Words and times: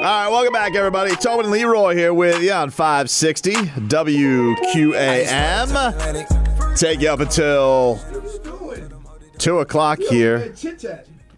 All 0.00 0.06
right, 0.06 0.30
welcome 0.30 0.54
back, 0.54 0.74
everybody. 0.74 1.14
Tobin 1.14 1.44
and 1.44 1.52
Leroy 1.52 1.94
here 1.94 2.14
with 2.14 2.42
you 2.42 2.52
on 2.52 2.70
560 2.70 3.52
WQAM. 3.52 4.56
Take 6.78 7.02
you 7.02 7.10
up 7.10 7.20
until 7.20 8.00
2 9.36 9.58
o'clock 9.58 9.98
here. 9.98 10.54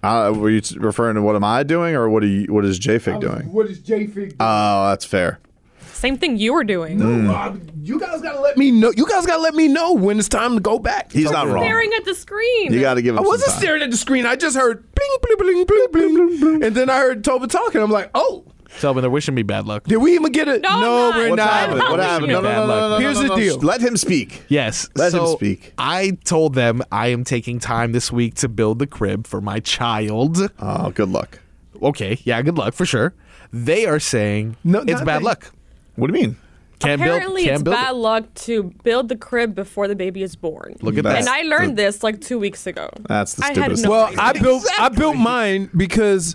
Uh, 0.05 0.33
were 0.37 0.51
you 0.51 0.63
referring 0.77 1.17
to 1.17 1.23
what 1.23 1.35
am 1.35 1.43
I 1.43 1.65
doing 1.65 1.97
or 1.97 2.09
what, 2.09 2.23
are 2.23 2.29
you, 2.29 2.53
what 2.53 2.65
is 2.65 2.79
JFig 2.79 3.21
doing? 3.21 3.51
What 3.53 3.67
is 3.67 3.81
J 3.81 4.07
Fig? 4.07 4.37
Oh, 4.39 4.91
that's 4.91 5.05
fair. 5.05 5.41
Same 5.81 6.17
thing 6.17 6.37
you 6.37 6.53
were 6.53 6.65
doing. 6.65 6.99
No, 6.99 7.59
you 7.81 7.99
guys 7.99 8.21
gotta 8.23 8.41
let 8.41 8.57
me 8.57 8.71
know. 8.73 8.93
You 8.97 9.09
guys 9.09 9.27
gotta 9.27 9.43
let 9.43 9.55
me 9.55 9.69
know 9.69 9.93
when 9.93 10.19
it's 10.19 10.29
time 10.29 10.55
to 10.55 10.61
go 10.61 10.79
back. 10.81 11.13
He's 11.13 11.31
not 11.31 11.47
wrong. 11.49 11.63
Staring 11.65 11.93
at 11.97 12.05
the 12.05 12.15
screen. 12.15 12.73
You 12.73 12.81
got 12.81 12.95
to 12.95 13.03
give 13.03 13.15
him 13.15 13.21
I 13.21 13.23
wasn't 13.23 13.51
time. 13.51 13.61
staring 13.61 13.83
at 13.83 13.91
the 13.93 13.97
screen. 13.97 14.27
I 14.27 14.35
just 14.35 14.57
heard 14.57 14.85
bling 14.95 15.11
bling 15.23 15.37
bling 15.39 15.65
bling 15.65 15.87
bling 15.93 16.15
bling, 16.15 16.41
bling. 16.41 16.65
and 16.65 16.75
then 16.75 16.91
I 16.91 16.99
heard 16.99 17.23
Toba 17.23 17.47
talking. 17.47 17.81
I'm 17.81 17.91
like, 17.93 18.11
oh, 18.17 18.45
Tell 18.81 18.95
me 18.95 19.01
they're 19.01 19.11
wishing 19.11 19.35
me 19.35 19.43
bad 19.43 19.67
luck. 19.67 19.85
did 19.85 19.99
we 19.99 20.15
even 20.15 20.33
get 20.33 20.49
it? 20.49 20.63
No, 20.63 20.69
I'm 20.71 20.81
not. 20.81 21.17
we're 21.17 21.31
What's 21.31 21.39
not. 21.39 21.51
happening? 21.53 21.79
What 21.79 22.01
How 22.01 22.07
happened? 22.07 22.31
is 22.31 22.35
No, 22.35 22.39
it 22.41 22.43
no, 22.43 22.51
no, 22.51 22.67
no, 22.67 22.81
no, 22.81 22.89
no, 22.91 22.99
Here's 22.99 23.17
no, 23.17 23.23
the 23.23 23.29
no. 23.29 23.37
deal. 23.37 23.59
Let 23.59 23.81
him 23.81 23.97
speak. 23.97 24.43
Yes. 24.49 24.89
Let 24.97 25.13
him 25.13 25.21
so 25.21 25.37
speak. 25.37 25.73
I 25.79 26.19
told 26.25 26.55
them 26.55 26.83
I 26.91 27.09
am 27.09 27.23
taking 27.25 27.59
time 27.59 27.93
this 27.93 28.11
week 28.11 28.35
to 28.37 28.49
build 28.49 28.79
the 28.79 28.87
crib 28.87 29.27
for 29.27 29.41
my 29.41 29.61
child. 29.61 30.51
Oh, 30.59 30.91
good 30.91 31.11
luck. 31.11 31.39
Okay, 31.83 32.19
yeah, 32.25 32.41
good 32.43 32.57
luck 32.59 32.75
for 32.75 32.87
sure. 32.87 33.13
They 33.53 33.87
are 33.87 33.99
saying 34.01 34.57
No, 34.65 34.81
it's 34.81 34.91
not 34.93 35.05
bad 35.05 35.21
they- 35.21 35.25
luck. 35.27 35.53
What 35.97 36.11
do 36.11 36.19
you 36.19 36.27
mean? 36.27 36.37
Can't 36.79 37.01
Apparently, 37.01 37.43
build. 37.45 37.47
Can't 37.47 37.55
it's 37.55 37.63
build. 37.63 37.77
bad 37.77 37.91
luck 37.95 38.35
to 38.35 38.63
build 38.83 39.09
the 39.09 39.15
crib 39.17 39.55
before 39.55 39.87
the 39.87 39.95
baby 39.95 40.23
is 40.25 40.35
born. 40.35 40.75
Look 40.81 40.97
at 40.99 41.05
That's 41.05 41.27
and 41.27 41.29
I 41.29 41.43
learned 41.43 41.77
the- 41.79 41.83
this 41.85 42.03
like 42.03 42.21
two 42.21 42.39
weeks 42.41 42.67
ago. 42.67 42.89
That's 43.09 43.35
the 43.35 43.45
I 43.45 43.47
had 43.49 43.55
stupidest 43.55 43.85
no 43.85 43.91
Well, 43.91 44.07
idea. 44.07 44.19
I 44.21 44.33
built 44.33 44.65
I 44.81 44.89
built 44.89 45.17
mine 45.17 45.71
because 45.77 46.35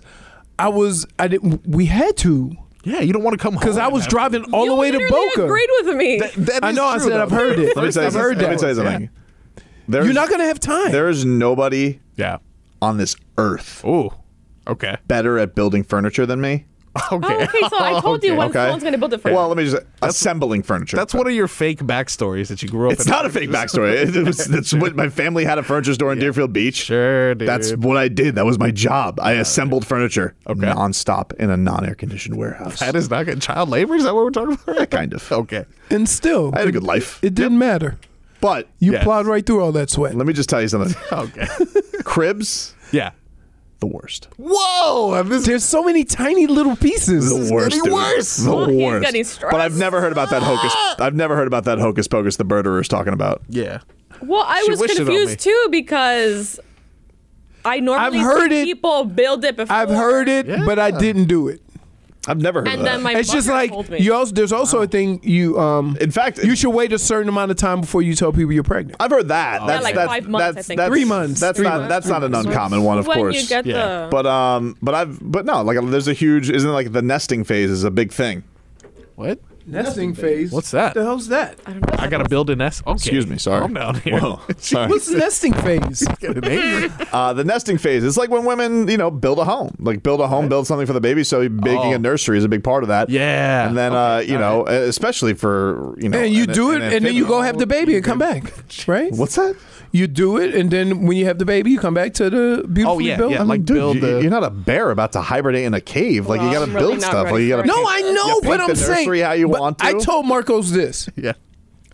I 0.59 0.69
was 0.69 1.05
I 1.19 1.27
didn't 1.27 1.67
we 1.67 1.86
had 1.86 2.17
to 2.17 2.52
Yeah, 2.83 3.02
you 3.02 3.13
don't 3.13 3.23
want 3.23 3.38
to 3.38 3.41
come 3.44 3.53
home 3.53 3.59
because 3.59 3.77
I 3.77 3.88
was 3.88 4.03
after- 4.03 4.11
driving 4.16 4.44
all 4.53 4.66
you 4.66 4.72
the 4.72 4.75
way 4.75 4.91
to 4.91 4.97
literally 4.97 5.27
Boca. 5.30 5.44
agreed 5.45 5.69
with 5.81 5.95
me. 5.95 6.19
That 6.19 6.64
I 6.64 6.69
is 6.72 6.75
know. 6.75 6.88
I 6.88 6.97
true, 6.97 7.09
said 7.09 7.19
I've 7.22 7.31
heard 7.31 7.59
it. 7.59 7.75
Let 7.75 7.86
me 7.86 7.91
tell 7.91 8.03
you 8.03 8.08
I've 8.08 8.14
something. 8.14 8.22
heard 8.22 8.38
Let 8.38 8.49
me 8.49 8.55
that. 8.55 8.59
tell 8.59 8.69
you 8.69 8.75
something. 8.75 9.09
There's, 9.89 10.05
You're 10.05 10.14
not 10.16 10.30
gonna 10.30 10.45
have 10.45 10.59
time. 10.59 10.91
There 10.91 11.08
is 11.09 11.23
nobody 11.25 11.99
Yeah. 12.16 12.38
on 12.81 12.97
this 12.97 13.16
earth 13.38 13.83
Ooh. 13.86 14.09
Okay. 14.67 14.97
better 15.08 15.38
at 15.39 15.55
building 15.55 15.83
furniture 15.83 16.25
than 16.25 16.41
me. 16.41 16.66
Okay. 17.12 17.28
Oh, 17.40 17.44
okay, 17.44 17.59
so 17.70 17.80
I 17.80 18.00
told 18.02 18.23
you 18.23 18.36
when 18.36 18.50
Okay. 18.50 18.59
someone's 18.59 18.84
going 18.84 18.94
to 18.94 18.98
build 19.00 19.14
it 19.14 19.22
for. 19.22 19.31
Well, 19.31 19.48
let 19.48 19.58
me 19.58 19.64
just 19.66 19.78
assembling 20.02 20.64
furniture. 20.64 20.98
That's 20.98 21.14
one 21.14 21.28
of 21.28 21.34
your 21.34 21.48
fake 21.48 21.80
backstories 21.80 22.48
that 22.50 22.62
you 22.64 22.70
grew 22.70 22.88
up. 22.88 22.94
It's 22.94 23.06
in. 23.06 23.12
not 23.12 23.26
a 23.26 23.30
fake 23.30 23.50
backstory. 23.50 23.94
It 24.16 24.26
was, 24.26 24.38
that's 24.45 24.73
what 24.73 24.95
my 24.95 25.09
family 25.09 25.45
had 25.45 25.58
a 25.58 25.64
furniture 25.64 25.94
store 25.94 26.11
in 26.14 26.20
Deerfield 26.20 26.54
Beach. 26.54 26.76
Sure, 26.76 27.36
dude. 27.36 27.48
That's 27.48 27.73
what 27.76 27.98
I 27.98 28.08
did. 28.08 28.36
That 28.36 28.45
was 28.45 28.60
my 28.60 28.71
job. 28.71 29.20
I 29.21 29.33
assembled 29.33 29.86
furniture 29.86 30.36
Okay. 30.48 30.61
nonstop 30.61 31.33
in 31.36 31.49
a 31.49 31.58
non-air 31.58 31.95
conditioned 31.95 32.38
warehouse. 32.38 32.80
that 32.80 32.95
is 32.95 33.10
not 33.10 33.26
good. 33.26 33.42
Child 33.42 33.70
labor. 33.70 33.95
Is 33.95 34.04
that 34.04 34.14
what 34.16 34.23
we're 34.26 34.32
talking 34.32 34.54
about? 34.54 34.77
right? 34.77 34.89
kind 34.92 35.14
of. 35.14 35.32
Okay. 35.32 35.66
and 35.89 36.08
still, 36.10 36.52
I 36.55 36.60
had 36.60 36.67
a 36.67 36.71
good 36.71 36.83
life. 36.83 37.20
it 37.23 37.33
didn't 37.36 37.58
matter. 37.60 37.98
But 38.42 38.67
You 38.80 38.92
Yes. 38.94 39.04
plowed 39.04 39.26
right 39.26 39.45
through 39.45 39.61
all 39.64 39.71
that 39.71 39.89
sweat. 39.89 40.14
let 40.16 40.27
me 40.27 40.33
just 40.33 40.50
tell 40.50 40.61
you 40.61 40.67
something. 40.67 40.95
Okay. 41.11 41.48
Cribs, 42.04 42.73
yeah. 42.92 43.11
The 43.80 43.88
worst. 43.88 44.27
Whoa. 44.38 45.21
This 45.23 45.45
There's 45.45 45.64
so 45.64 45.83
many 45.83 46.04
tiny 46.04 46.48
little 46.48 46.76
pieces. 46.76 47.30
The 47.30 47.54
worst. 47.54 47.70
getting 47.70 47.83
dude. 47.86 47.93
worse. 47.93 48.38
The 48.38 48.52
Well, 48.55 48.71
worst. 48.73 49.39
But 49.42 49.61
I've 49.61 49.77
never 49.77 50.02
heard 50.02 50.11
about 50.11 50.30
that 50.32 50.42
hocus. 50.43 50.71
Ah! 50.76 50.95
I've 50.99 51.15
never 51.15 51.36
heard 51.36 51.48
about 51.48 51.65
that 51.65 51.80
hocus 51.80 52.08
pocus 52.08 52.38
the 52.38 52.45
birder 52.45 52.80
is 52.82 52.88
talking 52.88 53.14
about. 53.14 53.42
Yeah. 53.49 53.80
well, 54.21 54.43
I 54.48 54.61
She 54.64 54.71
was 54.71 54.80
wished 54.80 54.95
it 54.95 55.02
on 55.02 55.08
me. 55.08 55.15
confused 55.17 55.39
too 55.42 55.67
because 55.71 56.60
I 57.65 57.80
normally 57.82 58.17
I've 58.20 58.23
heard 58.26 58.49
see 58.52 58.61
it. 58.61 58.65
people 58.65 59.04
build 59.05 59.43
it 59.43 59.58
before. 59.58 59.76
I've 59.76 59.89
heard 59.89 60.27
it, 60.30 60.48
but 60.65 60.80
I 60.80 60.92
didn't 60.92 61.26
do 61.26 61.48
it. 61.49 61.61
I've 62.27 62.42
never 62.42 62.60
heard 62.60 62.67
And 62.67 62.80
of 62.82 62.86
that. 62.86 62.92
then 62.95 63.04
my 63.04 63.14
It's 63.15 63.32
just 63.32 63.48
like 63.48 63.70
told 63.71 63.89
me. 63.89 63.99
you 63.99 64.14
also. 64.14 64.33
There's 64.33 64.52
also 64.52 64.82
a 64.82 64.88
thing 64.88 65.21
you 65.23 65.58
um. 65.60 65.98
In 66.02 66.11
fact, 66.11 66.39
you 66.39 66.55
should 66.55 66.71
wait 66.71 66.92
a 66.93 66.99
certain 66.99 67.30
amount 67.30 67.52
of 67.52 67.58
time 67.58 67.82
before 67.82 68.02
you 68.02 68.15
tell 68.15 68.32
people 68.33 68.52
you're 68.52 68.64
pregnant. 68.64 68.98
I've 68.99 69.11
heard 69.11 69.30
that. 69.30 69.65
that's 69.65 69.83
like 69.83 69.95
that's, 69.95 70.08
five 70.08 70.27
months, 70.27 70.58
I 70.58 70.61
think. 70.61 70.77
that's- 70.77 70.89
Three 70.89 71.05
months. 71.05 71.39
That's 71.39 71.58
Three 71.58 71.67
not 71.67 71.77
months. 71.80 71.89
that's 71.89 72.08
not 72.08 72.23
an 72.23 72.36
uncommon 72.36 72.83
one, 72.83 72.98
of 72.98 73.08
when 73.08 73.17
course. 73.17 73.42
you 73.42 73.48
get 73.48 73.65
Yeah. 73.65 74.05
the 74.05 74.08
but 74.11 74.26
um, 74.26 74.76
but 74.82 74.93
I've 74.93 75.17
but 75.21 75.45
no, 75.45 75.61
like 75.61 75.77
there's 75.89 76.08
a 76.08 76.14
huge 76.14 76.49
isn't 76.49 76.70
it 76.70 76.73
like 76.73 76.92
the 76.92 77.02
nesting 77.02 77.43
phase 77.45 77.70
is 77.71 77.83
a 77.83 77.92
big 77.92 78.11
thing. 78.11 78.44
What? 79.15 79.39
Nesting 79.67 80.14
phase. 80.14 80.52
What's 80.52 80.72
that? 80.72 80.94
The 80.94 81.04
hell's 81.04 81.28
that? 81.28 81.60
I 81.66 81.72
don't 81.73 81.82
know. 81.86 81.95
I 82.00 82.08
gotta 82.08 82.28
build 82.30 82.50
a 82.50 82.55
nest. 82.55 82.82
Okay. 82.88 82.94
Excuse 82.95 83.28
me, 83.28 83.38
sorry. 83.38 83.60
Calm 83.61 83.73
down 83.73 83.95
here. 84.00 84.20
Whoa, 84.22 84.39
sorry. 84.58 84.88
What's 84.89 85.08
the 85.08 85.17
nesting 85.17 85.54
phase? 85.54 86.05
Uh, 87.14 87.33
the 87.33 87.44
nesting 87.44 87.77
phase. 87.77 88.04
It's 88.04 88.17
like 88.17 88.30
when 88.30 88.45
women, 88.45 88.88
you 88.88 88.98
know, 88.98 89.10
build 89.11 89.39
a 89.39 89.45
home, 89.45 89.76
like 89.80 90.04
build 90.04 90.22
a 90.22 90.27
home, 90.27 90.50
build 90.50 90.67
something 90.67 90.86
for 90.88 90.94
the 90.94 91.02
baby. 91.02 91.23
So 91.23 91.48
making 91.50 91.92
Oh. 91.94 91.95
a 91.95 92.00
nursery 92.00 92.38
is 92.38 92.44
a 92.44 92.50
big 92.50 92.64
part 92.64 92.83
of 92.83 92.89
that. 92.89 93.10
Yeah. 93.10 93.67
And 93.67 93.77
then, 93.77 93.94
uh, 93.94 94.20
you 94.26 94.38
know, 94.38 94.66
especially 94.67 95.33
for 95.33 95.95
you 95.98 96.10
know, 96.10 96.20
and 96.20 96.33
you 96.33 96.44
an- 96.44 96.54
do 96.54 96.72
an 96.72 96.82
it, 96.82 96.94
and 96.94 97.06
then 97.06 97.16
you 97.16 97.26
go 97.27 97.42
have 97.42 97.58
the 97.58 97.67
baby 97.67 97.95
and 97.95 98.04
come 98.04 98.20
back, 98.20 98.54
right? 98.88 99.11
What's 99.14 99.36
that? 99.36 99.56
You 99.92 100.06
do 100.08 100.38
it, 100.38 100.54
and 100.54 100.70
then 100.70 101.06
when 101.08 101.16
you 101.17 101.26
have 101.26 101.39
the 101.39 101.45
baby, 101.45 101.72
you 101.72 101.80
come 101.80 101.94
back 101.94 102.14
to 102.16 102.30
the 102.30 102.67
beautifully 102.67 102.83
Oh, 102.86 103.00
yeah, 103.00 103.16
built. 103.17 103.32
yeah, 103.32 103.38
I 103.38 103.39
mean, 103.42 103.48
like 103.48 103.66
dude, 103.66 103.76
build 103.77 103.95
you, 103.95 104.02
the- 104.02 104.22
you're 104.22 104.30
not 104.30 104.44
a 104.44 104.50
bear 104.50 104.92
about 104.92 105.14
to 105.14 105.22
hibernate 105.22 105.64
in 105.64 105.73
a 105.73 105.82
cave. 105.82 106.27
Like 106.27 106.42
you 106.42 106.52
got 106.52 106.66
to 106.66 106.72
really 106.72 106.80
build 106.95 107.02
stuff. 107.02 107.32
Like 107.32 107.42
you 107.42 107.52
for 107.56 107.64
got 107.64 107.66
it. 107.66 107.67
to. 107.70 107.82
no, 107.82 107.86
I 107.88 108.02
know, 108.11 108.42
but 108.42 108.60
I'm 108.60 108.67
the 108.70 108.76
saying 108.76 109.22
how 109.23 109.32
you 109.32 109.48
but 109.48 109.57
want 109.60 109.80
to. 109.80 109.86
I 109.86 109.94
told 109.94 110.26
Marcos 110.26 110.72
this. 110.72 111.10
Yeah. 111.16 111.34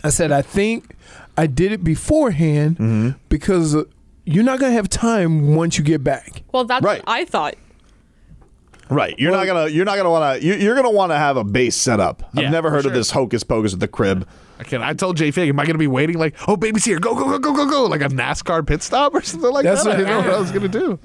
I 0.04 0.10
said 0.10 0.32
I 0.34 0.42
think 0.42 0.96
I 1.38 1.48
did 1.48 1.72
it 1.72 1.84
beforehand 1.84 2.78
Mm-hmm. 2.78 3.10
because 3.30 3.74
uh, 3.76 3.84
you're 4.26 4.44
not 4.44 4.60
gonna 4.60 4.74
have 4.74 4.90
time 4.90 5.56
once 5.56 5.78
you 5.78 5.84
get 5.84 6.04
back. 6.04 6.44
well, 6.52 6.66
that's 6.66 6.84
Right. 6.84 7.00
what 7.06 7.10
I 7.10 7.26
thought. 7.26 7.56
Right. 8.90 9.18
You're 9.18 9.32
not 9.32 9.46
gonna. 9.48 9.68
You're 9.70 9.86
not 9.86 9.96
gonna 9.98 10.10
want 10.12 10.40
to. 10.42 10.46
You're, 10.46 10.58
you're 10.58 10.76
gonna 10.76 10.92
want 10.92 11.12
to 11.14 11.18
have 11.18 11.38
a 11.38 11.44
base 11.44 11.76
set 11.76 12.00
up. 12.00 12.22
Yeah, 12.34 12.46
I've 12.48 12.52
never 12.52 12.70
for 12.70 12.76
heard 12.76 12.86
of 12.86 12.94
this 12.94 13.12
hocus 13.12 13.44
pocus 13.44 13.74
at 13.74 13.80
the 13.80 13.88
crib. 13.88 14.28
I 14.60 14.64
can. 14.64 14.84
I 14.84 14.94
told 14.94 15.18
Jay 15.18 15.32
Fig, 15.32 15.50
am 15.50 15.60
I 15.60 15.66
gonna 15.66 15.78
be 15.80 15.88
waiting 15.88 16.18
like, 16.20 16.36
oh, 16.48 16.58
baby's 16.58 16.84
here, 16.86 17.00
go, 17.00 17.16
go, 17.16 17.26
go, 17.26 17.40
go, 17.40 17.54
go, 17.56 17.70
go, 17.70 17.86
like 17.86 18.02
a 18.02 18.10
NASCAR 18.10 18.68
pit 18.68 18.84
stop 18.84 19.14
or 19.16 19.22
something 19.22 19.52
like 19.52 19.64
That's 19.64 19.84
that? 19.84 19.90
I 19.90 19.94
what- 19.94 19.98
didn't 20.06 20.10
know 20.12 20.20
what 20.30 20.38
I 20.38 20.40
was 20.40 20.52
gonna 20.52 20.68
do. 20.68 21.00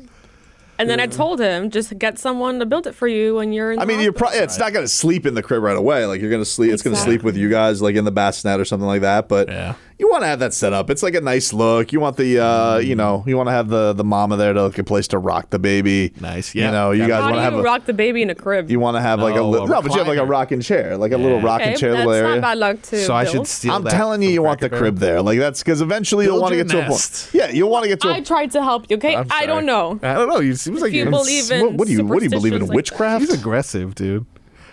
And 0.79 0.89
then 0.89 1.01
I 1.01 1.07
told 1.07 1.41
him, 1.41 1.71
just 1.71 1.99
get 1.99 2.19
someone 2.19 2.61
to 2.61 2.67
build 2.67 2.87
it 2.87 2.95
for 2.95 3.09
you 3.09 3.35
when 3.37 3.53
you're 3.53 3.73
in. 3.73 3.79
I 3.79 3.83
the 3.83 3.89
mean, 3.89 4.01
you're 4.01 4.13
hospital. 4.13 4.29
probably. 4.31 4.45
It's 4.45 4.59
not 4.59 4.73
gonna 4.73 4.87
sleep 4.89 5.27
in 5.27 5.35
the 5.35 5.43
crib 5.43 5.63
right 5.63 5.77
away. 5.77 6.07
Like 6.07 6.21
you're 6.21 6.31
gonna 6.31 6.45
sleep. 6.45 6.73
It's 6.73 6.83
gonna 6.83 6.95
Exactly. 6.95 7.15
sleep 7.17 7.25
with 7.25 7.37
you 7.37 7.51
guys, 7.51 7.83
like 7.83 7.97
in 7.97 8.05
the 8.05 8.13
bassinet 8.13 8.61
or 8.61 8.65
something 8.65 8.87
like 8.87 9.01
that. 9.01 9.29
But 9.29 9.49
Yeah. 9.49 9.75
You 9.99 10.09
want 10.09 10.23
to 10.23 10.27
have 10.29 10.39
that 10.39 10.55
set 10.55 10.73
up. 10.73 10.91
It's 10.91 11.03
like 11.03 11.15
a 11.15 11.21
nice 11.21 11.53
look. 11.53 11.93
You 11.93 11.99
want 12.01 12.17
the, 12.17 12.39
uh, 12.39 12.79
you 12.79 12.95
know, 12.95 13.25
you 13.27 13.37
want 13.37 13.49
to 13.49 13.53
have 13.53 13.69
the 13.69 13.93
the 13.93 14.05
mama 14.05 14.37
there 14.37 14.53
to 14.53 14.65
like 14.67 14.79
a 14.79 14.85
place 14.85 15.09
to 15.09 15.19
rock 15.19 15.51
the 15.51 15.59
baby. 15.59 16.13
Nice, 16.21 16.55
You 16.55 16.63
know, 16.71 16.93
you 16.93 17.03
Yeah. 17.03 17.09
guys 17.09 17.23
want 17.23 17.35
to 17.37 17.41
have 17.43 17.55
a. 17.55 17.63
rock 17.63 17.85
the 17.87 17.93
baby 17.93 18.23
in 18.23 18.31
a 18.31 18.35
crib? 18.35 18.71
you 18.71 18.79
want 18.79 18.97
to 18.97 19.01
have 19.01 19.19
like 19.21 19.35
a, 19.35 19.39
No, 19.39 19.51
li- 19.51 19.65
a 19.65 19.67
no, 19.67 19.83
but 19.83 19.91
you 19.93 19.99
have 19.99 20.07
like 20.07 20.19
a 20.19 20.23
recliner. 20.23 20.29
rocking 20.29 20.61
chair, 20.61 20.97
like 20.97 21.13
a 21.13 21.17
little 21.19 21.41
rocking 21.41 21.69
okay, 21.71 21.77
chair 21.77 21.93
that's 21.93 22.07
little 22.07 22.27
area. 22.27 22.35
not 22.37 22.43
bad 22.43 22.59
luck 22.59 22.83
to 22.83 22.99
So 23.05 23.13
I 23.15 23.25
build. 23.25 23.35
should 23.35 23.47
steal 23.49 23.73
I'm 23.73 23.83
that 23.85 23.91
telling 23.91 24.23
you, 24.23 24.29
from 24.29 24.35
you 24.35 24.43
want 24.43 24.61
the 24.61 24.69
Cracker 24.69 24.83
Barrel? 24.83 24.93
crib 24.93 24.99
there. 25.01 25.23
Like 25.23 25.39
that's 25.41 25.63
because 25.63 25.81
eventually 25.81 26.27
you'll 26.27 26.35
Build 26.35 26.43
want 26.43 26.53
to 26.53 26.57
your 26.59 26.65
get 26.65 26.71
to 26.73 26.79
a 26.79 26.81
point. 26.83 26.91
nest. 26.93 27.35
Yeah, 27.35 27.51
you'll 27.51 27.71
want 27.71 27.83
to 27.85 27.89
get 27.89 28.01
to. 28.03 28.09
I 28.09 28.19
a 28.19 28.25
tried 28.25 28.53
to 28.53 28.63
help 28.63 28.87
you. 28.91 28.97
Okay, 28.99 29.17
I'm 29.17 29.27
I 29.31 29.47
don't 29.47 29.67
know. 29.67 29.99
I 30.03 30.15
don't 30.15 30.29
know. 30.29 30.39
You 30.41 30.55
seems 30.55 30.81
like 30.81 30.93
you 30.93 31.03
you're 31.03 31.11
believe 31.11 31.51
in 31.51 31.61
what, 31.63 31.73
what 31.75 31.87
do 31.89 31.93
you 31.95 32.05
what 32.05 32.19
do 32.21 32.25
you 32.25 32.31
believe 32.31 32.53
in 32.53 32.61
superstitions 32.61 32.61
like 32.61 32.69
that. 32.69 32.75
witchcraft? 32.77 33.21
He's 33.23 33.35
aggressive, 33.35 33.95
dude. 33.97 34.27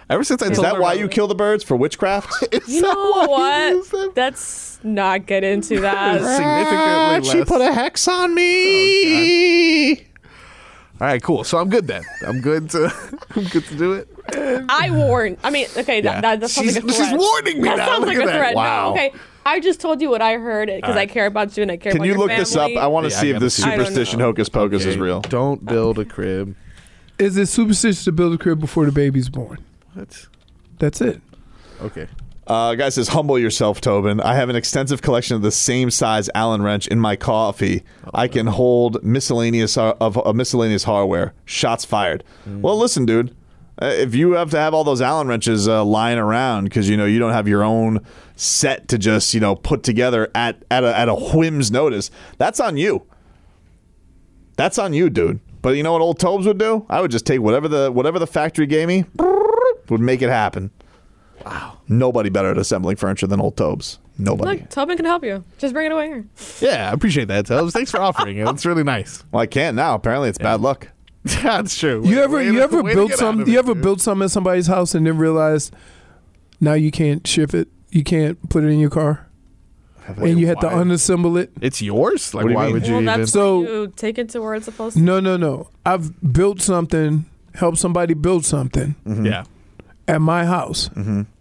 Ever 0.10 0.24
since 0.24 0.42
I 0.44 0.48
Is 0.48 0.57
told 0.57 0.66
that 0.66 0.80
why 0.80 0.94
you 0.94 1.07
kill 1.07 1.28
the 1.28 1.34
birds 1.36 1.63
for 1.63 1.75
witchcraft? 1.75 2.31
You 2.68 2.81
know 2.81 3.25
what? 3.28 4.16
Let's 4.16 4.80
not 4.84 5.25
get 5.25 5.44
into 5.44 5.80
that. 5.81 6.22
significantly 6.22 7.40
less. 7.40 7.48
put 7.50 7.62
a 7.62 7.74
hex 7.74 8.07
on 8.07 8.34
me. 8.36 9.96
Oh, 9.98 10.02
All 11.02 11.07
right, 11.07 11.22
cool. 11.24 11.44
So 11.44 11.57
I'm 11.57 11.69
good 11.69 11.88
then. 11.88 12.04
I'm 12.25 12.40
good 12.42 12.69
to 12.72 12.94
I'm 13.36 13.44
good 13.46 13.66
to 13.66 13.75
do 13.78 13.94
it. 13.94 14.07
I 14.69 14.90
warned. 14.92 15.38
I 15.44 15.50
mean, 15.50 15.68
okay, 15.75 15.98
Yeah. 16.02 16.19
that, 16.19 16.22
that, 16.22 16.40
that 16.42 16.50
sounds 16.50 16.74
She's- 16.74 16.75
like 16.84 16.92
a 16.92 16.94
she's 16.98 17.07
threat. 17.07 17.19
warning 17.19 17.62
me 17.62 17.69
That 17.69 17.78
now. 17.78 17.86
sounds 17.88 18.00
Look 18.06 18.10
like 18.10 18.18
at 18.18 18.24
a 18.24 18.28
that. 18.28 18.38
threat. 18.38 18.56
Wow. 18.56 18.86
No, 18.90 18.92
okay. 18.94 19.13
I 19.48 19.60
just 19.60 19.80
told 19.80 20.02
you 20.02 20.10
what 20.10 20.22
I 20.22 20.34
heard 20.38 20.69
because 20.69 20.96
I 20.96 21.06
care 21.06 21.25
about 21.28 21.56
you 21.57 21.62
and 21.63 21.72
I 21.72 21.78
care 21.78 21.92
Can 21.92 22.00
about 22.02 22.06
you 22.07 22.12
your 22.13 22.19
look 22.19 22.30
this 22.30 22.56
up? 22.56 22.72
I 22.75 22.88
want 22.88 23.06
to 23.07 23.12
Yeah, 23.13 23.19
see 23.22 23.30
if 23.31 23.40
this 23.40 23.56
see. 23.56 23.63
I 23.63 23.75
don't 23.75 23.86
superstition 23.88 24.19
hocus 24.19 24.50
pocus 24.50 24.86
is 24.86 24.98
real. 24.98 25.22
Don't 25.22 25.63
build 25.66 26.00
a 26.00 26.06
crib. 26.06 26.56
Is 27.19 27.38
it 27.38 27.46
superstitious 27.48 28.04
to 28.06 28.12
build 28.12 28.34
a 28.34 28.38
crib 28.40 28.60
before 28.60 28.86
the 28.86 28.92
baby's 28.92 29.30
born? 29.30 29.60
That's 29.95 30.27
That's 30.80 31.01
it. 31.01 31.21
okay. 31.81 32.07
Uh, 32.47 32.75
guy 32.75 32.89
says, 32.89 33.07
humble 33.07 33.39
yourself, 33.39 33.81
Tobin. 33.81 34.21
I 34.21 34.36
have 34.36 34.50
an 34.50 34.56
extensive 34.56 35.01
collection 35.01 35.36
of 35.36 35.42
the 35.42 35.51
same 35.51 35.89
size 35.89 36.30
Allen 36.36 36.62
wrench 36.62 36.88
in 36.88 37.00
my 37.00 37.15
coffee. 37.15 37.81
I 38.13 38.27
can 38.27 38.45
hold 38.45 39.03
miscellaneous 39.03 39.77
uh, 39.77 39.95
of 40.00 40.24
uh, 40.24 40.31
miscellaneous 40.31 40.83
hardware. 40.83 41.33
Shots 41.45 41.86
fired. 41.86 42.24
Well, 42.45 42.77
listen, 42.77 43.07
dude. 43.07 43.36
Uh, 43.81 43.88
if 43.88 44.13
you 44.13 44.33
have 44.33 44.51
to 44.51 44.57
have 44.57 44.75
all 44.75 44.83
those 44.83 45.01
Allen 45.01 45.27
wrenches 45.27 45.68
uh, 45.68 45.83
lying 45.83 46.19
around 46.19 46.65
because 46.65 46.88
you 46.88 46.95
know 46.95 47.06
you 47.06 47.18
don't 47.19 47.33
have 47.33 47.47
your 47.47 47.63
own 47.63 48.00
set 48.36 48.88
to 48.89 48.97
just 49.00 49.33
you 49.33 49.39
know 49.39 49.56
put 49.56 49.81
together 49.83 50.30
at 50.36 50.63
at 50.71 50.83
a, 50.83 50.95
at 50.97 51.09
a 51.09 51.15
whim's 51.15 51.71
notice, 51.71 52.12
that's 52.38 52.59
on 52.59 52.77
you. 52.77 53.07
That's 54.56 54.77
on 54.77 54.94
you, 54.94 55.09
dude. 55.09 55.39
But 55.62 55.75
you 55.77 55.83
know 55.83 55.92
what 55.94 56.01
old 56.01 56.19
Tobes 56.19 56.45
would 56.45 56.57
do? 56.59 56.86
I 56.89 57.01
would 57.01 57.12
just 57.12 57.25
take 57.25 57.42
whatever 57.42 57.68
the 57.68 57.92
whatever 57.92 58.19
the 58.19 58.27
factory 58.27 58.68
gave 58.68 58.88
me, 58.88 59.03
would 59.90 60.02
make 60.02 60.22
it 60.22 60.30
happen. 60.30 60.72
Wow. 61.46 61.78
Nobody 61.88 62.30
better 62.30 62.52
at 62.52 62.58
assembling 62.58 62.96
furniture 62.96 63.28
than 63.28 63.40
old 63.40 63.58
Tobes. 63.58 64.00
Nobody. 64.18 64.60
Look, 64.62 64.70
Tobin 64.70 64.96
can 64.96 65.06
help 65.06 65.24
you. 65.24 65.44
Just 65.58 65.74
bring 65.74 65.86
it 65.88 65.92
away 65.92 66.08
here. 66.08 66.26
Yeah, 66.62 66.90
I 66.90 66.94
appreciate 66.94 67.28
that, 67.28 67.46
Tubbs. 67.48 67.74
Thanks 67.74 67.92
for 67.92 68.00
offering 68.00 68.38
it. 68.38 68.48
It's 68.48 68.66
really 68.66 68.84
nice. 68.84 69.24
Well, 69.32 69.42
I 69.42 69.46
can't 69.46 69.76
now. 69.76 69.94
Apparently, 69.96 70.30
it's 70.30 70.38
bad 70.38 70.62
luck. 70.62 70.88
That's 71.26 71.78
true. 71.78 72.02
You 72.06 72.18
Way- 72.18 72.24
ever 72.24 72.36
way 72.38 72.46
you 72.46 72.54
to- 72.54 72.62
ever 72.62 72.82
way 72.84 72.92
to 72.92 72.96
built 72.96 73.10
get 73.10 73.20
some 73.20 73.42
of 73.42 73.48
you 73.48 73.56
it, 73.56 73.60
ever 73.60 73.74
dude. 73.74 73.84
built 73.84 74.00
something 74.02 74.24
in 74.24 74.30
somebody's 74.30 74.68
house 74.68 74.96
and 74.96 75.06
then 75.06 75.18
realized 75.18 75.74
now 76.62 76.74
you 76.74 76.92
can't 76.92 77.26
ship 77.28 77.54
it. 77.54 77.68
You 77.90 78.04
can't 78.04 78.50
put 78.50 78.64
it 78.64 78.68
in 78.68 78.80
your 78.80 78.90
car. 78.90 79.28
and 80.08 80.40
you 80.40 80.48
had 80.48 80.62
to 80.62 80.68
why? 80.68 80.74
unassemble 80.76 81.38
it. 81.40 81.52
It's 81.62 81.81
yours. 81.81 82.34
Like, 82.34 82.44
What 82.46 82.50
do 82.50 82.54
you 82.54 82.56
why 82.58 82.66
mean? 82.66 82.74
would 82.74 82.88
you 82.88 82.94
well, 82.94 83.02
even? 83.04 83.20
that's 83.20 83.31
So- 83.31 83.60
why 83.62 83.68
you 83.68 83.94
take 83.96 84.18
it 84.18 84.30
to 84.30 84.42
where 84.42 84.56
it's 84.56 84.66
supposed 84.66 84.96
to. 84.98 85.04
No, 85.04 85.20
no, 85.20 85.36
no. 85.36 85.70
I've 85.86 86.31
built 86.34 86.62
something, 86.62 87.26
helped 87.56 87.80
somebody 87.80 88.14
build 88.14 88.46
something 88.46 88.96
Yeah. 89.06 89.44
At 90.07 90.22
my 90.22 90.46
house 90.46 90.90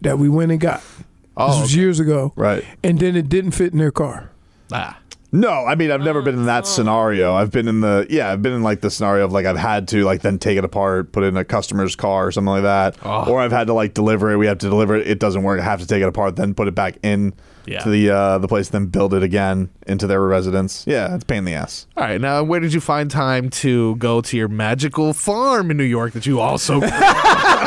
that 0.01 0.17
we 0.19 0.29
went 0.29 0.51
and 0.51 0.59
got. 0.61 0.81
this 0.81 1.03
Oh, 1.37 1.61
was 1.61 1.75
years 1.75 1.99
ago. 1.99 2.31
Right. 2.37 2.63
And 2.83 2.97
then 2.99 3.15
it 3.15 3.27
didn't 3.29 3.51
fit 3.51 3.73
in 3.73 3.79
their 3.79 3.91
car. 3.91 4.29
ah. 4.71 4.97
No, 5.31 5.49
I 5.65 5.75
mean 5.75 5.91
I've 5.91 5.99
never 6.01 6.21
been 6.21 6.35
in 6.35 6.45
that 6.45 6.63
Oh. 6.63 6.67
scenario. 6.67 7.33
I've 7.33 7.51
been 7.51 7.67
in 7.67 7.81
the 7.81 8.07
yeah, 8.09 8.31
I've 8.31 8.41
been 8.41 8.53
in 8.53 8.63
like 8.63 8.79
the 8.79 8.89
scenario 8.89 9.25
of 9.25 9.33
like 9.33 9.45
I've 9.45 9.57
had 9.57 9.85
to 9.89 10.05
like 10.05 10.21
then 10.21 10.39
take 10.39 10.57
it 10.57 10.63
apart, 10.63 11.11
put 11.11 11.25
it 11.25 11.27
in 11.27 11.35
a 11.35 11.43
customer's 11.43 11.93
car 11.93 12.27
or 12.27 12.31
something 12.31 12.51
like 12.51 12.63
that, 12.63 12.95
Oh. 13.03 13.29
or 13.29 13.41
I've 13.41 13.51
had 13.51 13.67
to 13.67 13.73
like 13.73 13.93
deliver 13.93 14.31
it. 14.31 14.37
We 14.37 14.45
have 14.47 14.59
to 14.59 14.69
deliver 14.69 14.95
it. 14.95 15.07
It 15.07 15.19
doesn't 15.19 15.43
work. 15.43 15.59
I 15.59 15.63
have 15.63 15.81
to 15.81 15.87
take 15.87 16.01
it 16.01 16.07
apart, 16.07 16.37
then 16.37 16.53
put 16.53 16.69
it 16.69 16.75
back 16.75 16.99
in 17.03 17.33
Yeah. 17.65 17.79
to 17.83 17.89
the 17.89 18.11
uh, 18.11 18.37
the 18.37 18.47
place, 18.47 18.69
then 18.69 18.85
build 18.85 19.13
it 19.13 19.23
again 19.23 19.67
into 19.87 20.07
their 20.07 20.21
residence. 20.21 20.85
Yeah, 20.87 21.13
it's 21.15 21.23
a 21.23 21.27
pain 21.27 21.39
in 21.39 21.45
the 21.45 21.53
ass. 21.55 21.85
All 21.97 22.05
right. 22.05 22.21
Now, 22.21 22.41
where 22.41 22.61
did 22.61 22.73
you 22.73 22.79
find 22.79 23.11
time 23.11 23.49
to 23.49 23.97
go 23.97 24.21
to 24.21 24.37
your 24.37 24.47
magical 24.47 25.11
farm 25.11 25.69
in 25.69 25.75
New 25.75 25.83
York 25.83 26.13
that 26.13 26.25
you 26.25 26.39
also? 26.39 26.79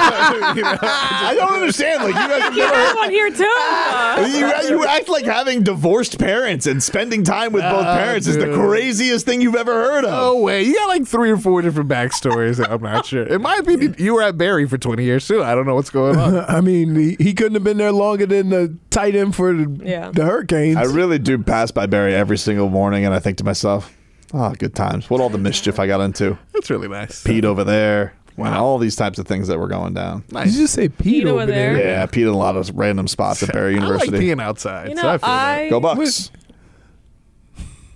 I 0.81 1.35
don't 1.37 1.53
understand. 1.55 2.05
Like 2.05 2.15
you 2.15 2.29
guys 2.29 2.43
have 2.43 2.53
You 2.55 2.61
never 2.63 2.77
have 2.77 2.97
one 2.97 3.11
here 3.11 3.31
too. 3.31 3.45
you, 4.73 4.77
you 4.79 4.87
act 4.87 5.09
like 5.09 5.25
having 5.25 5.63
divorced 5.63 6.19
parents 6.19 6.67
and 6.67 6.83
spending 6.83 7.25
time 7.25 7.53
with 7.53 7.63
both 7.63 7.85
Ah, 7.85 7.97
parents 7.97 8.27
is 8.27 8.37
the 8.37 8.53
craziest 8.53 9.25
thing 9.27 9.41
you've 9.41 9.55
ever 9.55 9.73
heard 9.73 10.05
of. 10.05 10.11
No 10.11 10.39
way. 10.39 10.63
You 10.63 10.75
got 10.75 10.89
like 10.89 11.07
three 11.07 11.31
or 11.31 11.37
four 11.37 11.63
different 11.63 11.89
backstories. 11.89 12.65
I'm 12.69 12.83
not 12.83 13.07
sure. 13.07 13.25
In 13.25 13.43
my 13.43 13.57
opinion, 13.57 13.95
you 13.99 14.15
were 14.15 14.23
at 14.23 14.37
Barry 14.39 14.67
for 14.67 14.79
20 14.79 15.05
years 15.05 15.27
too. 15.27 15.43
I 15.43 15.55
don't 15.55 15.67
know 15.67 15.75
what's 15.75 15.91
going 15.91 16.17
on. 16.17 16.37
I 16.49 16.61
mean, 16.61 16.95
he, 16.95 17.17
he 17.19 17.35
couldn't 17.35 17.55
have 17.55 17.65
been 17.65 17.77
there 17.79 17.93
longer 17.93 18.27
than 18.27 18.51
the 18.51 18.77
tight 18.91 19.15
end 19.15 19.35
for 19.35 19.53
the, 19.53 19.81
Yeah. 19.85 20.11
the 20.11 20.25
Hurricanes. 20.25 20.77
I 20.77 20.85
really 20.85 21.19
do 21.19 21.39
pass 21.43 21.71
by 21.71 21.87
Barry 21.87 22.15
every 22.15 22.39
single 22.39 22.69
morning, 22.69 23.05
and 23.05 23.15
I 23.15 23.19
think 23.21 23.39
to 23.39 23.45
myself, 23.45 23.95
"Oh, 24.35 24.53
good 24.59 24.75
times. 24.75 25.09
What 25.11 25.21
all 25.21 25.29
the 25.31 25.39
mischief 25.39 25.79
I 25.79 25.87
got 25.87 26.01
into? 26.01 26.39
That's 26.53 26.71
really 26.71 26.89
nice. 26.89 27.23
Pete 27.23 27.45
over 27.45 27.65
there, 27.65 28.15
wow, 28.39 28.65
all 28.65 28.79
these 28.79 28.97
types 28.97 29.19
of 29.19 29.27
things 29.27 29.49
that 29.49 29.59
were 29.59 29.69
going 29.69 29.95
down. 29.95 30.25
Did 30.29 30.47
you 30.47 30.61
just 30.63 30.75
say 30.75 30.89
Pete, 30.89 30.99
Pete 30.99 31.25
over 31.27 31.43
over 31.43 31.47
there? 31.53 31.75
there. 31.75 31.87
Yeah, 31.89 32.07
Pete 32.07 32.23
in 32.27 32.33
a 32.33 32.37
lot 32.37 32.57
of 32.57 32.71
random 32.75 33.09
spots 33.09 33.43
at 33.43 33.53
Barry 33.53 33.73
I 33.77 33.79
like 33.79 33.83
University. 33.83 34.19
being 34.19 34.41
outside. 34.41 34.91
You 34.91 34.97
so 34.97 35.03
know, 35.03 35.09
I 35.09 35.19
feel 35.19 35.29
that. 35.29 35.59
I 35.59 35.69
Go 35.69 35.81
Bucks. 35.81 36.31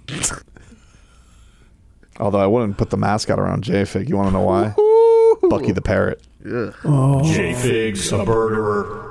Although 2.21 2.41
I 2.41 2.47
wouldn't 2.47 2.77
put 2.77 2.91
the 2.91 2.97
mascot 2.97 3.39
around 3.39 3.65
J-Fig. 3.65 4.09
You 4.09 4.17
want 4.17 4.29
to 4.29 4.33
know 4.33 4.43
why? 4.43 4.75
Bucky 5.49 5.73
the 5.73 5.81
parrot. 5.83 6.21
Oh. 6.47 6.73
Oh. 6.85 7.33
J 7.33 7.55
Fig 7.55 7.95
Suburderer. 7.97 9.09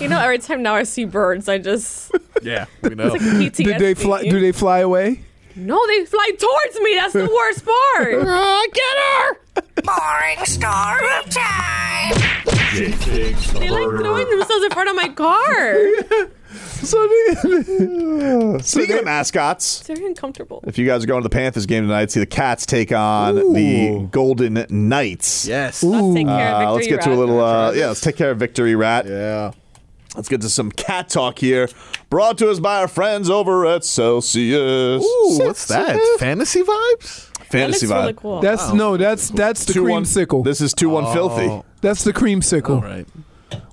You 0.00 0.08
know, 0.08 0.18
every 0.18 0.38
time 0.38 0.62
now 0.62 0.74
I 0.74 0.84
see 0.84 1.04
birds, 1.04 1.46
I 1.48 1.58
just 1.58 2.10
Yeah, 2.42 2.64
we 2.82 2.94
know. 2.94 3.04
it's 3.04 3.12
like 3.12 3.20
PTSD. 3.22 3.64
Did 3.64 3.78
they 3.78 3.94
fly? 3.94 4.22
Do 4.22 4.40
they 4.40 4.52
fly 4.52 4.78
away? 4.78 5.20
No, 5.60 5.78
they 5.88 6.04
fly 6.06 6.30
towards 6.38 6.80
me. 6.80 6.94
That's 6.94 7.12
the 7.12 7.26
worst 7.32 7.64
part. 7.64 8.10
Get 8.74 8.96
her. 8.98 9.36
Boring 9.82 10.44
story 10.44 11.22
time. 11.30 12.14
J 12.74 12.92
Fig 12.92 13.36
they 13.60 13.68
like 13.68 13.88
throwing 14.00 14.28
themselves 14.30 14.64
in 14.64 14.70
front 14.70 14.88
of 14.90 14.96
my 14.96 15.08
car. 15.08 16.30
So 16.82 16.96
they, 17.06 18.58
Speaking 18.62 18.98
of 18.98 19.04
mascots, 19.04 19.80
It's 19.80 19.86
very 19.88 20.04
uncomfortable. 20.06 20.64
if 20.66 20.78
you 20.78 20.86
guys 20.86 21.04
are 21.04 21.06
going 21.06 21.22
to 21.22 21.28
the 21.28 21.32
Panthers 21.32 21.66
game 21.66 21.84
tonight, 21.84 22.10
see 22.10 22.20
the 22.20 22.26
Cats 22.26 22.64
take 22.66 22.90
on 22.90 23.34
the 23.52 24.08
Golden 24.10 24.66
Knights. 24.70 25.46
yes. 25.46 25.82
Let's 25.84 26.14
take 26.14 26.26
care 26.26 26.54
of 26.54 26.54
Uh, 26.54 26.74
Victory 26.74 26.74
let's 26.74 26.86
get 26.88 27.02
to 27.02 27.08
a 27.08 27.12
Rat. 27.12 27.18
little. 27.18 27.40
Uh, 27.40 27.72
yeah, 27.72 27.86
let's 27.88 28.00
take 28.00 28.16
care 28.16 28.30
of 28.30 28.38
Victory 28.38 28.74
Rat. 28.74 29.06
Yeah. 29.06 29.52
Let's 30.16 30.28
get 30.28 30.40
to 30.40 30.48
some 30.48 30.70
cat 30.72 31.08
talk 31.08 31.38
here. 31.38 31.68
Brought 32.10 32.36
to 32.38 32.50
us 32.50 32.58
by 32.58 32.80
our 32.80 32.88
friends 32.88 33.30
over 33.30 33.64
at 33.66 33.84
Celsius. 33.84 35.02
Ooh, 35.04 35.38
what's 35.38 35.66
that? 35.68 35.98
Fantasy 36.18 36.62
vibes? 36.62 37.26
Fantasy 37.46 37.86
looks 37.86 37.96
vibe. 37.98 38.00
really 38.02 38.12
cool. 38.14 38.40
that's 38.40 38.72
no, 38.72 38.96
that's 38.96 39.30
that's 39.30 39.64
the 39.64 39.72
Two 39.72 39.88
one- 39.88 40.04
sickle. 40.04 40.42
This 40.42 40.60
is 40.60 40.72
two 40.74 40.88
one 40.88 41.12
filthy. 41.12 41.62
that's 41.80 42.04
the 42.04 42.12
creamsicle. 42.12 42.70
All 42.76 42.82
right. 42.82 43.06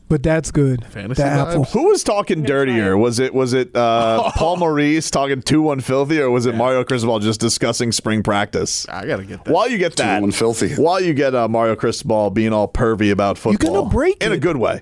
But 0.09 0.23
that's 0.23 0.51
good. 0.51 0.85
Fantasy 0.85 1.21
the 1.21 1.27
apple. 1.27 1.65
vibes? 1.65 1.71
Who 1.73 1.89
was 1.89 2.01
talking 2.01 2.41
dirtier? 2.43 2.97
Was 2.97 3.19
it 3.19 3.33
was 3.33 3.51
it 3.53 3.75
uh, 3.75 4.31
Paul 4.35 4.55
Maurice 4.57 5.11
talking 5.11 5.41
two 5.41 5.61
one 5.61 5.81
filthy, 5.81 6.19
or 6.21 6.31
was 6.31 6.45
it 6.45 6.55
Mario 6.55 6.83
Cristobal 6.85 7.19
just 7.19 7.39
discussing 7.41 7.91
spring 7.91 8.23
practice? 8.23 8.87
I 8.87 9.05
gotta 9.05 9.25
get 9.25 9.43
that. 9.43 9.51
While 9.53 9.69
you 9.69 9.77
get 9.77 9.95
that, 9.97 10.19
Two-one 10.19 10.31
filthy. 10.31 10.75
While 10.75 11.01
you 11.01 11.13
get 11.13 11.35
uh, 11.35 11.47
Mario 11.49 11.75
Cristobal 11.75 12.29
being 12.29 12.53
all 12.53 12.69
pervy 12.69 13.11
about 13.11 13.37
football, 13.37 13.81
gonna 13.83 13.89
break 13.89 14.23
in 14.23 14.31
a 14.31 14.35
it. 14.35 14.41
good 14.41 14.57
way. 14.57 14.81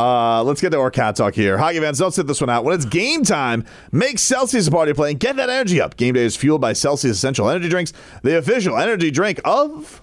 Uh, 0.00 0.42
let's 0.44 0.60
get 0.62 0.70
to 0.70 0.78
our 0.80 0.90
cat 0.90 1.14
talk 1.14 1.34
here. 1.34 1.58
Hockey 1.58 1.78
fans, 1.78 1.98
don't 1.98 2.12
sit 2.12 2.26
this 2.26 2.40
one 2.40 2.48
out. 2.48 2.64
When 2.64 2.74
it's 2.74 2.86
game 2.86 3.22
time, 3.22 3.66
make 3.92 4.18
Celsius 4.18 4.66
a 4.66 4.70
party 4.70 4.94
play 4.94 5.10
and 5.10 5.20
get 5.20 5.36
that 5.36 5.50
energy 5.50 5.78
up. 5.80 5.96
Game 5.98 6.14
day 6.14 6.24
is 6.24 6.36
fueled 6.36 6.62
by 6.62 6.72
Celsius 6.72 7.18
Essential 7.18 7.50
Energy 7.50 7.68
Drinks, 7.68 7.92
the 8.22 8.38
official 8.38 8.78
energy 8.78 9.10
drink 9.10 9.40
of 9.44 10.00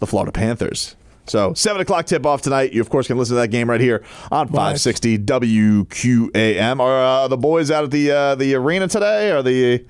the 0.00 0.06
Florida 0.08 0.32
Panthers. 0.32 0.96
So, 1.26 1.54
7 1.54 1.80
o'clock 1.80 2.06
tip 2.06 2.26
off 2.26 2.42
tonight. 2.42 2.72
You, 2.72 2.80
of 2.80 2.90
course, 2.90 3.06
can 3.06 3.16
listen 3.16 3.36
to 3.36 3.40
that 3.42 3.48
game 3.48 3.70
right 3.70 3.80
here 3.80 4.02
on 4.32 4.48
560 4.48 5.18
WQAM. 5.18 6.80
Are 6.80 6.98
uh, 7.24 7.28
the 7.28 7.36
boys 7.36 7.70
out 7.70 7.84
at 7.84 7.92
the 7.92 8.10
uh, 8.10 8.34
the 8.34 8.56
arena 8.56 8.88
today? 8.88 9.30
Are 9.30 9.40
the, 9.40 9.84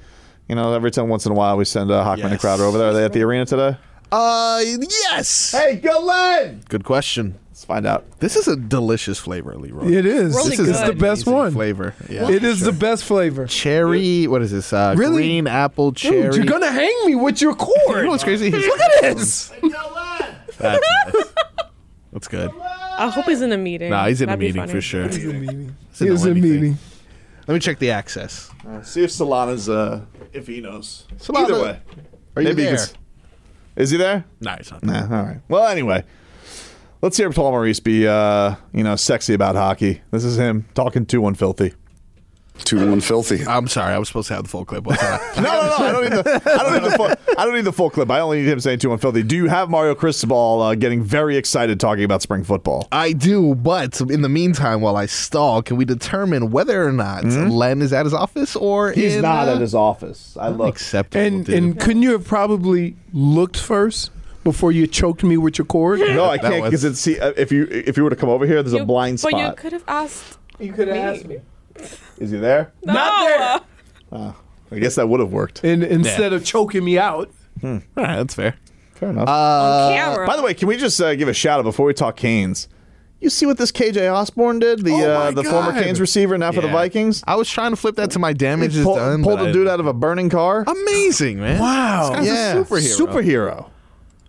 you 0.47 0.55
know, 0.55 0.75
every 0.75 0.91
time 0.91 1.09
once 1.09 1.25
in 1.25 1.33
a 1.33 1.35
while 1.35 1.57
we 1.57 1.65
send 1.65 1.91
uh, 1.91 2.05
Hockman 2.05 2.25
and 2.25 2.33
Yes. 2.33 2.41
Crowder 2.43 2.65
over 2.65 2.77
there. 2.77 2.91
Are 2.91 2.93
they 2.93 3.05
at 3.07 3.15
the 3.15 3.23
arena 3.23 3.47
today? 3.47 3.79
Uh, 4.13 4.61
yes. 4.65 5.53
Hey, 5.53 5.77
Glenn! 5.77 6.63
Good 6.69 6.85
question. 6.85 7.39
Let's 7.49 7.65
find 7.65 7.87
out. 7.87 8.19
This 8.21 8.37
is 8.37 8.47
a 8.47 8.57
delicious 8.57 9.19
flavor, 9.19 9.57
Leroy. 9.57 9.87
It 9.91 10.05
is. 10.05 10.35
Really 10.35 10.51
this 10.57 10.59
is 10.61 10.79
good. 10.81 10.87
the 10.89 10.93
best 10.93 11.27
Amazing 11.27 11.33
one. 11.33 11.53
flavor. 11.53 11.95
Yeah. 12.11 12.29
It 12.31 12.45
is 12.45 12.61
the 12.61 12.73
best 12.73 13.05
flavor. 13.05 13.47
cherry. 13.47 14.27
What 14.27 14.43
is 14.43 14.51
this? 14.51 14.73
Uh, 14.73 14.95
Really? 14.99 15.23
Green 15.23 15.47
apple 15.47 15.93
cherry. 15.93 16.25
Dude, 16.31 16.35
you're 16.37 16.45
gonna 16.45 16.71
hang 16.71 16.95
me 17.07 17.15
with 17.15 17.41
your 17.41 17.55
cord. 17.57 17.73
You 17.89 18.03
know 18.05 18.11
what's 18.11 18.25
crazy? 18.25 18.51
Look 18.51 18.81
at 18.81 19.03
this. 19.17 19.49
That's 20.59 20.81
nice. 21.15 21.25
That's 22.13 22.29
good. 22.29 22.51
I 22.61 23.09
hope 23.11 23.25
he's 23.25 23.41
in 23.41 23.53
a 23.53 23.57
meeting. 23.57 23.91
Nah, 23.91 24.07
he's 24.09 24.21
in 24.21 24.29
a 24.29 24.33
That'd 24.33 24.41
be 24.41 24.47
meeting 24.49 24.63
funny. 24.63 24.73
for 24.73 24.81
sure. 24.83 25.05
He's 25.07 25.25
in 25.25 25.31
a 25.31 25.41
meeting. 25.41 25.77
Doesn't 25.93 26.07
He 26.07 26.11
was 26.11 26.25
in 26.27 26.33
anything. 26.33 26.51
meeting. 26.53 26.79
Let 27.47 27.55
me 27.55 27.61
check 27.61 27.79
the 27.79 27.91
access. 27.91 28.51
See 28.83 29.03
if 29.03 29.11
Solana's, 29.11 29.69
uh, 29.69 30.05
if 30.33 30.47
he 30.47 30.61
knows. 30.61 31.07
Solana, 31.17 31.45
Either 31.45 31.55
way. 31.63 31.81
Are 32.37 32.43
you 32.43 32.49
Maybe 32.49 32.63
there? 32.65 32.77
can 32.77 32.81
s- 32.83 32.95
Is 33.77 33.91
he 33.91 33.97
there? 33.97 34.25
Nah, 34.41 34.57
he's 34.57 34.71
not. 34.71 34.83
Nah, 34.83 35.03
all 35.03 35.25
right. 35.25 35.41
Well, 35.49 35.67
anyway, 35.67 36.05
let's 37.01 37.17
hear 37.17 37.31
Paul 37.31 37.53
Maurice 37.53 37.81
be, 37.81 38.07
uh, 38.07 38.57
you 38.73 38.85
know, 38.85 38.97
sexy 38.97 39.35
about 39.35 39.57
hockey. 39.57 40.03
This 40.11 40.25
is 40.25 40.39
him 40.39 40.67
talking 40.75 41.07
to 41.07 41.21
one 41.21 41.35
filthy. 41.35 41.73
Two 42.65 42.89
one 42.91 43.01
filthy. 43.01 43.45
I'm 43.45 43.67
sorry. 43.69 43.93
I 43.95 43.99
was 43.99 44.09
supposed 44.09 44.29
to 44.29 44.35
have 44.35 44.45
the 44.45 44.49
full 44.49 44.65
clip. 44.65 44.85
I? 44.89 45.33
No, 45.37 45.43
no, 45.43 45.51
no. 45.51 45.77
I 45.85 45.93
don't 45.93 46.03
need 46.05 46.13
the. 46.13 46.43
I 46.47 46.63
don't 46.63 46.83
need 46.83 46.91
the 46.93 46.97
full. 46.97 47.07
I 47.39 47.45
don't 47.45 47.55
need 47.55 47.65
the 47.65 47.73
full 47.73 47.91
clip. 47.91 48.11
I 48.11 48.21
only 48.21 48.39
need 48.43 48.49
him 48.49 48.61
saying 48.61 48.79
to 48.81 48.89
one 48.91 48.99
filthy. 48.99 49.23
Do 49.23 49.35
you 49.37 49.49
have 49.49 49.69
Mario 49.71 49.95
Cristobal 49.95 50.63
uh, 50.63 50.75
getting 50.75 51.03
very 51.03 51.37
excited 51.37 51.81
talking 51.81 52.05
about 52.05 52.23
spring 52.23 52.45
football? 52.45 52.89
I 52.93 53.13
do, 53.13 53.55
but 53.55 54.01
in 54.01 54.23
the 54.23 54.29
meantime, 54.29 54.81
while 54.81 54.97
I 54.97 55.07
stall, 55.07 55.63
can 55.63 55.77
we 55.77 55.85
determine 55.85 56.51
whether 56.51 56.87
or 56.87 56.93
not 56.93 57.25
Len 57.25 57.83
is 57.83 57.93
at 57.93 58.07
his 58.07 58.15
office 58.15 58.55
or 58.57 58.93
he's 58.93 59.17
in, 59.17 59.23
not 59.23 59.49
uh, 59.49 59.55
at 59.55 59.61
his 59.61 59.75
office. 59.75 60.37
I 60.41 60.49
look. 60.49 60.69
acceptable? 60.69 61.25
And 61.25 61.45
dude. 61.47 61.55
and 61.57 61.81
couldn't 61.81 62.03
you 62.03 62.13
have 62.13 62.27
probably 62.27 62.97
looked 63.13 63.57
first 63.59 64.11
before 64.45 64.73
you 64.73 64.87
choked 64.87 65.23
me 65.25 65.37
with 65.37 65.59
your 65.59 65.65
cord? 65.67 66.01
No, 66.01 66.27
I 66.27 66.39
can't 66.39 66.65
because 66.65 66.85
it's 66.85 67.01
see 67.01 67.19
uh, 67.19 67.33
if 67.37 67.51
you 67.53 67.67
if 67.71 67.97
you 67.97 68.05
were 68.05 68.11
to 68.11 68.17
come 68.17 68.29
over 68.29 68.47
here, 68.47 68.63
there's 68.63 68.75
a 68.75 68.79
You- 68.79 68.85
blind 68.85 69.21
But 69.23 69.33
you 69.37 69.53
could 69.57 69.73
have 69.73 69.85
asked. 69.89 70.39
You 70.61 70.73
could 70.73 70.89
have 70.89 70.97
asked 71.17 71.27
me. 71.27 71.41
Is 72.19 72.31
he 72.31 72.39
there? 72.39 72.73
No. 72.85 72.93
Not 72.93 73.27
there. 73.29 73.41
Uh, 73.41 73.59
ah, 74.13 74.37
I 74.71 74.79
guess 74.79 74.95
that 74.97 75.09
would 75.09 75.21
have 75.21 75.33
worked. 75.33 75.65
And 75.65 75.83
instead 75.83 76.33
of 76.33 76.45
choking 76.45 76.85
me 76.85 76.99
out, 76.99 77.31
hmm. 77.61 77.79
All 77.97 78.05
right, 78.05 78.17
that's 78.17 78.35
fair. 78.35 78.57
Fair 78.95 79.11
enough. 79.11 79.29
on 79.29 79.93
uh, 79.93 79.95
camera. 79.95 80.27
By 80.27 80.37
the 80.37 80.43
way, 80.43 80.55
can 80.55 80.69
we 80.69 80.77
just 80.77 81.01
uh, 81.01 81.15
give 81.15 81.29
a 81.29 81.35
shout 81.35 81.59
out 81.59 81.65
before 81.65 81.87
we 81.87 81.95
talk 81.95 82.17
Canes? 82.17 82.69
You 83.21 83.31
see 83.31 83.47
what 83.47 83.57
this 83.57 83.71
KJ 83.71 84.13
Osborn 84.13 84.59
did? 84.59 84.85
The 84.85 84.91
Oh 84.93 85.15
uh, 85.17 85.25
my 85.25 85.31
the 85.31 85.45
former 85.45 85.71
God. 85.73 85.83
Canes 85.85 86.01
receiver 86.01 86.37
now 86.39 86.51
for 86.51 86.61
the 86.61 86.67
Yeah. 86.67 86.73
Vikings. 86.73 87.23
I 87.27 87.37
was 87.37 87.49
trying 87.49 87.71
to 87.71 87.77
flip 87.77 87.95
that 87.97 88.11
to 88.13 88.19
my 88.19 88.33
damage 88.33 88.77
is 88.77 88.83
Pull- 88.85 88.97
done. 88.97 89.23
pulled 89.23 89.39
but 89.39 89.47
a 89.47 89.51
I- 89.51 89.53
dude 89.53 89.69
out 89.69 89.79
of 89.79 89.87
a 89.87 89.93
burning 89.93 90.29
car. 90.29 90.65
Amazing, 90.67 91.39
man. 91.39 91.61
Wow. 91.61 92.17
This 92.21 92.29
guy's 92.29 92.55
a 92.57 92.65
superhero. 92.65 93.07
Superhero. 93.07 93.71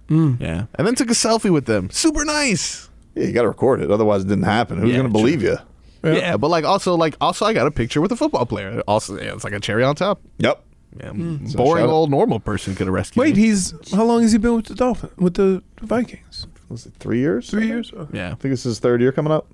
Hmm. 0.09 0.33
Yeah. 0.39 0.65
And 0.75 0.85
then 0.85 0.93
took 0.93 1.09
a 1.09 1.13
selfie 1.13 1.49
with 1.51 1.65
them. 1.65 1.89
Super 1.89 2.23
nice. 2.23 2.87
Yeah, 3.15 3.25
you 3.25 3.33
got 3.33 3.43
to 3.43 3.47
record 3.47 3.81
it. 3.81 3.89
Otherwise, 3.89 4.23
it 4.23 4.27
didn't 4.27 4.43
happen. 4.43 4.77
Who's 4.79 4.91
Yeah, 4.91 4.97
going 4.97 5.07
to 5.07 5.11
believe 5.13 5.41
you? 5.41 5.57
Yeah. 6.03 6.37
but 6.37 6.49
like 6.49 6.65
also 6.65 6.95
like 6.95 7.15
also 7.21 7.45
I 7.45 7.53
got 7.53 7.67
a 7.67 7.71
picture 7.71 8.01
with 8.01 8.11
a 8.11 8.15
football 8.15 8.45
player. 8.45 8.81
Also, 8.87 9.17
yeah, 9.17 9.33
it's 9.33 9.43
like 9.43 9.53
a 9.53 9.59
cherry 9.59 9.83
on 9.83 9.95
top. 9.95 10.21
Yep. 10.39 10.63
Yeah, 10.99 11.05
shout 11.07 11.55
boring 11.55 11.85
old 11.85 12.11
normal 12.11 12.39
person 12.39 12.75
could 12.75 12.85
have 12.85 12.93
rescued. 12.93 13.19
Wait, 13.19 13.35
me. 13.35 13.41
he's 13.41 13.73
how 13.95 14.03
long 14.03 14.21
has 14.21 14.31
he 14.31 14.37
been 14.37 14.55
with 14.55 14.65
the 14.65 14.75
Dolphins? 14.75 15.17
With 15.17 15.33
the 15.35 15.63
Vikings? 15.81 16.45
Was 16.69 16.85
it 16.85 16.93
three 16.99 17.19
years? 17.19 17.49
Three 17.49 17.65
years. 17.67 17.91
Okay. 17.91 18.17
yeah. 18.17 18.27
I 18.27 18.35
think 18.35 18.51
this 18.51 18.59
is 18.59 18.63
his 18.75 18.79
third 18.79 19.01
year 19.01 19.11
coming 19.11 19.31
up. 19.33 19.47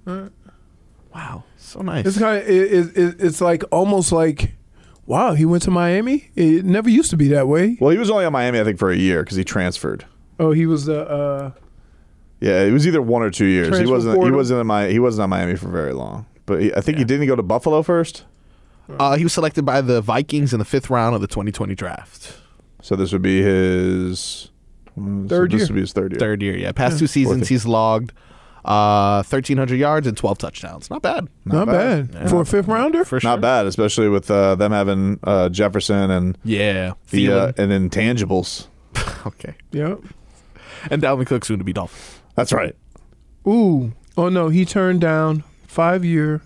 Wow, 1.14 1.44
so 1.58 1.82
nice. 1.82 2.06
It's 2.06 2.20
kind 2.20 2.42
of 2.42 2.48
it, 2.48 2.74
it, 2.74 2.98
it, 2.98 3.16
it's 3.20 3.42
like 3.42 3.64
almost 3.72 4.12
like, 4.12 4.54
wow, 5.06 5.34
he 5.34 5.46
went 5.46 5.64
to 5.64 5.72
Miami. 5.72 6.30
It 6.36 6.66
never 6.66 6.90
used 6.90 7.10
to 7.12 7.18
be 7.18 7.28
that 7.30 7.48
way. 7.48 7.78
Well, 7.80 7.90
he 7.90 7.98
was 7.98 8.10
only 8.10 8.26
on 8.26 8.34
Miami, 8.34 8.60
I 8.60 8.64
think, 8.64 8.78
for 8.78 8.92
a 8.92 8.96
year 8.96 9.24
because 9.24 9.38
he 9.38 9.44
transferred. 9.44 10.06
Oh, 10.40 10.52
he 10.52 10.66
was 10.66 10.86
the. 10.86 11.02
Uh, 11.10 11.52
Yeah, 12.42 12.62
it 12.62 12.72
was 12.72 12.86
either 12.88 13.02
one 13.02 13.22
or 13.24 13.32
two 13.32 13.46
years. 13.46 13.78
he 13.80 13.86
wasn't. 13.86 14.24
He 14.24 14.32
wasn't 14.32 14.62
in 14.62 14.68
my. 14.68 14.90
He 14.90 15.00
wasn't 15.00 15.24
on 15.24 15.30
Miami 15.30 15.56
for 15.56 15.70
very 15.70 15.94
long. 15.94 16.26
But 16.50 16.62
he, 16.62 16.74
I 16.74 16.82
think 16.82 16.98
he 16.98 17.04
didn't 17.06 17.28
go 17.28 17.36
to 17.38 17.44
Buffalo 17.44 17.82
first. 17.84 18.26
Uh, 18.90 19.16
he 19.16 19.24
was 19.24 19.32
selected 19.34 19.64
by 19.66 19.82
the 19.82 20.02
Vikings 20.02 20.52
in 20.52 20.60
the 20.60 20.66
fifth 20.66 20.90
round 20.90 21.14
of 21.16 21.22
the 21.22 21.28
2020 21.28 21.76
draft. 21.76 22.36
So 22.82 22.96
this 22.96 23.14
would 23.14 23.22
be 23.22 23.42
his 23.42 24.50
mm, 24.98 25.24
so 25.26 25.30
Third 25.30 25.52
This 25.52 25.60
year. 25.62 25.68
would 25.68 25.76
be 25.76 25.82
his 25.82 25.94
third 25.94 26.12
year. 26.14 26.20
Third 26.20 26.42
year, 26.42 26.58
yeah. 26.58 26.72
Past 26.72 26.98
two 27.00 27.08
seasons, 27.08 27.42
Fourth. 27.42 27.50
he's 27.50 27.66
logged 27.66 28.14
uh, 28.66 29.18
1,300 29.24 29.78
yards 29.78 30.08
and 30.08 30.18
12 30.18 30.38
touchdowns. 30.40 30.90
Not 30.90 31.02
bad. 31.02 31.28
not 31.46 31.68
bad, 31.68 32.30
for 32.30 32.42
a 32.42 32.46
fifth 32.46 32.68
rounder. 32.68 33.06
For 33.06 33.20
sure. 33.20 33.30
Not 33.30 33.42
bad, 33.42 33.68
especially 33.68 34.10
with 34.10 34.30
uh, 34.32 34.56
them 34.56 34.72
having 34.72 35.20
uh, 35.24 35.50
Jefferson 35.50 36.10
and 36.12 36.38
Yeah. 36.44 36.94
the 37.12 37.32
uh, 37.32 37.52
Thielen. 37.54 37.60
and 37.60 37.92
intangibles. 37.92 38.68
okay. 39.28 39.54
Yeah. 39.72 39.96
And 40.90 41.02
Dalvin 41.02 41.26
Cook 41.28 41.46
soon 41.46 41.60
to 41.60 41.64
be 41.64 41.74
Dolphin. 41.74 42.00
That's 42.36 42.52
right. 42.54 42.76
Ooh. 43.48 43.94
Oh 44.18 44.30
no, 44.30 44.50
he 44.50 44.66
turned 44.66 45.00
down 45.02 45.44
five 45.70 46.04
year 46.04 46.42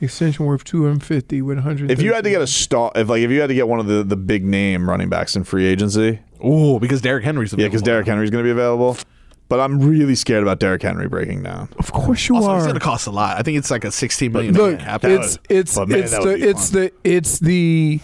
extension 0.00 0.46
worth 0.46 0.64
two 0.64 0.84
hundred 0.84 1.02
fifty 1.02 1.42
with 1.42 1.56
one 1.56 1.64
hundred. 1.64 1.90
If 1.90 2.00
you 2.02 2.12
had 2.12 2.24
to 2.24 2.30
get 2.30 2.40
a 2.42 2.46
star, 2.46 2.92
if 2.94 3.08
like 3.08 3.22
if 3.22 3.30
you 3.30 3.40
had 3.40 3.48
to 3.48 3.54
get 3.54 3.66
one 3.68 3.80
of 3.80 3.86
the, 3.86 4.02
the 4.04 4.16
big 4.16 4.44
name 4.44 4.88
running 4.88 5.08
backs 5.08 5.34
in 5.34 5.44
free 5.44 5.66
agency, 5.66 6.20
Ooh, 6.44 6.78
because 6.78 7.00
Derrick 7.00 7.24
Henry's 7.24 7.52
yeah, 7.52 7.56
available. 7.56 7.70
because 7.70 7.82
Derrick 7.82 8.06
Henry's 8.06 8.30
going 8.30 8.44
to 8.44 8.46
be 8.46 8.52
available. 8.52 8.96
But 9.48 9.58
I'm 9.58 9.80
really 9.80 10.14
scared 10.14 10.44
about 10.44 10.60
Derrick 10.60 10.80
Henry 10.82 11.08
breaking 11.08 11.42
down. 11.42 11.70
of 11.76 11.90
course 11.92 12.28
you 12.28 12.36
Also, 12.36 12.50
are. 12.50 12.56
it's 12.58 12.66
going 12.66 12.78
to 12.78 12.80
cost 12.80 13.08
a 13.08 13.10
lot. 13.10 13.36
I 13.36 13.42
think 13.42 13.58
it's 13.58 13.68
like 13.68 13.82
a 13.84 13.90
16 13.90 14.30
million 14.30 14.54
Look, 14.54 14.78
cap. 14.78 15.02
it's 15.04 15.38
would- 15.38 15.46
it's 15.50 15.74
but 15.74 15.88
man, 15.88 15.98
it's 15.98 16.10
that 16.12 16.22
the 16.22 16.28
would 16.28 16.40
be 16.40 16.46
it's 16.46 16.70
fun. 16.70 16.80
the 16.82 16.92
it's 17.02 17.38
the 17.40 18.00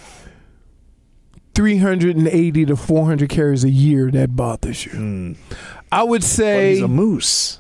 three 1.55 1.79
hundred 1.79 2.17
and 2.17 2.29
eighty 2.29 2.65
to 2.67 2.77
four 2.77 3.07
hundred 3.07 3.29
carries 3.31 3.65
a 3.65 3.71
year 3.71 4.11
that 4.11 4.35
bothers 4.37 4.87
you. 4.87 5.37
I 5.93 6.03
would 6.03 6.23
Hmm. 6.23 6.25
But 6.25 6.29
say 6.29 6.71
he's 6.75 6.83
a 6.83 6.89
moose. 6.89 7.59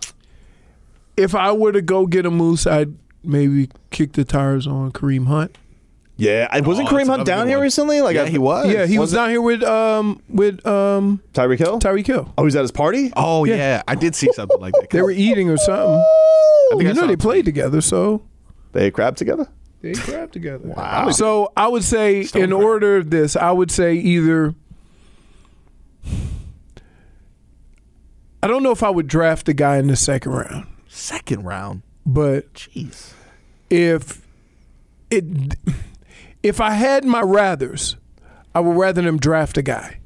If 1.16 1.34
I 1.34 1.52
were 1.52 1.72
to 1.72 1.82
go 1.82 2.06
get 2.06 2.26
a 2.26 2.30
moose, 2.30 2.66
I'd 2.66 2.94
maybe 3.24 3.68
kick 3.90 4.12
the 4.12 4.24
tires 4.24 4.66
on 4.66 4.92
Kareem 4.92 5.26
Hunt. 5.26 5.56
Yeah, 6.18 6.48
I 6.50 6.60
wasn't 6.60 6.88
Oh, 6.88 6.92
Kareem 6.92 6.96
that's 6.98 7.08
Hunt 7.08 7.20
another 7.20 7.24
down 7.24 7.44
good 7.44 7.48
here 7.50 7.58
one. 7.58 7.62
recently? 7.64 8.00
Like 8.00 8.14
yeah, 8.16 8.22
I- 8.22 8.28
he 8.30 8.38
was. 8.38 8.72
yeah, 8.72 8.86
he 8.86 8.98
was, 8.98 9.10
was 9.10 9.18
down 9.18 9.28
here 9.30 9.42
with 9.42 9.62
um 9.62 10.22
with 10.30 10.64
um 10.66 11.20
Tyreek 11.34 11.58
Hill. 11.58 11.78
Tyreek 11.78 12.06
Hill. 12.06 12.32
oh, 12.38 12.44
he's 12.44 12.56
at 12.56 12.62
his 12.62 12.72
party. 12.72 13.12
Oh, 13.16 13.44
Yeah. 13.44 13.56
yeah. 13.56 13.82
I 13.86 13.94
did 13.96 14.14
see 14.14 14.32
something 14.32 14.58
like 14.60 14.72
that. 14.80 14.88
They 14.90 15.02
were 15.02 15.10
eating 15.10 15.50
or 15.50 15.58
something. 15.58 15.94
I 15.94 16.68
think 16.70 16.80
I 16.82 16.84
you 16.88 16.94
know 16.94 17.00
saw 17.02 17.06
they 17.08 17.12
a 17.12 17.18
played 17.18 17.44
together, 17.44 17.80
so 17.82 18.22
They 18.72 18.86
ate 18.86 18.94
crab 18.94 19.16
together. 19.16 19.46
they 19.82 19.92
crap 19.92 20.32
together. 20.32 20.68
Wow. 20.68 21.10
So 21.10 21.52
I 21.56 21.68
would 21.68 21.84
say, 21.84 22.24
Stone 22.24 22.42
in 22.44 22.50
crab. 22.50 22.62
order 22.62 22.96
of 22.96 23.10
this, 23.10 23.36
I 23.36 23.52
would 23.52 23.70
say 23.70 23.94
either. 23.94 24.54
I 28.42 28.46
don't 28.48 28.62
know 28.62 28.70
if 28.70 28.82
I 28.82 28.90
would 28.90 29.06
draft 29.08 29.46
the 29.46 29.54
guy 29.54 29.76
in 29.78 29.88
the 29.88 29.96
second 29.96 30.32
round, 30.32 30.66
Second 30.96 31.44
round. 31.44 31.82
but 32.06 32.52
Jeez. 32.54 33.12
if 33.68 34.26
it, 35.10 35.24
if 36.42 36.60
I 36.60 36.70
had 36.70 37.04
my 37.04 37.20
rathers, 37.22 37.96
I 38.54 38.60
would 38.60 38.76
rather 38.76 39.02
them 39.02 39.18
draft 39.18 39.58
a 39.58 39.62
guy, 39.62 39.98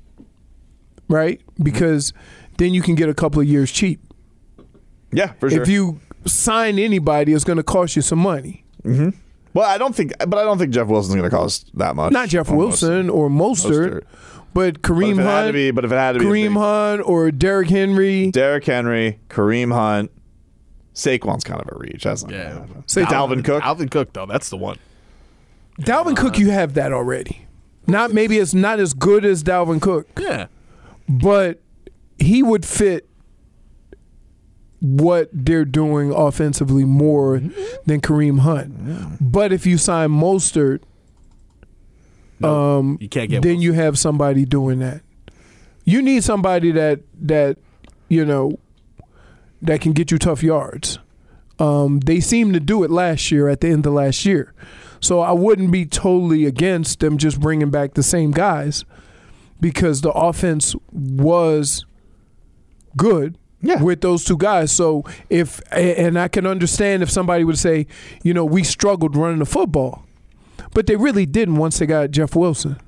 right? 1.08 1.38
Mm-hmm. 1.40 1.62
Because 1.62 2.12
then 2.58 2.74
you 2.74 2.82
can 2.82 2.96
get 2.96 3.08
a 3.08 3.14
couple 3.14 3.40
of 3.40 3.46
years 3.46 3.70
cheap. 3.70 4.00
Yeah, 5.12 5.32
for 5.38 5.48
sure. 5.48 5.62
If 5.62 5.68
you 5.68 6.00
sign 6.26 6.78
anybody, 6.78 7.32
it's 7.34 7.44
going 7.44 7.56
to 7.58 7.62
cost 7.62 7.94
you 7.96 8.02
some 8.02 8.18
money. 8.18 8.64
Mm-hmm. 8.84 9.10
well, 9.54 9.68
I 9.68 9.78
don't 9.78 9.94
think, 9.94 10.12
but 10.18 10.38
I 10.38 10.42
don't 10.44 10.58
think 10.58 10.72
Jeff 10.72 10.88
Wilson's 10.88 11.14
going 11.16 11.28
to 11.30 11.34
cost 11.36 11.70
that 11.78 11.94
much. 11.96 12.12
Not 12.12 12.28
Jeff 12.30 12.50
Almost. 12.50 12.82
Wilson 12.82 13.10
or 13.10 13.28
Mostert, 13.28 13.70
Mostert. 13.92 14.02
but 14.54 14.74
But 14.74 14.82
Kareem 14.82 15.16
to 15.16 15.22
Hunt. 15.22 15.52
be, 15.52 15.70
but 15.70 15.84
if 15.84 15.92
it 15.92 15.96
had 15.96 16.12
to 16.14 16.18
be, 16.18 16.24
Kareem 16.24 16.54
Hunt 16.56 17.02
or 17.08 17.30
Derrick 17.30 17.68
Henry. 17.70 18.30
Derrick 18.32 18.64
Henry, 18.64 19.20
Kareem 19.28 19.72
Hunt, 19.72 20.10
Saquon's 20.94 21.44
kind 21.44 21.60
of 21.60 21.68
a 21.74 21.78
reach. 21.78 22.04
That's 22.04 22.22
not 22.24 22.32
Yeah. 22.32 22.64
Say 22.86 23.04
Dalvin 23.04 23.44
Cook. 23.44 23.62
Dalvin 23.62 23.90
Cook, 23.90 24.12
though. 24.12 24.26
That's 24.26 24.50
the 24.50 24.56
one. 24.56 24.76
Dalvin 25.80 26.16
Cook, 26.16 26.38
you 26.38 26.50
have 26.50 26.74
that 26.74 26.92
already. 26.92 27.46
Not 27.86 28.12
maybe 28.12 28.38
it's 28.38 28.52
not 28.54 28.78
as 28.80 28.92
good 28.92 29.24
as 29.24 29.42
Dalvin 29.42 29.80
Cook, 29.80 30.06
Yeah. 30.20 30.46
but 31.08 31.60
he 32.18 32.42
would 32.42 32.64
fit 32.66 33.08
what 34.80 35.28
they're 35.32 35.64
doing 35.64 36.12
offensively 36.12 36.84
more 36.84 37.38
than 37.86 38.00
Kareem 38.00 38.40
Hunt. 38.40 39.20
But 39.20 39.52
if 39.52 39.66
you 39.66 39.76
sign 39.78 40.10
Mostert, 40.10 40.80
um, 42.42 42.96
You 43.00 43.08
can't 43.08 43.28
get 43.30 43.42
then 43.42 43.60
you 43.60 43.72
have 43.74 43.98
somebody 43.98 44.44
doing 44.46 44.78
that. 44.78 45.02
You 45.84 46.00
need 46.02 46.24
somebody 46.24 46.70
that 46.72 47.00
that 47.22 47.58
you 48.08 48.24
know 48.24 48.58
that 49.62 49.80
can 49.80 49.92
get 49.92 50.10
you 50.10 50.18
tough 50.18 50.42
yards. 50.42 50.98
Um, 51.58 52.00
they 52.00 52.20
seemed 52.20 52.54
to 52.54 52.60
do 52.60 52.82
it 52.84 52.90
last 52.90 53.30
year 53.30 53.48
at 53.48 53.60
the 53.60 53.68
end 53.68 53.84
of 53.86 53.92
last 53.92 54.24
year, 54.24 54.54
so 54.98 55.20
I 55.20 55.32
wouldn't 55.32 55.70
be 55.70 55.84
totally 55.84 56.46
against 56.46 57.00
them 57.00 57.18
just 57.18 57.38
bringing 57.38 57.70
back 57.70 57.94
the 57.94 58.02
same 58.02 58.30
guys 58.30 58.84
because 59.60 60.00
the 60.00 60.10
offense 60.12 60.74
was 60.90 61.84
good 62.96 63.36
Yeah. 63.60 63.82
with 63.82 64.00
those 64.00 64.24
two 64.24 64.38
guys. 64.38 64.72
So 64.72 65.04
if 65.28 65.60
and 65.70 66.18
I 66.18 66.28
can 66.28 66.46
understand 66.46 67.02
if 67.02 67.10
somebody 67.10 67.44
would 67.44 67.58
say, 67.58 67.86
you 68.22 68.32
know, 68.32 68.44
we 68.46 68.64
struggled 68.64 69.14
running 69.14 69.40
the 69.40 69.44
football, 69.44 70.04
but 70.72 70.86
they 70.86 70.96
really 70.96 71.26
didn't 71.26 71.56
once 71.56 71.78
they 71.78 71.84
got 71.84 72.10
Jeff 72.10 72.34
Wilson. 72.34 72.78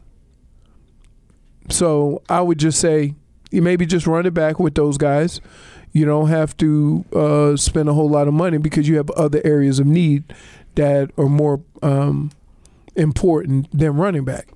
So 1.68 2.22
I 2.28 2.40
would 2.40 2.58
just 2.58 2.80
say 2.80 3.14
you 3.50 3.60
maybe 3.62 3.84
just 3.86 4.06
run 4.06 4.24
it 4.26 4.32
back 4.34 4.58
with 4.58 4.74
those 4.74 4.96
guys. 4.96 5.40
You 5.92 6.06
don't 6.06 6.28
have 6.28 6.56
to 6.58 7.04
uh, 7.14 7.56
spend 7.56 7.88
a 7.88 7.92
whole 7.92 8.08
lot 8.08 8.26
of 8.28 8.34
money 8.34 8.58
because 8.58 8.88
you 8.88 8.96
have 8.96 9.10
other 9.10 9.40
areas 9.44 9.78
of 9.78 9.86
need 9.86 10.32
that 10.74 11.10
are 11.18 11.28
more 11.28 11.60
um, 11.82 12.30
important 12.96 13.68
than 13.76 13.94
running 13.96 14.24
back. 14.24 14.48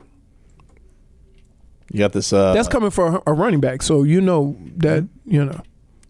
You 1.93 1.99
got 1.99 2.13
this. 2.13 2.33
Uh, 2.33 2.53
That's 2.53 2.69
coming 2.69 2.91
for 2.91 3.23
a 3.27 3.33
running 3.33 3.61
back, 3.61 3.83
so 3.83 4.03
you 4.03 4.21
know 4.21 4.57
that 4.77 5.07
you 5.25 5.45
know. 5.45 5.61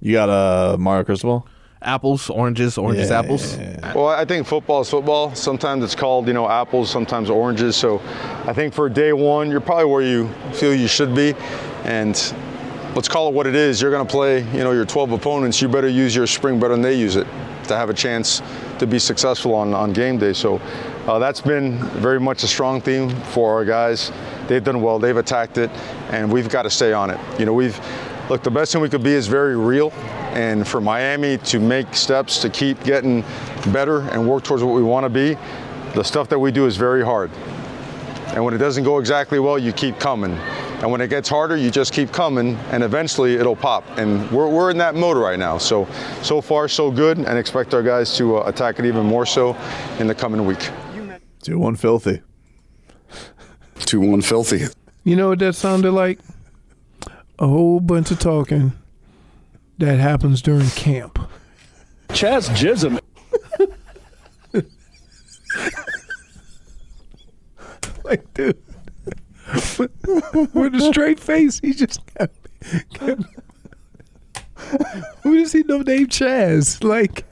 you 0.01 0.13
got 0.13 0.29
uh, 0.29 0.77
Mario 0.79 1.05
Cristobal. 1.05 1.47
Apples, 1.83 2.31
oranges, 2.31 2.79
oranges, 2.79 3.11
Yeah. 3.11 3.19
apples. 3.19 3.59
Well, 3.95 4.09
I 4.09 4.25
think 4.25 4.47
football 4.47 4.81
is 4.81 4.89
football. 4.89 5.35
Sometimes 5.35 5.85
it's 5.85 5.95
called, 5.95 6.27
you 6.27 6.33
know, 6.33 6.49
apples, 6.49 6.91
sometimes 6.91 7.29
oranges. 7.31 7.77
So 7.77 8.01
I 8.47 8.55
think 8.55 8.73
for 8.73 8.89
day 8.89 9.13
one, 9.13 9.51
you're 9.51 9.61
probably 9.61 9.85
where 9.85 10.03
you 10.03 10.29
feel 10.55 10.75
you 10.75 10.89
should 10.89 11.15
be. 11.15 11.35
And 11.85 12.17
let's 12.97 13.09
call 13.09 13.29
it 13.29 13.35
what 13.35 13.47
it 13.47 13.55
is. 13.55 13.81
You're 13.81 13.91
going 13.91 14.07
to 14.07 14.11
play, 14.11 14.39
you 14.57 14.65
know, 14.65 14.73
your 14.73 14.87
12 14.87 15.13
opponents. 15.13 15.61
You 15.61 15.69
better 15.69 15.89
use 15.89 16.17
your 16.17 16.27
spring 16.27 16.59
better 16.59 16.73
than 16.73 16.81
they 16.81 16.99
use 16.99 17.17
it 17.17 17.27
to 17.65 17.77
have 17.77 17.91
a 17.91 17.95
chance 17.95 18.41
to 18.79 18.87
be 18.87 18.99
successful 18.99 19.55
on, 19.55 19.75
on 19.75 19.93
game 19.93 20.17
day. 20.17 20.33
So 20.33 20.57
uh, 21.07 21.19
that's 21.19 21.43
been 21.43 21.79
very 22.01 22.19
much 22.19 22.43
a 22.43 22.49
strong 22.49 22.81
theme 22.81 23.11
for 23.11 23.53
our 23.53 23.67
guys. 23.67 24.11
They've 24.49 24.65
done 24.65 24.81
well. 24.81 24.99
They've 24.99 25.17
attacked 25.17 25.59
it, 25.59 25.71
and 26.11 26.33
we've 26.33 26.49
got 26.49 26.63
to 26.63 26.71
stay 26.71 26.95
on 26.95 27.11
it. 27.11 27.21
You 27.39 27.45
know, 27.45 27.53
we've 27.53 27.79
look. 28.31 28.43
The 28.43 28.51
best 28.51 28.73
thing 28.73 28.81
we 28.81 28.89
could 28.89 29.03
be 29.03 29.13
is 29.13 29.27
very 29.27 29.57
real, 29.57 29.93
and 30.33 30.67
for 30.67 30.81
Miami 30.81 31.37
to 31.39 31.61
make 31.61 31.95
steps 31.95 32.39
to 32.39 32.49
keep 32.49 32.83
getting 32.83 33.23
better 33.73 34.09
and 34.11 34.27
work 34.27 34.43
towards 34.43 34.63
what 34.63 34.75
we 34.75 34.83
want 34.83 35.05
to 35.05 35.11
be, 35.11 35.37
the 35.95 36.03
stuff 36.03 36.29
that 36.29 36.39
we 36.39 36.51
do 36.51 36.67
is 36.67 36.77
very 36.77 37.05
hard. 37.05 37.31
And 38.35 38.45
when 38.45 38.55
it 38.55 38.59
doesn't 38.59 38.85
go 38.85 38.99
exactly 38.99 39.39
well, 39.39 39.59
you 39.59 39.73
keep 39.73 39.99
coming. 39.99 40.33
And 40.83 40.91
when 40.91 41.01
it 41.01 41.09
gets 41.09 41.29
harder, 41.29 41.57
you 41.57 41.71
just 41.71 41.93
keep 41.93 42.13
coming, 42.13 42.57
and 42.71 42.83
eventually 42.83 43.37
it'll 43.37 43.57
pop. 43.57 43.85
And 43.99 44.31
we're, 44.31 44.49
we're 44.49 44.71
in 44.71 44.79
that 44.79 44.95
mode 44.95 45.17
right 45.17 45.39
now. 45.39 45.59
So, 45.59 45.89
so 46.23 46.41
far, 46.41 46.69
so 46.69 46.91
good, 46.91 47.19
and 47.19 47.39
expect 47.39 47.73
our 47.73 47.83
guys 47.83 48.17
to 48.19 48.39
uh, 48.39 48.49
attack 48.49 48.79
it 48.79 48.85
even 48.85 49.07
more 49.07 49.25
so 49.25 49.57
in 49.99 50.07
the 50.07 50.15
coming 50.15 50.45
week. 50.45 50.69
Two 51.43 51.59
one 51.59 51.77
filthy. 51.77 52.21
2 53.77 54.01
1 54.01 54.23
filthy. 54.23 54.65
You 55.05 55.15
know 55.15 55.29
what 55.29 55.39
that 55.39 55.55
sounded 55.55 55.93
like? 55.93 56.19
a 57.39 57.47
whole 57.47 57.81
bunch 57.81 58.11
of 58.11 58.19
talking 58.19 58.73
that 59.79 59.99
happens 59.99 60.41
during 60.41 60.69
camp. 60.71 61.19
Chaz 62.09 62.49
Jism. 62.51 62.99
Like, 68.07 68.35
dude, 68.35 68.63
with 70.55 70.75
a 70.75 70.91
straight 70.93 71.19
face, 71.19 71.59
he 71.59 71.75
just 71.75 72.01
kept. 72.07 72.49
kept 72.95 73.23
who 75.23 75.37
does 75.37 75.53
he 75.53 75.65
know 75.65 75.79
named 75.83 76.11
Chaz? 76.11 76.83
Like, 76.85 77.27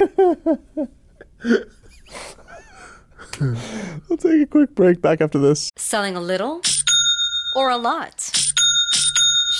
We'll 4.08 4.16
take 4.18 4.42
a 4.42 4.46
quick 4.46 4.74
break 4.74 5.00
back 5.00 5.20
after 5.20 5.38
this. 5.38 5.70
Selling 5.76 6.16
a 6.16 6.20
little 6.20 6.60
or 7.56 7.70
a 7.70 7.76
lot? 7.76 8.32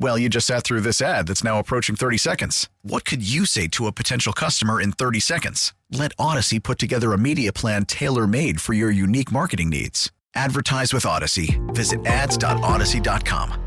Well, 0.00 0.16
you 0.16 0.30
just 0.30 0.46
sat 0.46 0.64
through 0.64 0.80
this 0.80 1.02
ad 1.02 1.26
that's 1.26 1.44
now 1.44 1.58
approaching 1.58 1.94
30 1.94 2.16
seconds. 2.16 2.70
What 2.80 3.04
could 3.04 3.22
you 3.22 3.44
say 3.44 3.68
to 3.68 3.86
a 3.86 3.92
potential 3.92 4.32
customer 4.32 4.80
in 4.80 4.92
30 4.92 5.20
seconds? 5.20 5.74
Let 5.92 6.12
Odyssey 6.18 6.58
put 6.58 6.78
together 6.78 7.12
a 7.12 7.18
media 7.18 7.52
plan 7.52 7.84
tailor 7.84 8.26
made 8.26 8.62
for 8.62 8.72
your 8.72 8.90
unique 8.90 9.30
marketing 9.30 9.68
needs. 9.68 10.10
Advertise 10.34 10.94
with 10.94 11.04
Odyssey. 11.04 11.60
Visit 11.74 12.06
ads.odyssey.com. 12.06 13.66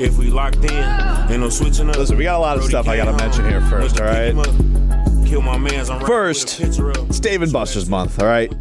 If 0.00 0.18
we 0.18 0.30
locked 0.30 0.64
in, 0.64 1.30
ain't 1.30 1.40
no 1.40 1.48
switching 1.48 1.90
up. 1.90 1.96
Listen, 1.96 2.16
we 2.16 2.24
got 2.24 2.36
a 2.36 2.38
lot 2.38 2.58
of 2.58 2.64
stuff 2.64 2.86
I 2.86 2.96
got 2.96 3.06
to 3.06 3.12
mention 3.16 3.48
here 3.48 3.60
first, 3.62 4.00
all 4.00 4.06
right? 4.06 4.34
Kill 5.26 5.42
my 5.42 5.58
mans. 5.58 5.88
First, 6.06 6.60
it's 6.60 7.18
Dave 7.18 7.42
and 7.42 7.52
Buster's 7.52 7.88
month, 7.88 8.20
all 8.20 8.28
right? 8.28 8.52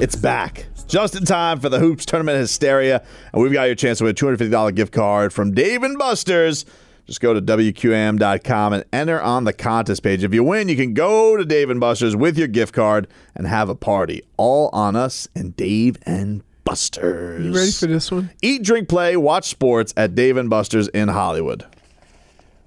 It's 0.00 0.16
back. 0.16 0.64
Just 0.88 1.14
in 1.14 1.26
time 1.26 1.60
for 1.60 1.68
the 1.68 1.78
Hoops 1.78 2.06
Tournament 2.06 2.38
Hysteria. 2.38 3.04
And 3.34 3.42
we've 3.42 3.52
got 3.52 3.64
your 3.64 3.74
chance 3.74 3.98
to 3.98 4.04
win 4.04 4.12
a 4.12 4.14
$250 4.14 4.74
gift 4.74 4.94
card 4.94 5.30
from 5.30 5.52
Dave 5.52 5.82
and 5.82 5.98
Buster's. 5.98 6.64
Just 7.04 7.20
go 7.20 7.34
to 7.34 7.42
WQAM.com 7.42 8.72
and 8.72 8.84
enter 8.94 9.20
on 9.20 9.44
the 9.44 9.52
contest 9.52 10.02
page. 10.02 10.24
If 10.24 10.32
you 10.32 10.42
win, 10.42 10.70
you 10.70 10.76
can 10.76 10.94
go 10.94 11.36
to 11.36 11.44
Dave 11.44 11.68
and 11.68 11.80
Buster's 11.80 12.16
with 12.16 12.38
your 12.38 12.48
gift 12.48 12.72
card 12.72 13.08
and 13.34 13.46
have 13.46 13.68
a 13.68 13.74
party. 13.74 14.22
All 14.38 14.70
on 14.72 14.96
us 14.96 15.28
and 15.34 15.54
Dave 15.54 15.98
and 16.04 16.42
Buster's. 16.64 17.44
You 17.44 17.52
ready 17.52 17.70
for 17.70 17.86
this 17.86 18.10
one? 18.10 18.30
Eat, 18.40 18.62
drink, 18.62 18.88
play, 18.88 19.18
watch 19.18 19.48
sports 19.50 19.92
at 19.98 20.14
Dave 20.14 20.38
and 20.38 20.48
Buster's 20.48 20.88
in 20.88 21.08
Hollywood. 21.08 21.66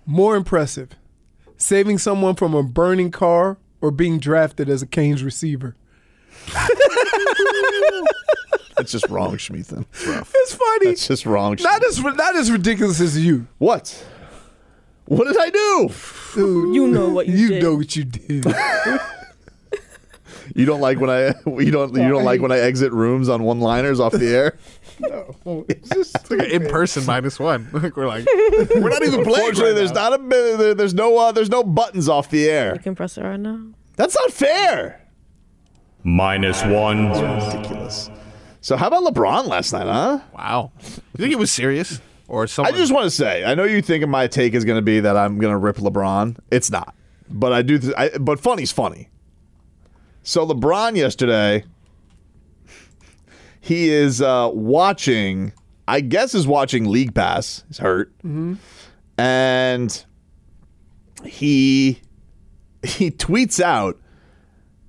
More 0.05 0.35
impressive, 0.35 0.89
saving 1.57 1.97
someone 1.97 2.35
from 2.35 2.53
a 2.53 2.61
burning 2.61 3.09
car 3.09 3.57
or 3.81 3.89
being 3.89 4.19
drafted 4.19 4.69
as 4.69 4.83
a 4.83 4.87
Canes 4.87 5.23
receiver. 5.23 5.75
That's 8.78 8.91
just 8.91 9.08
wrong, 9.10 9.38
Schmeathan. 9.38 9.86
It's 9.93 10.56
funny. 10.56 10.86
That's 10.88 11.08
just 11.08 11.26
wrong. 11.26 11.56
Not 11.62 11.86
as 11.86 11.99
not 12.04 12.36
as 12.36 12.52
ridiculous 12.52 12.99
as 12.99 13.23
you. 13.23 13.47
What? 13.60 14.06
What 15.06 15.28
did 15.28 15.38
I 15.38 15.49
do? 15.49 15.89
Dude, 16.34 16.73
You 16.76 16.88
know 16.88 17.10
what 17.10 17.28
you 17.28 17.36
you 17.36 17.47
did. 17.49 17.63
know 17.63 17.76
what 17.76 17.95
you 17.95 18.04
did. 18.06 18.45
You 20.56 20.65
don't 20.65 20.82
like 20.82 20.99
when 20.99 21.10
I 21.10 21.28
you 21.47 21.71
don't 21.71 21.95
you 21.95 22.10
don't 22.10 22.26
like 22.26 22.41
when 22.41 22.52
I 22.52 22.60
exit 22.60 22.91
rooms 22.91 23.30
on 23.30 23.43
one 23.43 23.60
liners 23.62 23.99
off 24.02 24.12
the 24.12 24.28
air. 24.28 24.58
No, 24.99 25.65
It's 25.69 25.89
just 25.89 26.15
It's 26.17 26.30
like 26.32 26.39
an 26.41 26.45
in 26.63 26.67
person 26.69 27.06
minus 27.06 27.39
one. 27.39 27.69
Like 27.73 27.95
we're 27.95 28.08
like 28.08 28.26
we're 28.76 28.89
not 28.89 29.02
even 29.04 29.23
playing. 29.23 29.39
Fortunately, 29.45 29.67
right 29.71 29.73
there's 29.76 29.91
now. 29.93 30.10
not 30.10 30.19
a 30.19 30.23
there- 30.28 30.73
There's 30.76 30.93
no 30.93 31.17
uh, 31.17 31.32
there's 31.32 31.49
no 31.49 31.63
buttons 31.63 32.10
off 32.10 32.30
the 32.30 32.47
air. 32.49 32.73
You 32.73 32.82
can 32.82 32.93
press 32.93 33.17
it 33.17 33.23
right 33.23 33.39
now. 33.39 33.67
That's 33.95 34.15
not 34.15 34.32
fair. 34.32 35.02
Minus 36.03 36.63
one. 36.65 37.09
Ridiculous. 37.09 38.09
So 38.61 38.77
how 38.77 38.87
about 38.87 39.03
LeBron 39.03 39.47
last 39.47 39.73
night, 39.73 39.85
huh? 39.87 40.19
Wow. 40.33 40.71
You 40.81 41.17
think 41.17 41.31
it 41.33 41.39
was 41.39 41.51
serious 41.51 41.99
or 42.27 42.47
something? 42.47 42.73
I 42.73 42.77
just 42.77 42.93
want 42.93 43.03
to 43.05 43.09
say, 43.11 43.43
I 43.43 43.55
know 43.55 43.63
you 43.65 43.81
think 43.81 44.07
my 44.07 44.27
take 44.27 44.53
is 44.53 44.63
going 44.65 44.77
to 44.77 44.81
be 44.81 44.99
that 45.01 45.17
I'm 45.17 45.37
going 45.39 45.51
to 45.51 45.57
rip 45.57 45.77
LeBron. 45.77 46.37
It's 46.51 46.71
not, 46.71 46.95
but 47.29 47.51
I 47.53 47.61
do. 47.61 47.77
Th- 47.79 47.93
I, 47.97 48.17
but 48.17 48.39
funny's 48.39 48.71
funny. 48.71 49.09
So 50.23 50.45
LeBron 50.47 50.95
yesterday, 50.95 51.65
he 53.59 53.89
is 53.89 54.21
uh, 54.21 54.49
watching. 54.53 55.53
I 55.85 55.99
guess 55.99 56.33
is 56.33 56.47
watching 56.47 56.85
League 56.85 57.13
Pass. 57.13 57.65
He's 57.67 57.79
hurt, 57.79 58.13
and 59.17 60.05
he 61.25 61.99
he 62.83 63.11
tweets 63.11 63.59
out, 63.61 63.99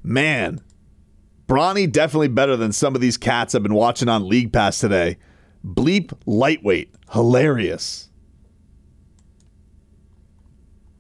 "Man, 0.05 0.61
Bronny 1.49 1.91
definitely 1.91 2.29
better 2.29 2.57
than 2.57 2.73
some 2.73 2.95
of 2.95 3.01
these 3.01 3.17
cats 3.17 3.55
I've 3.55 3.63
been 3.63 3.75
watching 3.75 4.09
on 4.09 4.29
League 4.29 4.53
Pass 4.53 4.79
today. 4.79 5.19
Bleep 5.67 6.13
lightweight, 6.27 6.95
hilarious." 7.13 8.09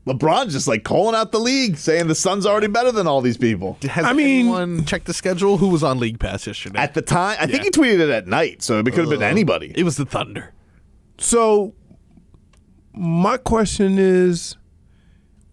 LeBron's 0.07 0.53
just 0.53 0.69
like 0.69 0.85
calling 0.85 1.15
out 1.15 1.33
the 1.33 1.39
league, 1.41 1.79
saying 1.79 2.09
the 2.09 2.15
son's 2.15 2.45
already 2.45 2.67
better 2.67 2.93
than 2.93 3.07
all 3.07 3.23
these 3.23 3.39
people. 3.39 3.79
Has 3.89 4.05
I 4.05 4.13
mean- 4.13 4.41
anyone 4.41 4.85
checked 4.85 5.07
the 5.07 5.15
schedule? 5.15 5.57
Who 5.57 5.69
was 5.69 5.83
on 5.83 5.99
League 5.99 6.19
Pass 6.21 6.47
yesterday? 6.47 6.79
At 6.79 6.93
the 6.93 7.01
time, 7.01 7.39
I 7.41 7.47
think 7.47 7.63
he 7.65 7.71
tweeted 7.71 8.01
it 8.01 8.11
at 8.11 8.27
night, 8.27 8.63
so 8.63 8.79
it 8.79 8.85
could 8.85 8.97
have 8.97 9.09
been 9.09 9.23
anybody. 9.23 9.73
it 9.75 9.83
was 9.83 9.97
the 9.97 10.05
Thunder. 10.05 10.53
So 11.17 11.73
my 12.93 13.39
question 13.39 13.97
is, 13.99 14.57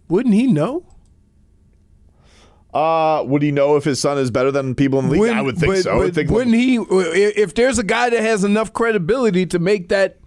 wouldn't 0.09 0.35
he 0.35 0.47
know? 0.47 0.83
Uh, 2.73 3.23
would 3.27 3.41
he 3.41 3.51
know 3.51 3.75
if 3.75 3.83
his 3.83 3.99
son 3.99 4.17
is 4.17 4.31
better 4.31 4.49
than 4.51 4.73
people 4.75 4.99
in 4.99 5.05
the 5.05 5.11
league? 5.11 5.19
Wouldn't- 5.21 5.39
I 5.39 5.41
would 5.41 5.57
think 5.57 5.73
but- 5.73 5.81
so. 5.83 5.91
I 5.91 5.95
would 5.97 6.07
but 6.07 6.15
think 6.15 6.29
wouldn't 6.29 6.55
he? 6.55 6.75
If 6.77 7.53
there's 7.53 7.77
a 7.77 7.83
guy 7.83 8.09
that 8.09 8.21
has 8.21 8.43
enough 8.43 8.71
credibility 8.71 9.45
to 9.47 9.59
make 9.59 9.89
that 9.89 10.17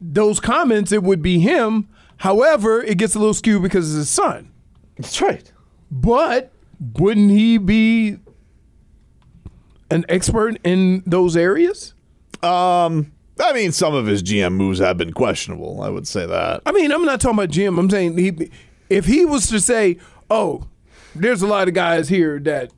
those 0.00 0.40
comments, 0.40 0.92
it 0.92 1.02
would 1.02 1.22
be 1.22 1.38
him. 1.40 1.88
However, 2.18 2.82
it 2.82 2.98
gets 2.98 3.14
a 3.14 3.18
little 3.18 3.34
skewed 3.34 3.62
because 3.62 3.88
it's 3.90 3.96
his 3.98 4.08
son. 4.08 4.50
That's 4.96 5.20
right. 5.20 5.50
But 5.90 6.52
wouldn't 6.98 7.30
he 7.30 7.58
be 7.58 8.18
an 9.90 10.04
expert 10.08 10.58
in 10.64 11.02
those 11.06 11.36
areas? 11.36 11.94
Um, 12.42 13.12
I 13.40 13.52
mean, 13.52 13.72
some 13.72 13.94
of 13.94 14.06
his 14.06 14.22
GM 14.22 14.54
moves 14.54 14.80
have 14.80 14.98
been 14.98 15.12
questionable. 15.12 15.82
I 15.82 15.88
would 15.88 16.06
say 16.06 16.26
that. 16.26 16.62
I 16.66 16.72
mean, 16.72 16.90
I'm 16.92 17.04
not 17.04 17.20
talking 17.20 17.38
about 17.38 17.50
Jim. 17.50 17.78
I'm 17.78 17.88
saying 17.90 18.18
he, 18.18 18.50
if 18.90 19.06
he 19.06 19.24
was 19.24 19.46
to 19.48 19.60
say, 19.60 19.98
"Oh, 20.30 20.64
there's 21.14 21.42
a 21.42 21.46
lot 21.46 21.68
of 21.68 21.74
guys 21.74 22.08
here 22.08 22.38
that 22.40 22.70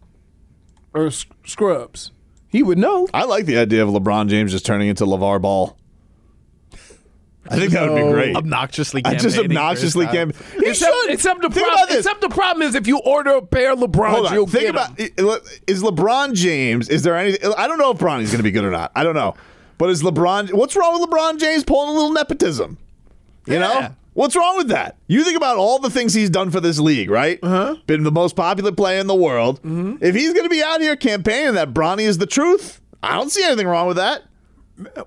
are 0.95 1.07
s- 1.07 1.27
scrubs," 1.47 2.11
he 2.49 2.63
would 2.63 2.79
know. 2.79 3.09
I 3.15 3.25
like 3.25 3.47
the 3.47 3.59
idea 3.59 3.83
of 3.83 3.91
LeBron 3.91 4.29
James 4.29 4.53
just 4.53 4.65
turning 4.67 4.89
into 4.89 5.05
LeVar 5.05 5.41
Ball. 5.43 5.77
I 7.49 7.57
think 7.59 7.73
that 7.73 7.91
would 7.91 7.97
be 7.97 8.13
great. 8.13 8.37
Obnoxiously 8.37 9.01
I 9.05 9.15
just 9.15 9.37
obnoxiously 9.39 10.05
uh, 10.07 10.11
his 10.11 10.17
came. 10.17 10.31
time. 10.33 10.61
He 10.61 10.69
Except, 10.69 10.95
should. 11.03 11.11
except 11.11 11.41
the 11.43 11.49
Think 11.49 11.67
problem. 11.67 11.79
about 11.85 11.89
this. 11.89 11.99
Except 12.07 12.21
the 12.21 12.29
problem 12.29 12.69
is 12.69 12.75
if 12.75 12.87
you 12.87 12.99
order 13.01 13.31
a 13.31 13.43
pair 13.43 13.73
of 13.73 13.79
LeBrons, 13.81 14.11
Hold 14.11 14.27
on. 14.27 14.35
you'll 14.35 14.47
Think 14.47 14.65
get 14.65 14.71
about 14.71 15.01
'em. 15.01 15.41
is 15.67 15.83
LeBron 15.83 16.35
James? 16.35 16.89
Is 16.91 17.03
there 17.03 17.17
any? 17.17 17.39
I 17.57 17.67
don't 17.67 17.79
know 17.79 17.91
if 17.93 17.99
Bronny's 17.99 18.29
going 18.31 18.39
to 18.41 18.43
be 18.45 18.51
good 18.51 18.65
or 18.65 18.71
not. 18.71 18.93
I 18.95 19.03
don't 19.05 19.15
know. 19.15 19.35
But 19.79 19.89
is 19.89 20.03
LeBron? 20.03 20.53
What's 20.53 20.77
wrong 20.77 21.01
with 21.01 21.09
LeBron 21.11 21.41
James 21.41 21.65
pulling 21.65 21.89
a 21.89 21.93
little 21.93 22.13
nepotism? 22.13 22.77
You 23.47 23.59
know. 23.59 23.95
What's 24.13 24.35
wrong 24.35 24.57
with 24.57 24.69
that? 24.69 24.97
You 25.07 25.23
think 25.25 25.37
about 25.37 25.57
all 25.57 25.79
the 25.79 25.89
things 25.91 26.15
he's 26.15 26.31
done 26.31 26.51
for 26.51 26.61
this 26.61 26.79
league, 26.81 27.11
right? 27.11 27.39
Uh-huh. 27.43 27.77
Been 27.87 28.03
the 28.03 28.11
most 28.11 28.35
popular 28.37 28.73
player 28.73 28.99
in 29.01 29.07
the 29.07 29.15
world. 29.15 29.61
If 29.65 30.15
he's 30.15 30.33
going 30.33 30.45
to 30.45 30.51
be 30.51 30.63
out 30.63 30.81
here 30.81 30.97
campaigning 30.97 31.55
that 31.55 31.73
Bronny 31.73 32.03
is 32.03 32.19
the 32.19 32.27
truth, 32.27 32.81
I 33.03 33.15
don't 33.17 33.31
see 33.31 33.45
anything 33.45 33.67
wrong 33.69 33.87
with 33.87 33.97
that. 33.99 34.23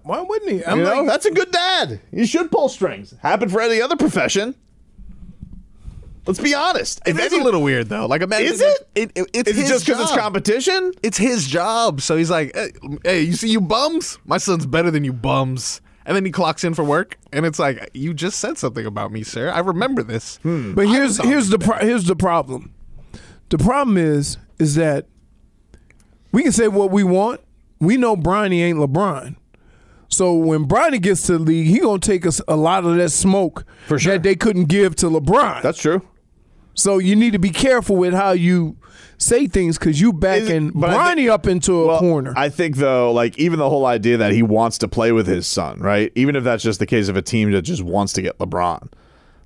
Why 0.03 0.21
wouldn't 0.21 0.51
he? 0.51 0.63
I'm 0.65 0.79
you 0.79 0.83
know, 0.83 1.05
that's 1.05 1.25
a 1.25 1.31
good 1.31 1.51
dad. 1.51 1.99
You 2.11 2.25
should 2.25 2.49
pull 2.51 2.69
strings. 2.69 3.13
Happen 3.21 3.49
for 3.49 3.59
any 3.59 3.81
other 3.81 3.95
profession. 3.95 4.55
Let's 6.25 6.39
be 6.39 6.53
honest. 6.53 7.01
It 7.05 7.19
is 7.19 7.33
a 7.33 7.43
little 7.43 7.61
weird 7.61 7.89
though. 7.89 8.05
Like 8.05 8.21
imagine 8.21 8.53
Is 8.53 8.61
it? 8.61 8.87
it, 8.95 9.11
it- 9.15 9.29
it's 9.33 9.49
Is 9.49 9.59
it 9.59 9.67
just 9.67 9.85
because 9.85 10.01
it's 10.01 10.15
competition? 10.17 10.93
It's 11.03 11.17
his 11.17 11.45
job. 11.47 11.99
So 12.01 12.15
he's 12.15 12.29
like, 12.29 12.55
hey, 12.55 12.69
hey, 13.03 13.21
you 13.21 13.33
see 13.33 13.49
you 13.49 13.59
bums? 13.59 14.19
My 14.25 14.37
son's 14.37 14.65
better 14.65 14.89
than 14.89 15.03
you 15.03 15.11
bums. 15.11 15.81
And 16.05 16.15
then 16.15 16.25
he 16.25 16.31
clocks 16.31 16.63
in 16.63 16.73
for 16.73 16.83
work, 16.83 17.17
and 17.31 17.45
it's 17.45 17.59
like, 17.59 17.89
you 17.93 18.13
just 18.13 18.39
said 18.39 18.57
something 18.57 18.85
about 18.85 19.11
me, 19.11 19.23
sir. 19.23 19.49
I 19.49 19.59
remember 19.59 20.03
this. 20.03 20.37
Hmm. 20.43 20.73
But 20.73 20.87
here's 20.89 21.17
here's 21.23 21.49
the 21.49 21.59
pro- 21.59 21.77
here's 21.79 22.05
the 22.05 22.15
problem. 22.15 22.73
The 23.49 23.57
problem 23.57 23.97
is 23.97 24.37
is 24.59 24.75
that 24.75 25.07
we 26.31 26.43
can 26.43 26.51
say 26.51 26.67
what 26.67 26.91
we 26.91 27.03
want. 27.03 27.41
We 27.79 27.97
know 27.97 28.15
Bronny 28.17 28.59
ain't 28.61 28.77
LeBron. 28.79 29.35
So 30.09 30.33
when 30.35 30.67
Bronny 30.67 31.01
gets 31.01 31.23
to 31.23 31.33
the 31.33 31.39
league, 31.39 31.67
he 31.67 31.79
gonna 31.79 31.99
take 31.99 32.25
us 32.25 32.41
a 32.47 32.55
lot 32.55 32.85
of 32.85 32.95
that 32.97 33.09
smoke 33.09 33.65
For 33.87 33.97
sure. 33.97 34.13
that 34.13 34.23
they 34.23 34.35
couldn't 34.35 34.65
give 34.65 34.95
to 34.97 35.07
LeBron. 35.07 35.61
That's 35.63 35.79
true. 35.79 36.01
So 36.73 36.97
you 36.97 37.15
need 37.15 37.31
to 37.33 37.39
be 37.39 37.49
careful 37.49 37.95
with 37.95 38.13
how 38.13 38.31
you 38.31 38.77
say 39.17 39.47
things 39.47 39.77
because 39.77 40.01
you 40.01 40.11
backing 40.11 40.71
Bronny 40.71 41.29
up 41.29 41.47
into 41.47 41.81
a 41.83 41.87
Well, 41.87 41.99
corner. 41.99 42.33
I 42.35 42.49
think 42.49 42.77
though, 42.77 43.11
like 43.13 43.37
even 43.37 43.59
the 43.59 43.69
whole 43.69 43.85
idea 43.85 44.17
that 44.17 44.31
he 44.33 44.43
wants 44.43 44.77
to 44.79 44.87
play 44.87 45.11
with 45.11 45.27
his 45.27 45.47
son, 45.47 45.79
right? 45.79 46.11
Even 46.15 46.35
if 46.35 46.43
that's 46.43 46.63
just 46.63 46.79
the 46.79 46.85
case 46.85 47.07
of 47.07 47.15
a 47.15 47.21
team 47.21 47.51
that 47.51 47.61
just 47.61 47.83
wants 47.83 48.11
to 48.13 48.21
get 48.21 48.37
LeBron. 48.39 48.91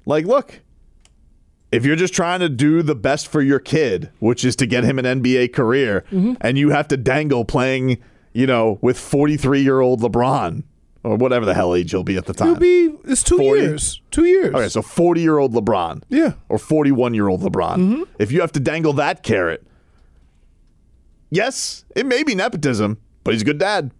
Like, 0.06 0.26
look, 0.26 0.62
if 1.72 1.86
you're 1.86 1.98
just 1.98 2.14
trying 2.14 2.40
to 2.40 2.50
do 2.50 2.82
the 2.82 2.96
best 2.96 3.28
for 3.28 3.42
your 3.42 3.60
kid, 3.60 4.10
which 4.20 4.46
is 4.46 4.56
to 4.56 4.66
get 4.66 4.84
him 4.86 4.98
an 5.00 5.06
NBA 5.22 5.54
career, 5.54 6.06
Mm-hmm. 6.12 6.36
and 6.42 6.58
you 6.58 6.70
have 6.70 6.88
to 6.88 6.98
dangle 6.98 7.44
playing, 7.46 7.98
you 8.34 8.48
know, 8.48 8.80
with 8.82 8.98
43 8.98 9.62
year 9.62 9.82
old 9.82 10.02
LeBron 10.02 10.64
or 11.08 11.18
whatever 11.18 11.46
the 11.46 11.54
hell 11.54 11.74
age 11.76 11.92
he'll 11.92 12.04
be 12.04 12.18
at 12.18 12.26
the 12.26 12.34
time. 12.34 12.50
It'll 12.50 12.60
be 12.60 12.94
it's 13.06 13.24
two 13.24 13.38
40? 13.38 13.62
years. 13.62 14.02
Two 14.12 14.26
years. 14.26 14.54
Okay, 14.54 14.70
so 14.70 14.82
40 14.82 15.22
year 15.22 15.38
old 15.38 15.54
LeBron. 15.54 16.04
Yeah. 16.10 16.34
Or 16.50 16.58
41 16.58 17.14
year 17.14 17.28
old 17.28 17.42
LeBron. 17.42 18.06
If 18.20 18.32
you 18.32 18.42
have 18.42 18.52
to 18.54 18.60
dangle 18.60 18.94
that 18.94 19.24
carrot, 19.24 19.66
yes, 21.30 21.86
it 21.96 22.06
may 22.06 22.24
be 22.24 22.36
nepotism, 22.36 22.98
but 23.24 23.34
he's 23.34 23.42
a 23.42 23.46
good 23.46 23.58
dad. 23.58 23.92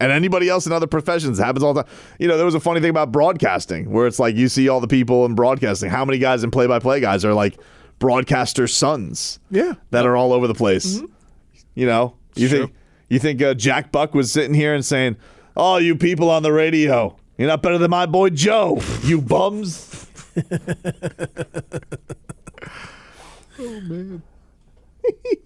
And 0.00 0.10
anybody 0.10 0.48
else 0.48 0.66
in 0.66 0.72
other 0.72 0.88
professions 0.88 1.38
it 1.38 1.44
happens 1.44 1.62
all 1.62 1.74
the 1.74 1.84
time. 1.84 1.92
You 2.18 2.26
know, 2.26 2.36
there 2.36 2.44
was 2.46 2.56
a 2.56 2.60
funny 2.60 2.80
thing 2.80 2.90
about 2.90 3.12
broadcasting 3.12 3.90
where 3.90 4.06
it's 4.08 4.18
like 4.18 4.34
you 4.34 4.48
see 4.48 4.68
all 4.68 4.80
the 4.80 4.88
people 4.88 5.24
in 5.26 5.34
broadcasting. 5.36 5.90
How 5.90 6.04
many 6.04 6.18
guys 6.18 6.42
in 6.42 6.50
play 6.50 6.66
by 6.66 6.80
play 6.80 6.98
guys 6.98 7.24
are 7.24 7.34
like 7.34 7.56
broadcaster 8.00 8.66
sons 8.66 9.38
Yeah. 9.50 9.74
that 9.90 10.04
are 10.04 10.16
all 10.16 10.32
over 10.32 10.48
the 10.48 10.54
place? 10.54 11.00
You 11.74 11.86
know, 11.86 12.16
you 12.34 12.48
think 12.48 12.72
you 13.08 13.18
think 13.20 13.40
uh, 13.42 13.54
Jack 13.54 13.92
Buck 13.92 14.12
was 14.12 14.32
sitting 14.32 14.54
here 14.54 14.74
and 14.74 14.84
saying, 14.84 15.16
"Oh, 15.56 15.76
you 15.76 15.96
people 15.96 16.30
on 16.30 16.42
the 16.42 16.52
radio, 16.52 17.16
you're 17.38 17.48
not 17.48 17.62
better 17.62 17.78
than 17.78 17.90
my 17.90 18.06
boy 18.06 18.30
Joe, 18.30 18.80
you 19.02 19.20
bums." 19.20 20.06
Oh, 23.58 23.80
man. 23.82 24.22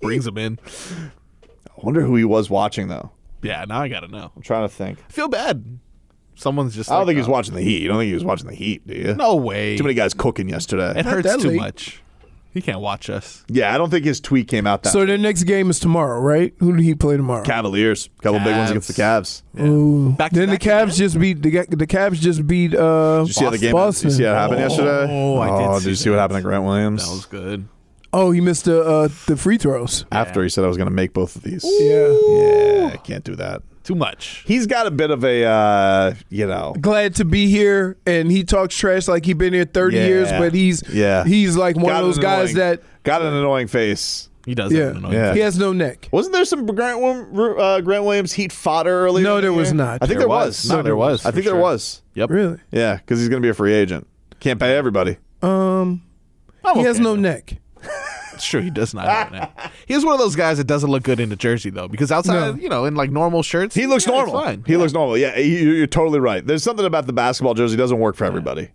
Brings 0.00 0.26
him 0.26 0.38
in. 0.38 0.58
I 0.64 1.72
wonder 1.82 2.00
who 2.02 2.16
he 2.16 2.24
was 2.24 2.48
watching 2.48 2.88
though. 2.88 3.10
Yeah, 3.42 3.64
now 3.66 3.80
I 3.82 3.88
gotta 3.88 4.08
know. 4.08 4.32
I'm 4.34 4.42
trying 4.42 4.66
to 4.66 4.74
think. 4.74 4.98
I 5.06 5.12
feel 5.12 5.28
bad. 5.28 5.78
Someone's 6.34 6.74
just. 6.74 6.90
I 6.90 6.94
don't 6.94 7.00
like, 7.00 7.06
think 7.08 7.16
he 7.16 7.20
was 7.20 7.28
uh, 7.28 7.32
watching 7.32 7.54
the 7.54 7.62
Heat. 7.62 7.82
You 7.82 7.88
don't 7.88 7.98
think 7.98 8.08
he 8.08 8.14
was 8.14 8.24
watching 8.24 8.46
the 8.46 8.54
Heat, 8.54 8.86
do 8.86 8.94
you? 8.94 9.14
No 9.14 9.36
way. 9.36 9.76
Too 9.76 9.84
many 9.84 9.94
guys 9.94 10.14
cooking 10.14 10.48
yesterday. 10.48 10.98
It 10.98 11.06
hurts 11.06 11.42
too 11.42 11.48
late. 11.48 11.56
much. 11.56 12.02
He 12.56 12.62
can't 12.62 12.80
watch 12.80 13.10
us. 13.10 13.44
Yeah, 13.48 13.74
I 13.74 13.76
don't 13.76 13.90
think 13.90 14.06
his 14.06 14.18
tweet 14.18 14.48
came 14.48 14.66
out 14.66 14.82
that. 14.84 14.88
So 14.90 15.04
their 15.04 15.18
next 15.18 15.42
game 15.44 15.68
is 15.68 15.78
tomorrow, 15.78 16.18
right? 16.20 16.54
Who 16.58 16.74
did 16.74 16.82
he 16.82 16.94
play 16.94 17.18
tomorrow? 17.18 17.44
Cavaliers, 17.44 18.08
couple 18.22 18.38
big 18.40 18.56
ones 18.56 18.70
against 18.70 18.88
the 18.88 18.94
Cavs. 18.94 19.42
Ooh. 19.60 20.12
Back 20.12 20.30
to 20.32 20.38
then 20.40 20.48
the 20.48 20.54
back 20.54 20.62
Cavs 20.62 20.82
again? 20.84 20.96
just 20.96 21.20
beat 21.20 21.42
the 21.42 21.50
Ga- 21.50 21.66
the 21.68 21.86
Cavs 21.86 22.14
just 22.18 22.46
beat 22.46 22.74
uh 22.74 23.18
Did 23.18 23.26
you 23.28 23.32
see 23.34 23.44
how 23.44 23.50
the 23.50 23.58
game? 23.58 23.72
Boston. 23.72 24.08
Did 24.08 24.12
you 24.12 24.16
see 24.16 24.24
how 24.24 24.32
it 24.32 24.36
happened 24.36 24.60
yesterday? 24.60 25.06
Oh, 25.10 25.38
I 25.38 25.46
did 25.48 25.66
Oh, 25.68 25.78
see 25.80 25.84
did 25.84 25.90
you 25.90 25.96
see 25.96 26.08
what 26.08 26.16
that. 26.16 26.22
happened 26.22 26.38
to 26.38 26.42
Grant 26.44 26.64
Williams? 26.64 27.04
That 27.06 27.12
was 27.12 27.26
good. 27.26 27.68
Oh, 28.14 28.30
he 28.30 28.40
missed 28.40 28.64
the 28.64 28.80
uh, 28.82 29.08
the 29.26 29.36
free 29.36 29.58
throws. 29.58 30.06
After 30.10 30.42
he 30.42 30.48
said 30.48 30.64
I 30.64 30.68
was 30.68 30.78
going 30.78 30.88
to 30.88 30.94
make 30.94 31.12
both 31.12 31.36
of 31.36 31.42
these. 31.42 31.62
Yeah. 31.62 32.16
Yeah, 32.30 32.90
I 32.94 32.96
can't 32.96 33.22
do 33.24 33.36
that. 33.36 33.60
Too 33.86 33.94
much. 33.94 34.42
He's 34.46 34.66
got 34.66 34.86
a 34.88 34.90
bit 34.90 35.10
of 35.12 35.24
a, 35.24 35.44
uh, 35.44 36.14
you 36.28 36.46
know, 36.46 36.74
Glad 36.80 37.14
to 37.14 37.24
be 37.24 37.48
here, 37.48 37.96
and 38.04 38.30
he 38.32 38.42
talks 38.42 38.76
trash 38.76 39.06
like 39.06 39.24
he 39.24 39.32
been 39.32 39.52
here 39.52 39.64
thirty 39.64 39.96
Yeah. 39.96 40.06
years, 40.06 40.30
but 40.32 40.52
he's 40.54 40.82
Yeah. 40.92 41.24
he's 41.24 41.56
like 41.56 41.76
one 41.76 41.86
got 41.86 42.00
of 42.00 42.06
those 42.06 42.16
an 42.16 42.22
guys 42.22 42.50
annoying- 42.50 42.56
that 42.70 42.82
got 43.04 43.22
an 43.22 43.32
annoying 43.32 43.68
face. 43.68 44.28
He 44.44 44.54
does. 44.54 44.72
yeah, 44.72 44.80
have 44.86 44.90
an 44.90 44.96
annoying 44.98 45.14
Yeah. 45.14 45.34
he 45.34 45.40
has 45.40 45.58
no 45.58 45.72
neck. 45.72 46.08
Wasn't 46.12 46.32
there 46.34 46.44
some 46.44 46.66
Grant, 46.66 47.00
Wil- 47.00 47.60
uh, 47.60 47.80
Grant 47.80 48.04
Williams 48.04 48.32
Heat 48.32 48.52
fodder 48.52 48.90
earlier? 49.06 49.24
No, 49.24 49.30
in 49.32 49.36
the 49.36 49.42
there 49.42 49.52
was 49.52 49.68
year? 49.68 49.74
not. 49.76 49.98
I 50.02 50.06
think 50.06 50.10
there, 50.10 50.18
There 50.20 50.28
was. 50.28 50.46
was. 50.64 50.70
No, 50.70 50.82
there 50.82 50.96
was, 50.96 51.24
I 51.26 51.30
for 51.30 51.34
think 51.34 51.44
there 51.46 51.54
sure. 51.54 51.60
was. 51.60 52.02
Yep. 52.14 52.30
Really? 52.30 52.58
Yeah, 52.72 52.96
because 52.96 53.18
he's 53.20 53.28
going 53.28 53.40
to 53.42 53.46
be 53.46 53.50
a 53.50 53.54
free 53.54 53.72
agent. 53.74 54.06
Can't 54.40 54.58
pay 54.60 54.76
everybody. 54.76 55.16
Um, 55.42 56.02
I'm 56.64 56.76
he 56.76 56.82
has 56.82 56.98
no 57.00 57.14
though. 57.14 57.20
neck. 57.22 57.54
It's 58.36 58.44
true. 58.46 58.60
He 58.62 58.70
does 58.70 58.94
not 58.94 59.06
have 59.06 59.32
that. 59.32 59.72
He's 59.86 60.04
one 60.04 60.14
of 60.14 60.20
those 60.20 60.36
guys 60.36 60.58
that 60.58 60.66
doesn't 60.66 60.90
look 60.90 61.02
good 61.02 61.20
in 61.20 61.30
a 61.32 61.36
jersey 61.36 61.70
though, 61.70 61.88
because 61.88 62.12
outside, 62.12 62.56
No. 62.56 62.62
you 62.62 62.68
know, 62.68 62.84
in 62.84 62.94
like 62.94 63.10
normal 63.10 63.42
shirts, 63.42 63.74
He 63.74 63.86
looks 63.86 64.06
yeah, 64.06 64.12
it's 64.12 64.26
normal. 64.30 64.44
Fine. 64.44 64.64
He 64.66 64.76
looks 64.76 64.92
normal. 64.92 65.18
Yeah, 65.18 65.36
you- 65.38 65.72
you're 65.72 65.86
totally 65.86 66.20
right. 66.20 66.46
There's 66.46 66.62
something 66.62 66.86
about 66.86 67.06
the 67.06 67.12
basketball 67.12 67.54
jersey 67.54 67.76
doesn't 67.76 67.98
work 67.98 68.16
for 68.16 68.24
everybody. 68.24 68.68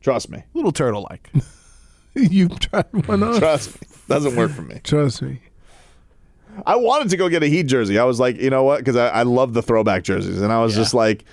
Trust 0.00 0.30
me. 0.30 0.44
little 0.54 0.72
turtle 0.72 1.06
like. 1.10 1.30
You've 2.14 2.58
tried 2.60 2.86
one 3.06 3.22
on. 3.22 3.38
Trust 3.38 3.80
me. 3.80 3.88
Doesn't 4.08 4.34
work 4.36 4.50
for 4.50 4.62
me. 4.62 4.80
Trust 4.82 5.22
me. 5.22 5.40
I 6.66 6.76
wanted 6.76 7.10
to 7.10 7.16
go 7.16 7.28
get 7.28 7.42
a 7.42 7.46
Heat 7.46 7.64
jersey. 7.64 7.98
I 7.98 8.04
was 8.04 8.18
like, 8.18 8.36
you 8.40 8.50
know 8.50 8.64
what? 8.64 8.78
Because 8.78 8.96
I, 8.96 9.08
I 9.08 9.22
love 9.22 9.52
the 9.54 9.62
throwback 9.62 10.02
jerseys, 10.02 10.40
and 10.42 10.52
I 10.52 10.60
was 10.62 10.74
just 10.74 10.94
like, 10.94 11.24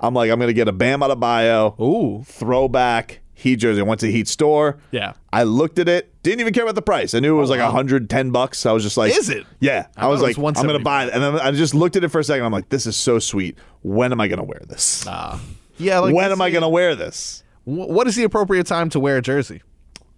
I'm 0.00 0.14
like, 0.14 0.30
I'm 0.30 0.40
gonna 0.40 0.52
get 0.52 0.66
a 0.68 0.72
Bam 0.72 1.00
Adebayo 1.00 1.78
Ooh. 1.80 2.24
throwback 2.24 3.20
Heat 3.34 3.56
jersey. 3.56 3.80
I 3.80 3.84
went 3.84 4.00
to 4.00 4.06
the 4.06 4.12
Heat 4.12 4.26
store. 4.28 4.78
Yeah. 4.90 5.12
I 5.32 5.42
looked 5.44 5.78
at 5.78 5.88
it. 5.88 6.12
Didn't 6.24 6.40
even 6.40 6.54
care 6.54 6.62
about 6.62 6.74
the 6.74 6.82
price. 6.82 7.14
I 7.14 7.20
knew 7.20 7.36
it 7.36 7.40
was 7.40 7.50
like 7.50 7.60
wow. 7.60 7.66
110 7.66 8.30
bucks. 8.30 8.64
I 8.64 8.72
was 8.72 8.82
just 8.82 8.96
like, 8.96 9.14
Is 9.14 9.28
it? 9.28 9.46
Yeah. 9.60 9.88
I, 9.94 10.06
I 10.06 10.08
was 10.08 10.22
like, 10.22 10.38
was 10.38 10.58
I'm 10.58 10.66
gonna 10.66 10.78
buy 10.78 11.04
it, 11.04 11.12
and 11.12 11.22
then 11.22 11.38
I 11.38 11.52
just 11.52 11.74
looked 11.74 11.96
at 11.96 12.02
it 12.02 12.08
for 12.08 12.18
a 12.18 12.24
second. 12.24 12.46
I'm 12.46 12.50
like, 12.50 12.70
this 12.70 12.86
is 12.86 12.96
so 12.96 13.18
sweet. 13.18 13.58
When 13.82 14.10
am 14.10 14.22
I 14.22 14.28
gonna 14.28 14.42
wear 14.42 14.62
this? 14.66 15.06
Uh, 15.06 15.38
yeah. 15.76 15.98
Like 15.98 16.14
when 16.14 16.24
this 16.30 16.32
am 16.32 16.40
I 16.40 16.50
gonna 16.50 16.68
wear 16.70 16.94
this? 16.94 17.44
What 17.64 18.06
is 18.06 18.16
the 18.16 18.24
appropriate 18.24 18.66
time 18.66 18.88
to 18.90 19.00
wear 19.00 19.18
a 19.18 19.22
jersey? 19.22 19.62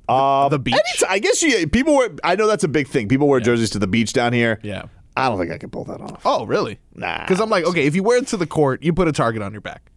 Uh, 0.08 0.48
the 0.48 0.60
beach? 0.60 0.74
anytime- 0.74 1.08
I 1.10 1.18
guess 1.18 1.42
you 1.42 1.66
people 1.66 1.96
wear. 1.96 2.10
I 2.22 2.36
know 2.36 2.46
that's 2.46 2.62
a 2.62 2.68
big 2.68 2.86
thing. 2.86 3.08
People 3.08 3.26
wear 3.26 3.40
jerseys 3.40 3.70
to 3.70 3.80
the 3.80 3.88
beach 3.88 4.12
down 4.12 4.32
here. 4.32 4.60
Yeah. 4.62 4.84
I 5.16 5.28
don't 5.28 5.38
think 5.40 5.50
I 5.50 5.58
can 5.58 5.70
pull 5.70 5.84
that 5.86 6.00
off. 6.00 6.20
Oh, 6.24 6.46
really? 6.46 6.78
Nah. 6.94 7.20
Because 7.20 7.40
I'm 7.40 7.50
like, 7.50 7.64
okay, 7.64 7.86
if 7.86 7.96
you 7.96 8.02
wear 8.04 8.18
it 8.18 8.28
to 8.28 8.36
the 8.36 8.46
court, 8.46 8.82
you 8.84 8.92
put 8.92 9.08
a 9.08 9.12
target 9.12 9.42
on 9.42 9.50
your 9.50 9.62
back. 9.62 9.90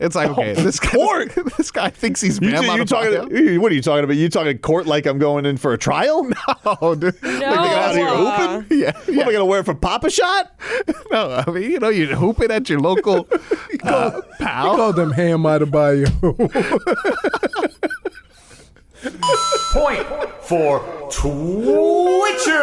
It's 0.00 0.14
like, 0.14 0.30
okay, 0.30 0.52
this 0.54 0.78
guy, 0.78 0.90
court? 0.90 1.32
this 1.56 1.72
guy 1.72 1.90
thinks 1.90 2.20
he's 2.20 2.40
You, 2.40 2.52
Bam 2.52 2.64
you 2.64 2.70
Adebayo. 2.70 2.86
talking? 2.88 3.60
What 3.60 3.72
are 3.72 3.74
you 3.74 3.82
talking 3.82 4.04
about? 4.04 4.16
You 4.16 4.28
talking 4.28 4.56
court 4.58 4.86
like 4.86 5.06
I'm 5.06 5.18
going 5.18 5.44
in 5.44 5.56
for 5.56 5.72
a 5.72 5.78
trial? 5.78 6.30
Oh, 6.80 6.94
dude. 6.94 7.20
No. 7.22 7.38
Get 7.38 7.48
out 7.48 7.94
here 7.94 8.06
uh, 8.06 8.60
hooping? 8.60 8.78
Yeah, 8.78 8.92
What 8.92 9.08
am 9.08 9.28
I 9.28 9.32
gonna 9.32 9.44
wear 9.46 9.64
for 9.64 9.74
Papa 9.74 10.10
Shot? 10.10 10.52
No, 11.10 11.42
I 11.46 11.50
mean, 11.50 11.70
you 11.70 11.80
know, 11.80 11.88
you're 11.88 12.14
hooping 12.14 12.50
at 12.50 12.68
your 12.68 12.78
local 12.78 13.26
uh, 13.82 14.20
pal. 14.38 14.76
Call 14.76 14.92
them 14.92 15.10
Bam 15.10 15.40
Adebayo. 15.44 16.06
Point 19.72 20.06
for 20.42 20.80
Twitcher. 21.10 22.58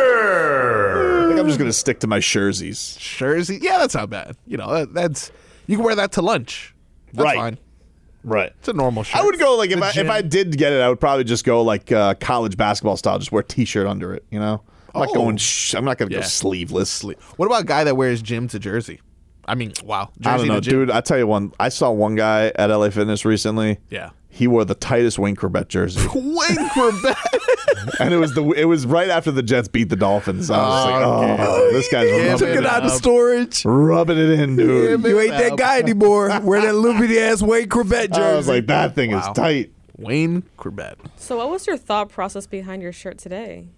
I 1.23 1.27
think 1.29 1.39
I'm 1.39 1.47
just 1.47 1.57
gonna 1.57 1.73
stick 1.73 1.99
to 2.01 2.07
my 2.07 2.19
jerseys. 2.19 2.95
jersey. 2.99 3.57
Yeah, 3.61 3.79
that's 3.79 3.95
not 3.95 4.09
bad. 4.09 4.35
You 4.45 4.57
know, 4.57 4.71
that, 4.73 4.93
that's 4.93 5.31
you 5.67 5.77
can 5.77 5.85
wear 5.85 5.95
that 5.95 6.11
to 6.13 6.21
lunch. 6.21 6.74
That's 7.15 7.23
Right. 7.23 7.35
fine. 7.37 7.57
Right. 8.23 8.51
It's 8.59 8.67
a 8.67 8.73
normal 8.73 9.03
shirt. 9.03 9.21
I 9.21 9.23
would 9.25 9.37
go 9.37 9.55
like 9.55 9.69
if 9.71 9.79
The 9.79 9.85
I 9.85 9.91
if. 9.91 10.09
I 10.09 10.21
did 10.21 10.57
get 10.57 10.73
it, 10.73 10.81
I 10.81 10.89
would 10.89 10.99
probably 10.99 11.23
just 11.25 11.45
go 11.45 11.61
like 11.61 11.91
uh, 11.91 12.15
college 12.15 12.57
basketball 12.57 12.97
style, 12.97 13.19
just 13.19 13.31
wear 13.31 13.41
a 13.41 13.43
t-shirt 13.43 13.85
under 13.85 14.13
it. 14.15 14.23
You 14.31 14.39
know, 14.39 14.61
I'm 14.95 15.01
not 15.01 15.09
Oh. 15.11 15.13
going. 15.13 15.37
Sh- 15.37 15.75
I'm 15.75 15.85
not 15.85 15.97
gonna 15.99 16.09
Yeah. 16.11 16.21
go 16.21 16.25
sleeveless. 16.25 17.03
What 17.03 17.45
about 17.45 17.61
a 17.61 17.65
guy 17.65 17.83
that 17.83 17.95
wears 17.95 18.21
gym 18.23 18.47
to 18.47 18.57
jersey? 18.59 18.99
I 19.47 19.55
mean, 19.55 19.73
wow. 19.83 20.09
I 20.25 20.37
don't 20.37 20.47
know, 20.47 20.59
dude. 20.59 20.89
I 20.91 21.01
tell 21.01 21.17
you 21.17 21.27
one. 21.27 21.51
I 21.59 21.69
saw 21.69 21.91
one 21.91 22.15
guy 22.15 22.51
at 22.55 22.67
LA 22.69 22.89
Fitness 22.89 23.25
recently. 23.25 23.79
Yeah. 23.89 24.09
He 24.29 24.47
wore 24.47 24.65
the 24.65 24.75
tightest 24.75 25.17
Wayne 25.17 25.35
Chrebet 25.37 25.69
jersey, 25.69 26.05
Wayne 26.13 26.69
Chrebet. 26.69 27.15
and 28.01 28.13
it 28.13 28.17
was 28.17 28.33
the 28.33 28.43
it 28.51 28.65
was 28.65 28.85
right 28.85 29.09
after 29.09 29.31
the 29.31 29.41
Jets 29.43 29.69
beat 29.69 29.87
the 29.89 29.95
Dolphins. 29.95 30.49
I 30.49 30.57
was 30.57 30.85
like, 30.85 31.49
oh, 31.49 31.71
this 31.71 31.87
guy's 31.89 32.09
Yeah, 32.09 32.15
rubbing, 32.31 32.37
Took 32.39 32.49
it 32.49 32.57
it 32.57 32.65
out 32.65 32.83
of 32.85 32.91
storage. 32.91 33.63
rubbing 33.63 34.17
it 34.17 34.31
in, 34.39 34.57
dude. 34.57 35.05
You 35.05 35.19
ain't 35.21 35.31
that 35.31 35.55
guy 35.57 35.79
anymore. 35.79 36.37
Wear 36.41 36.59
that 36.61 36.75
loopy 36.75 37.17
ass 37.17 37.41
Wayne 37.41 37.69
Chrebet 37.69 38.09
jersey. 38.09 38.21
I 38.21 38.35
was 38.35 38.47
like, 38.49 38.67
that 38.67 38.93
thing 38.93 39.11
Wow. 39.11 39.19
is 39.19 39.27
tight. 39.37 39.71
Wayne 39.97 40.43
Chrebet. 40.57 40.95
So, 41.15 41.37
what 41.37 41.49
was 41.49 41.65
your 41.65 41.77
thought 41.77 42.09
process 42.09 42.45
behind 42.45 42.81
your 42.81 42.91
shirt 42.91 43.17
today? 43.17 43.69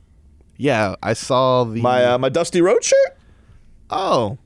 Yeah, 0.56 0.96
I 1.04 1.14
saw 1.14 1.66
the 1.66 1.80
My 1.82 2.04
uh, 2.04 2.18
my 2.18 2.30
Dusty 2.30 2.62
Rhodes 2.62 2.88
shirt. 2.88 3.18
oh 3.92 4.40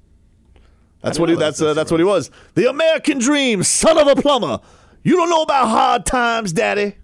That's 1.02 1.18
what 1.20 1.30
he. 1.30 1.36
didn't 1.36 1.40
know 1.40 1.46
that 1.46 1.52
That's 1.52 1.62
was 1.62 1.70
uh, 1.70 1.74
that's 1.74 1.92
what 1.92 2.00
he 2.00 2.04
was. 2.06 2.32
The 2.56 2.70
American 2.70 3.20
Dream, 3.20 3.64
son 3.64 3.98
of 3.98 4.08
a 4.08 4.22
plumber. 4.22 4.60
You 5.04 5.16
don't 5.16 5.30
know 5.30 5.42
about 5.42 5.68
hard 5.68 6.06
times, 6.06 6.54
daddy. 6.54 6.96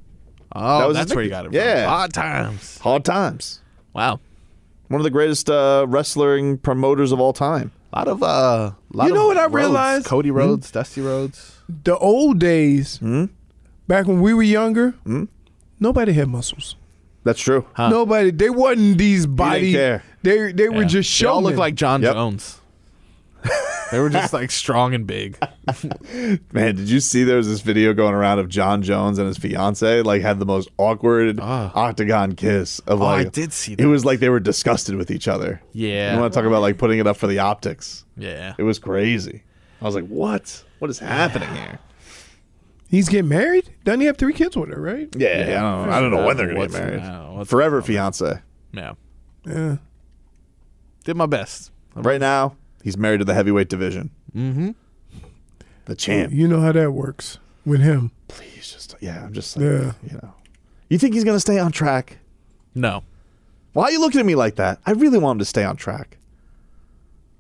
oh 0.56 0.80
That 0.80 0.88
was 0.88 0.98
that's 0.98 1.16
where 1.16 1.24
you 1.24 1.30
got 1.30 1.46
it. 1.46 1.48
From. 1.50 1.56
Yeah. 1.56 1.86
odd 1.90 2.14
times. 2.14 2.78
Hard 2.80 3.04
times. 3.04 3.62
Wow, 3.94 4.20
One 4.90 5.02
of 5.02 5.04
the 5.04 5.10
greatest 5.10 5.50
uh, 5.50 5.86
wrestling 5.88 6.60
promoters 6.60 7.12
of 7.12 7.20
all 7.20 7.34
time. 7.34 7.72
a 7.92 7.98
lot 8.00 8.08
of 8.08 8.22
uh, 8.22 8.72
lot 8.94 9.08
You 9.08 9.14
know 9.16 9.22
of 9.22 9.28
what 9.28 9.38
I 9.38 9.44
Rhodes. 9.46 9.56
realized? 9.56 10.06
Cody 10.06 10.30
Rhodes, 10.30 10.70
Dusty 10.70 11.02
Rhodes. 11.02 11.58
the 11.84 11.98
old 11.98 12.38
days, 12.40 12.98
Hmm? 13.00 13.26
back 13.88 14.06
when 14.06 14.22
we 14.22 14.34
were 14.36 14.44
younger, 14.44 14.92
Hmm. 15.04 15.24
nobody 15.80 16.14
had 16.14 16.28
muscles. 16.28 16.76
That's 17.24 17.42
true. 17.42 17.66
Nobody. 17.78 18.30
They 18.32 18.50
wasn't 18.52 19.00
these 19.00 19.26
body. 19.26 19.74
care. 19.74 20.04
They 20.22 20.52
they 20.54 20.70
were 20.70 20.84
Yeah. 20.84 20.88
just 20.88 21.20
They 21.20 21.26
all 21.26 21.42
look 21.42 21.56
like 21.58 21.74
Jon 21.76 22.04
Yep. 22.04 22.14
Jones. 22.14 22.62
they 23.92 24.00
were 24.00 24.10
just 24.10 24.34
like 24.34 24.52
strong 24.52 24.94
and 24.94 25.06
big. 25.08 25.38
Man, 26.52 26.76
did 26.76 26.90
you 26.90 27.00
see 27.00 27.24
there 27.24 27.38
was 27.38 27.48
this 27.48 27.62
video 27.62 27.94
going 27.94 28.14
around 28.14 28.40
of 28.40 28.50
Jon 28.50 28.82
Jones 28.82 29.18
and 29.18 29.28
his 29.28 29.38
fiance 29.38 30.02
like 30.02 30.22
had 30.22 30.40
the 30.40 30.46
most 30.46 30.70
awkward 30.78 31.40
Ah. 31.42 31.72
octagon 31.76 32.36
kiss 32.36 32.80
of 32.80 33.02
Oh, 33.02 33.06
I 33.06 33.24
did 33.26 33.54
see 33.54 33.74
It 33.74 33.78
that. 33.80 33.88
was 33.88 34.06
like 34.06 34.20
they 34.20 34.30
were 34.30 34.40
disgusted 34.40 34.96
with 34.96 35.12
each 35.12 35.28
other. 35.28 35.62
Yeah. 35.74 36.14
You 36.16 36.20
want 36.20 36.34
to 36.34 36.38
talk 36.40 36.46
about 36.48 36.62
like 36.62 36.78
putting 36.78 37.00
it 37.00 37.08
up 37.08 37.18
for 37.18 37.28
the 37.28 37.40
optics? 37.40 38.06
Yeah. 38.18 38.56
It 38.58 38.64
was 38.64 38.80
crazy. 38.80 39.44
I 39.82 39.86
was 39.86 39.94
like, 39.96 40.08
"What? 40.08 40.64
What 40.80 40.90
is 40.90 40.98
happening 41.00 41.50
here?" 41.54 41.80
He's 42.90 43.10
getting 43.10 43.28
married. 43.28 43.70
Doesn't 43.84 44.00
he 44.00 44.08
have 44.08 44.18
three 44.18 44.34
kids 44.34 44.56
with 44.58 44.70
her? 44.70 44.82
Right? 44.82 45.08
Yeah, 45.16 45.30
I 45.30 45.46
don't 45.46 45.88
know. 45.88 45.92
I 45.94 46.00
don't 46.02 46.12
know 46.12 46.26
when 46.26 46.38
they're 46.38 46.48
gonna 46.48 46.60
What's 46.60 46.74
get 46.74 46.84
married. 46.86 47.02
now? 47.02 47.44
Forever 47.44 47.82
fiance. 47.82 48.40
Yeah. 48.72 48.94
Yeah. 49.46 49.78
Did 51.04 51.16
my 51.16 51.26
best. 51.26 51.72
Right 51.96 52.20
now, 52.20 52.56
he's 52.88 52.98
married 52.98 53.18
to 53.18 53.26
the 53.26 53.34
heavyweight 53.34 53.68
division. 53.68 54.10
Mm-hmm. 54.34 54.72
The 55.86 55.96
champ. 55.96 56.32
You 56.32 56.48
know 56.48 56.62
how 56.62 56.72
that 56.72 56.92
works 56.94 57.38
with 57.66 57.82
him. 57.82 58.12
Please 58.30 58.72
just 58.72 58.96
yeah. 59.02 59.26
I'm 59.26 59.34
just 59.34 59.58
like, 59.58 59.66
Yeah. 59.66 59.92
you 60.10 60.14
know. 60.24 60.34
You 60.90 60.98
think 60.98 61.14
he's 61.16 61.26
gonna 61.26 61.42
stay 61.42 61.60
on 61.60 61.74
track? 61.74 62.20
No. 62.74 63.04
Why 63.74 63.84
are 63.84 63.92
you 63.92 64.00
looking 64.00 64.22
at 64.22 64.26
me 64.26 64.36
like 64.36 64.56
that? 64.56 64.80
I 64.86 64.92
really 64.92 65.18
want 65.18 65.36
him 65.36 65.40
to 65.40 65.46
stay 65.46 65.66
on 65.66 65.76
track. 65.76 66.18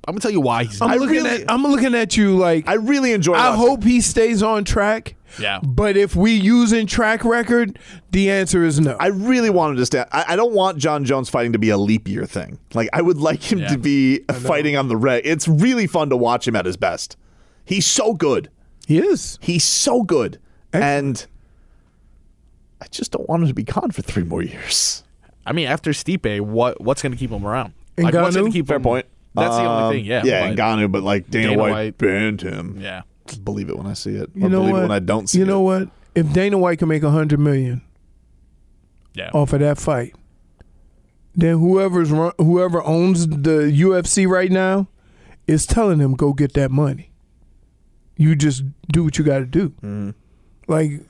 I'm 0.05 0.13
gonna 0.15 0.19
tell 0.21 0.31
you 0.31 0.41
why 0.41 0.65
he's. 0.65 0.81
I'm 0.81 0.97
looking 0.99 1.23
really- 1.23 1.43
at 1.43 1.49
I'm 1.51 1.63
looking 1.63 1.95
at 1.95 2.17
you 2.17 2.35
like 2.37 2.67
I 2.67 2.73
really 2.73 3.13
enjoy. 3.13 3.33
I 3.33 3.49
watching- 3.51 3.67
hope 3.67 3.83
he 3.85 4.01
stays 4.01 4.43
on 4.43 4.65
track. 4.65 5.15
Yeah. 5.39 5.59
But 5.61 5.97
if 5.97 6.15
we 6.15 6.33
using 6.33 6.87
track 6.87 7.23
record, 7.25 7.77
the 8.11 8.29
answer 8.31 8.63
is 8.63 8.79
no. 8.79 8.95
I 8.99 9.07
really 9.07 9.49
want 9.49 9.71
him 9.71 9.77
to 9.77 9.85
stay. 9.85 10.03
I, 10.11 10.25
I 10.29 10.35
don't 10.35 10.53
want 10.53 10.77
Jon 10.77 11.05
Jones 11.05 11.29
fighting 11.29 11.53
to 11.53 11.59
be 11.59 11.69
a 11.69 11.77
leap 11.77 12.07
year 12.07 12.25
thing. 12.25 12.59
Like 12.73 12.89
I 12.93 13.01
would 13.01 13.17
like 13.17 13.51
him 13.51 13.59
Yeah. 13.59 13.67
to 13.69 13.77
be 13.77 14.19
fighting 14.41 14.75
on 14.75 14.87
the 14.87 14.97
red. 14.97 15.21
It's 15.25 15.47
really 15.47 15.87
fun 15.87 16.09
to 16.09 16.17
watch 16.17 16.47
him 16.47 16.55
at 16.55 16.65
his 16.65 16.77
best. 16.77 17.17
He's 17.65 17.85
so 17.85 18.13
good. 18.13 18.49
he 18.87 18.97
is. 18.99 19.37
He's 19.41 19.63
so 19.65 20.03
good, 20.03 20.39
Excellent. 20.71 20.97
and 21.21 21.27
I 22.81 22.85
just 22.91 23.11
don't 23.11 23.27
want 23.27 23.41
him 23.43 23.47
to 23.49 23.53
be 23.53 23.63
gone 23.63 23.91
for 23.91 24.01
three 24.01 24.23
more 24.23 24.41
years. 24.41 25.03
I 25.45 25.51
mean, 25.53 25.67
after 25.67 25.91
Stipe, 25.91 26.41
what 26.41 26.79
what's 26.81 27.01
gonna 27.01 27.15
keep 27.15 27.31
him 27.31 27.45
around? 27.45 27.73
Like, 27.97 28.13
what's 28.13 28.35
gonna 28.35 28.51
keep 28.51 28.67
Fair 28.67 28.77
him? 28.77 28.83
point. 28.83 29.05
That's 29.33 29.55
the 29.55 29.61
only 29.63 29.83
Um, 29.83 29.91
thing. 29.93 30.05
Yeah. 30.05 30.21
yeah, 30.25 30.47
but- 30.49 30.57
Ngannou, 30.57 30.91
but 30.91 31.03
like 31.03 31.29
Dana, 31.29 31.49
Dana 31.49 31.59
White, 31.61 31.71
White- 31.71 31.97
banned 31.97 32.41
him. 32.41 32.77
Yeah. 32.81 33.01
Believe 33.43 33.69
it 33.69 33.77
when 33.77 33.87
I 33.87 33.93
see 33.93 34.15
it. 34.15 34.29
You 34.35 34.45
or 34.45 34.49
know 34.49 34.59
believe 34.59 34.73
what? 34.73 34.79
it 34.79 34.81
when 34.83 34.91
I 34.91 34.99
don't 34.99 35.29
see 35.29 35.37
it. 35.37 35.39
you 35.39 35.45
it. 35.45 35.47
know 35.47 35.61
what? 35.61 35.89
If 36.15 36.31
Dana 36.33 36.57
White 36.57 36.79
can 36.79 36.87
make 36.87 37.03
a 37.03 37.11
hundred 37.11 37.39
million 37.39 37.81
Yeah. 39.13 39.29
off 39.33 39.53
of 39.53 39.59
that 39.59 39.77
fight, 39.77 40.15
then 41.35 41.59
whoever's 41.59 42.09
run, 42.11 42.31
whoever 42.39 42.81
owns 42.83 43.27
the 43.27 43.71
UFC 43.71 44.27
right 44.27 44.51
now 44.51 44.87
is 45.45 45.65
telling 45.65 45.99
him 45.99 46.13
go 46.15 46.33
get 46.33 46.53
that 46.53 46.71
money. 46.71 47.11
You 48.17 48.35
just 48.35 48.63
do 48.91 49.03
what 49.03 49.17
you 49.19 49.23
got 49.23 49.39
to 49.39 49.45
do. 49.45 49.69
Mm-hmm. 49.69 50.09
Like 50.67 51.01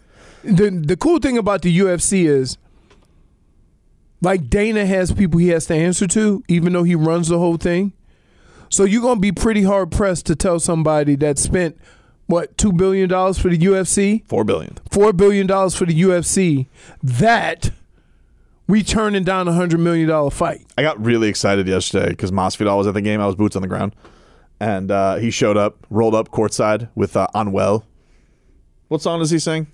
the 0.43 0.69
the 0.69 0.97
cool 0.97 1.19
thing 1.19 1.37
about 1.37 1.61
the 1.61 1.79
UFC 1.79 2.25
is 2.25 2.57
like 4.21 4.49
Dana 4.49 4.85
has 4.85 5.11
people 5.11 5.39
he 5.39 5.49
has 5.49 5.65
to 5.67 5.75
answer 5.75 6.07
to, 6.07 6.43
even 6.47 6.73
though 6.73 6.83
he 6.83 6.95
runs 6.95 7.27
the 7.29 7.37
whole 7.39 7.57
thing. 7.57 7.93
So 8.69 8.83
you're 8.83 9.01
gonna 9.01 9.19
be 9.19 9.31
pretty 9.31 9.63
hard 9.63 9.91
pressed 9.91 10.25
to 10.25 10.35
tell 10.35 10.59
somebody 10.59 11.15
that 11.15 11.37
spent 11.39 11.77
what 12.27 12.57
two 12.57 12.71
billion 12.71 13.09
dollars 13.09 13.37
for 13.39 13.49
the 13.49 13.57
UFC, 13.57 14.25
Four 14.27 14.43
billion. 14.43 14.77
four 14.91 15.11
billion 15.13 15.47
dollars 15.47 15.75
for 15.75 15.85
the 15.85 15.99
UFC, 16.01 16.67
that 17.03 17.71
we 18.67 18.83
turning 18.83 19.23
down 19.23 19.47
a 19.47 19.53
hundred 19.53 19.79
million 19.79 20.07
dollar 20.09 20.29
fight. 20.29 20.65
I 20.77 20.81
got 20.81 21.03
really 21.03 21.29
excited 21.29 21.67
yesterday 21.67 22.09
because 22.09 22.31
Masvidal 22.31 22.77
was 22.77 22.85
at 22.87 22.93
the 22.93 23.01
game. 23.01 23.19
I 23.21 23.25
was 23.25 23.35
boots 23.35 23.55
on 23.55 23.61
the 23.61 23.67
ground, 23.67 23.95
and 24.59 24.91
uh, 24.91 25.15
he 25.15 25.31
showed 25.31 25.57
up, 25.57 25.77
rolled 25.89 26.15
up 26.15 26.29
courtside 26.29 26.89
with 26.95 27.15
uh, 27.15 27.27
"Anuel." 27.33 27.83
What 28.89 29.01
song 29.01 29.19
does 29.19 29.31
he 29.31 29.39
sing? 29.39 29.67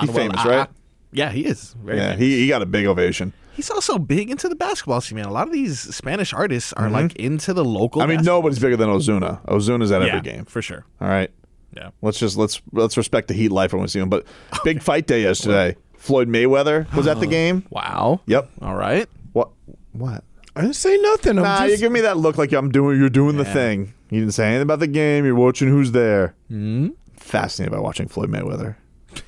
He's 0.00 0.10
Anuel- 0.10 0.14
famous, 0.14 0.40
I- 0.40 0.48
right? 0.48 0.68
I- 0.68 0.72
yeah, 1.10 1.30
he 1.30 1.46
is. 1.46 1.74
Very 1.82 1.96
yeah, 1.96 2.08
famous. 2.10 2.20
he, 2.20 2.40
he 2.40 2.48
got 2.48 2.60
a 2.60 2.66
big 2.66 2.84
ovation. 2.84 3.32
He's 3.54 3.70
also 3.70 3.98
big 3.98 4.30
into 4.30 4.48
the 4.48 4.54
basketball 4.54 5.00
scene, 5.00 5.16
man. 5.16 5.24
A 5.24 5.32
lot 5.32 5.46
of 5.46 5.52
these 5.54 5.80
Spanish 5.80 6.32
artists 6.34 6.72
are 6.74 6.88
like 6.90 7.16
into 7.16 7.52
the 7.54 7.64
local. 7.64 8.00
Mm-hmm. 8.00 8.02
I 8.02 8.06
mean, 8.06 8.16
basketball- 8.18 8.36
nobody's 8.40 8.58
bigger 8.58 8.76
than 8.76 8.88
Ozuna. 8.90 9.44
Ozuna's 9.46 9.90
at 9.90 10.02
yeah, 10.02 10.08
every 10.08 10.20
game. 10.20 10.44
for 10.44 10.60
sure. 10.62 10.84
All 11.00 11.08
right, 11.08 11.30
Yeah. 11.78 11.90
let's 12.02 12.18
just 12.18 12.36
let's 12.36 12.60
let's 12.72 12.96
respect 12.96 13.28
the 13.28 13.34
Heat 13.34 13.50
life 13.52 13.72
when 13.72 13.82
we 13.82 13.88
see 13.88 14.00
him. 14.00 14.08
But 14.08 14.26
big 14.64 14.82
fight 14.82 15.06
day 15.06 15.22
yesterday. 15.22 15.76
Floyd 15.96 16.28
Mayweather 16.28 16.92
was 16.94 17.06
at 17.06 17.20
the 17.20 17.26
game. 17.26 17.64
Wow. 17.70 18.20
Yep. 18.26 18.50
All 18.62 18.74
right. 18.76 19.08
What? 19.32 19.50
What? 19.92 20.24
I 20.56 20.62
didn't 20.62 20.76
say 20.76 20.96
nothing. 20.96 21.38
I'm 21.38 21.44
Nah, 21.44 21.58
just, 21.60 21.70
you 21.72 21.76
give 21.78 21.92
me 21.92 22.00
that 22.00 22.16
look 22.16 22.36
like 22.38 22.52
I'm 22.52 22.70
doing. 22.70 22.98
You're 22.98 23.08
doing 23.10 23.36
the 23.36 23.44
thing. 23.44 23.92
You 24.10 24.20
didn't 24.20 24.34
say 24.34 24.46
anything 24.46 24.62
about 24.62 24.80
the 24.80 24.86
game. 24.88 25.24
You're 25.24 25.34
watching 25.34 25.68
who's 25.68 25.92
there. 25.92 26.34
Mm-hmm. 26.50 26.88
Fascinated 27.16 27.72
by 27.72 27.78
watching 27.80 28.08
Floyd 28.08 28.30
Mayweather. 28.30 28.76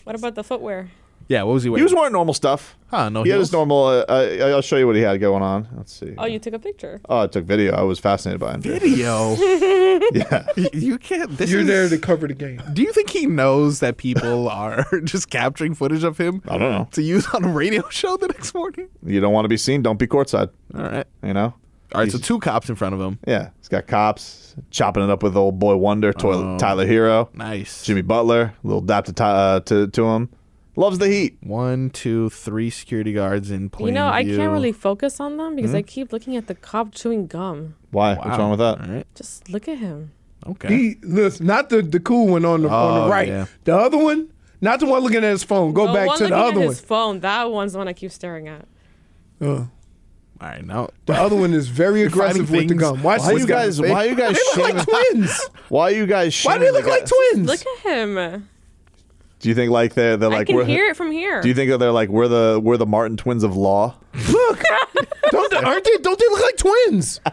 What 0.05 0.17
about 0.17 0.35
the 0.35 0.43
footwear? 0.45 0.91
Yeah. 1.31 1.45
What 1.45 1.53
was 1.55 1.63
he 1.63 1.71
wearing? 1.71 1.81
He 1.81 1.85
was 1.85 1.95
wearing 1.95 2.13
normal 2.13 2.35
stuff. 2.35 2.77
Huh, 2.89 3.09
no 3.09 3.23
he 3.23 3.31
had 3.31 3.39
his 3.39 3.53
normal. 3.53 3.85
Uh, 3.87 4.05
I, 4.09 4.51
I'll 4.51 4.63
show 4.63 4.77
you 4.77 4.87
what 4.87 4.97
he 4.97 5.03
had 5.03 5.21
going 5.21 5.43
on. 5.45 5.69
Let's 5.77 5.93
see. 5.93 6.15
Oh, 6.19 6.27
you 6.27 6.41
took 6.41 6.55
a 6.55 6.59
picture. 6.59 7.01
Oh, 7.09 7.21
I 7.21 7.27
took 7.29 7.45
video. 7.45 7.73
I 7.73 7.83
was 7.83 8.01
fascinated 8.01 8.41
by 8.41 8.55
him. 8.55 8.61
video. 8.63 9.37
Yeah. 10.13 10.47
you 10.73 10.99
can't. 10.99 11.37
This 11.39 11.51
you're 11.51 11.61
is, 11.61 11.67
there 11.67 11.89
to 11.89 11.99
cover 11.99 12.27
the 12.27 12.35
game. 12.35 12.61
Do 12.73 12.83
you 12.83 12.93
think 12.93 13.11
he 13.11 13.27
knows 13.27 13.79
that 13.81 13.97
people 13.97 14.49
are 14.63 14.85
just 15.05 15.31
capturing 15.31 15.75
footage 15.75 16.03
of 16.05 16.19
him 16.19 16.43
I 16.49 16.59
don't 16.59 16.73
know. 16.73 16.89
to 16.93 17.03
use 17.03 17.27
on 17.29 17.45
a 17.45 17.49
radio 17.49 17.89
show 17.91 18.17
the 18.17 18.27
next 18.29 18.53
morning? 18.55 18.89
You 19.05 19.21
don't 19.21 19.33
want 19.33 19.45
to 19.45 19.49
be 19.49 19.57
seen. 19.57 19.83
Don't 19.83 19.99
be 19.99 20.07
courtside. 20.09 20.51
All 20.75 20.83
right. 20.83 21.07
You 21.23 21.35
know. 21.35 21.55
All 21.95 22.01
right. 22.01 22.11
So 22.11 22.19
two 22.19 22.41
cops 22.41 22.69
in 22.69 22.75
front 22.77 22.95
of 22.95 23.01
him. 23.01 23.19
Yeah, 23.27 23.51
he's 23.59 23.69
got 23.69 23.87
cops 23.87 24.57
chopping 24.71 25.05
it 25.05 25.11
up 25.11 25.23
with 25.23 25.37
old 25.37 25.59
boy 25.59 25.77
Wonder, 25.77 26.13
Toy- 26.13 26.57
Tyler 26.59 26.87
Herro, 26.87 27.33
Nice. 27.35 27.85
Jimmy 27.85 28.03
Butler, 28.03 28.55
a 28.63 28.67
little 28.67 28.81
dap 28.81 29.05
to, 29.07 29.25
uh, 29.25 29.61
to 29.61 29.87
to 29.89 30.05
him. 30.07 30.29
Loves 30.77 30.99
the 30.99 31.09
heat. 31.09 31.37
One, 31.43 31.91
two, 31.91 32.31
three 32.31 32.71
security 32.71 33.13
guards 33.13 33.51
in 33.51 33.71
plain 33.71 33.89
you 33.89 33.93
know, 33.93 34.07
I 34.07 34.23
view. 34.25 34.37
can't 34.37 34.53
really 34.53 34.73
focus 34.73 35.19
on 35.21 35.37
them 35.37 35.51
Hmm? 35.51 35.57
because 35.57 35.75
I 35.75 35.83
keep 35.83 36.13
looking 36.13 36.37
at 36.37 36.47
the 36.47 36.55
cop 36.55 36.93
chewing 36.95 37.27
gum. 37.27 37.75
Why? 37.91 38.15
Wow. 38.15 38.23
What's 38.25 38.39
wrong 38.39 38.51
with 38.51 38.59
that? 38.61 38.81
All 38.81 38.95
right. 38.95 39.07
Just 39.15 39.51
look 39.51 39.69
at 39.69 39.79
him. 39.79 40.13
Okay. 40.47 40.69
He 40.69 40.97
listen, 41.03 41.47
not 41.47 41.69
the 41.71 41.83
the 41.83 42.01
cool 42.01 42.29
one 42.29 42.45
on 42.45 42.63
the 42.63 42.69
on 42.71 42.99
Oh, 43.01 43.05
the 43.05 43.11
right. 43.11 43.29
yeah. 43.29 43.47
The 43.65 43.77
other 43.77 43.99
one, 43.99 44.33
not 44.63 44.81
the 44.81 44.87
one 44.87 45.03
looking 45.03 45.19
at 45.19 45.25
his 45.25 45.43
phone. 45.45 45.73
Go 45.75 45.89
the 45.89 45.93
back 45.93 46.07
one 46.07 46.19
to 46.19 46.25
the 46.25 46.31
looking 46.31 46.43
other 46.43 46.53
at 46.53 46.57
one. 46.59 46.67
his 46.69 46.81
phone. 46.81 47.21
That 47.21 47.51
one's 47.51 47.73
the 47.73 47.79
one 47.79 47.89
I 47.89 47.93
keep 47.93 48.11
staring 48.13 48.49
at. 48.49 48.67
Uh, 49.41 49.47
All 49.47 49.69
right. 50.41 50.65
Now. 50.65 50.89
the 51.07 51.13
other 51.15 51.37
one 51.37 51.53
is 51.53 51.69
very 51.69 52.03
aggressive 52.09 52.51
with 52.51 52.63
the 52.63 52.69
things- 52.69 52.81
gun. 52.81 53.03
Watch 53.03 53.21
Why 53.21 53.33
this 53.35 53.41
you 53.43 53.47
guy. 53.49 53.65
guys? 53.67 53.81
Why 53.83 54.05
you 54.05 54.15
guys 54.15 54.39
They 54.57 54.63
look 54.63 54.67
shaming? 54.69 54.77
like 54.77 54.87
twins. 55.11 55.49
Why 55.69 55.83
are 55.83 55.91
you 55.95 56.07
guys? 56.07 56.43
Why 56.45 56.57
do 56.59 56.65
they 56.65 56.71
look 56.71 56.85
the 56.85 56.91
like 56.91 57.01
guy- 57.05 57.11
twins? 57.33 57.47
Look 57.47 57.61
at 57.67 57.79
him. 58.09 58.49
Do 59.41 59.49
you 59.49 59.55
think 59.55 59.71
like 59.73 59.95
they're 59.95 60.17
they're 60.17 60.31
I 60.31 60.39
like 60.39 60.47
can 60.47 60.57
we're, 60.57 60.65
hear 60.65 60.87
it 60.87 60.97
from 60.97 61.11
here. 61.11 61.41
Do 61.41 61.49
you 61.49 61.55
think 61.55 61.71
that 61.71 61.79
they're 61.79 61.93
like 61.93 62.09
we're 62.11 62.29
the 62.29 62.61
we're 62.63 62.77
the 62.77 62.87
Martin 62.87 63.17
twins 63.17 63.43
of 63.43 63.57
law? 63.57 63.97
Look, 64.31 64.63
don't 65.31 65.51
they, 65.51 65.57
aren't 65.57 65.85
they? 65.85 65.97
Don't 65.99 66.19
they 66.19 66.27
look 66.29 66.43
like 66.43 66.57
twins? 66.57 67.21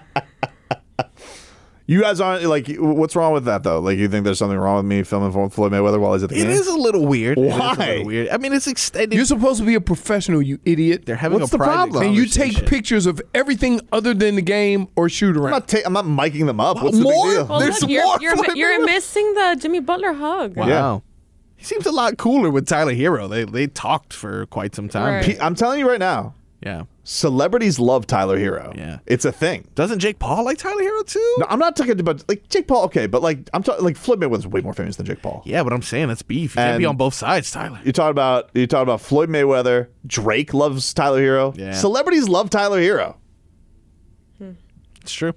You 1.90 2.02
guys 2.02 2.20
aren't 2.20 2.44
like. 2.44 2.68
What's 2.78 3.16
wrong 3.16 3.32
with 3.32 3.46
that 3.46 3.64
though? 3.64 3.80
Like, 3.80 3.98
you 3.98 4.10
think 4.10 4.26
there's 4.26 4.38
something 4.40 4.58
wrong 4.58 4.76
with 4.76 4.86
me 4.86 5.04
filming 5.04 5.32
for 5.32 5.50
Floyd 5.50 5.72
Mayweather 5.72 6.02
while 6.02 6.12
he's 6.16 6.24
at 6.24 6.28
the 6.30 6.36
It 6.36 6.42
game? 6.42 6.50
is 6.50 6.68
a 6.68 6.76
little 6.76 7.06
weird. 7.08 7.38
It 7.38 7.46
is 7.46 7.56
a 7.56 7.58
Why? 7.60 7.76
little 7.76 8.06
weird. 8.08 8.28
I 8.28 8.36
mean, 8.36 8.52
it's 8.52 8.68
extended. 8.68 9.16
You're 9.16 9.24
supposed 9.24 9.62
to 9.62 9.66
be 9.66 9.74
a 9.76 9.80
professional, 9.80 10.42
you 10.42 10.60
idiot. 10.66 11.06
They're 11.06 11.16
having 11.16 11.40
What's 11.40 11.54
a 11.54 11.58
the 11.58 11.64
private 11.64 11.92
problem? 11.94 12.08
and 12.08 12.14
you 12.14 12.26
take 12.26 12.56
conversation. 12.56 12.68
pictures 12.68 13.06
of 13.06 13.22
everything 13.34 13.80
other 13.94 14.14
than 14.14 14.36
the 14.36 14.42
game 14.42 14.90
or 14.98 15.08
shoot 15.08 15.38
I'm 15.38 15.44
around. 15.44 15.52
not. 15.52 15.68
Ta- 15.70 15.78
I'm 15.86 15.94
not 15.94 16.04
miking 16.04 16.46
them 16.46 16.60
up. 16.60 16.84
What's 16.84 16.98
More? 16.98 17.14
the 17.14 17.30
big 17.30 17.38
deal? 17.38 17.48
Well, 17.48 17.60
There's 17.62 17.82
look, 17.82 17.90
you're, 17.90 18.04
more 18.04 18.18
you're, 18.20 18.36
Floyd 18.36 18.58
you're 18.58 18.80
Mayweather. 18.82 18.86
missing 18.86 19.34
the 19.36 19.58
Jimmy 19.62 19.80
Butler 19.80 20.12
hug. 20.12 20.58
Wow. 20.58 20.68
Yeah. 20.68 21.00
He 21.58 21.64
seems 21.66 21.86
a 21.86 21.92
lot 21.92 22.18
cooler 22.18 22.50
with 22.50 22.66
Tyler 22.68 22.94
Herro. 22.94 23.28
They 23.30 23.44
they 23.44 23.68
talked 23.68 24.14
for 24.14 24.46
quite 24.46 24.74
some 24.76 24.88
time. 24.90 25.26
Right. 25.28 25.38
I'm 25.42 25.56
telling 25.56 25.80
you 25.80 25.90
right 25.90 26.00
now, 26.00 26.36
Yeah. 26.64 26.84
celebrities 27.04 27.80
love 27.80 28.06
Tyler 28.08 28.38
Herro. 28.38 28.76
Yeah. 28.78 29.00
it's 29.08 29.26
a 29.26 29.32
thing. 29.32 29.68
Doesn't 29.76 30.00
Jake 30.00 30.20
Paul 30.20 30.46
like 30.46 30.58
Tyler 30.60 30.82
Herro 30.84 31.04
too? 31.06 31.36
No, 31.40 31.48
I'm 31.50 31.58
not 31.60 31.76
talking 31.76 32.00
about 32.00 32.24
like 32.30 32.48
Jake 32.50 32.68
Paul. 32.68 32.84
Okay, 32.86 33.08
but 33.08 33.22
like 33.24 33.50
I'm 33.54 33.64
talking 33.64 33.84
like 33.84 33.98
Floyd 33.98 34.20
Mayweather's 34.20 34.46
way 34.48 34.62
more 34.62 34.74
famous 34.74 34.98
than 34.98 35.06
Jake 35.08 35.22
Paul. 35.24 35.42
Yeah, 35.46 35.64
but 35.64 35.74
I'm 35.74 35.82
saying 35.82 36.08
that's 36.10 36.22
beef. 36.22 36.56
You 36.56 36.62
can't 36.62 36.78
be 36.78 36.86
on 36.86 36.96
both 36.96 37.16
sides, 37.16 37.50
Tyler. 37.52 37.80
You 37.84 37.92
talk 37.92 38.12
about 38.12 38.50
you 38.54 38.68
talk 38.68 38.84
about 38.84 39.02
Floyd 39.02 39.30
Mayweather. 39.30 39.88
Drake 40.06 40.54
loves 40.54 40.94
Tyler 40.94 41.20
Herro. 41.22 41.58
Yeah. 41.58 41.72
Celebrities 41.74 42.30
love 42.30 42.50
Tyler 42.52 42.80
Herro, 42.80 43.16
hmm. 44.38 44.52
It's 45.02 45.12
true. 45.14 45.34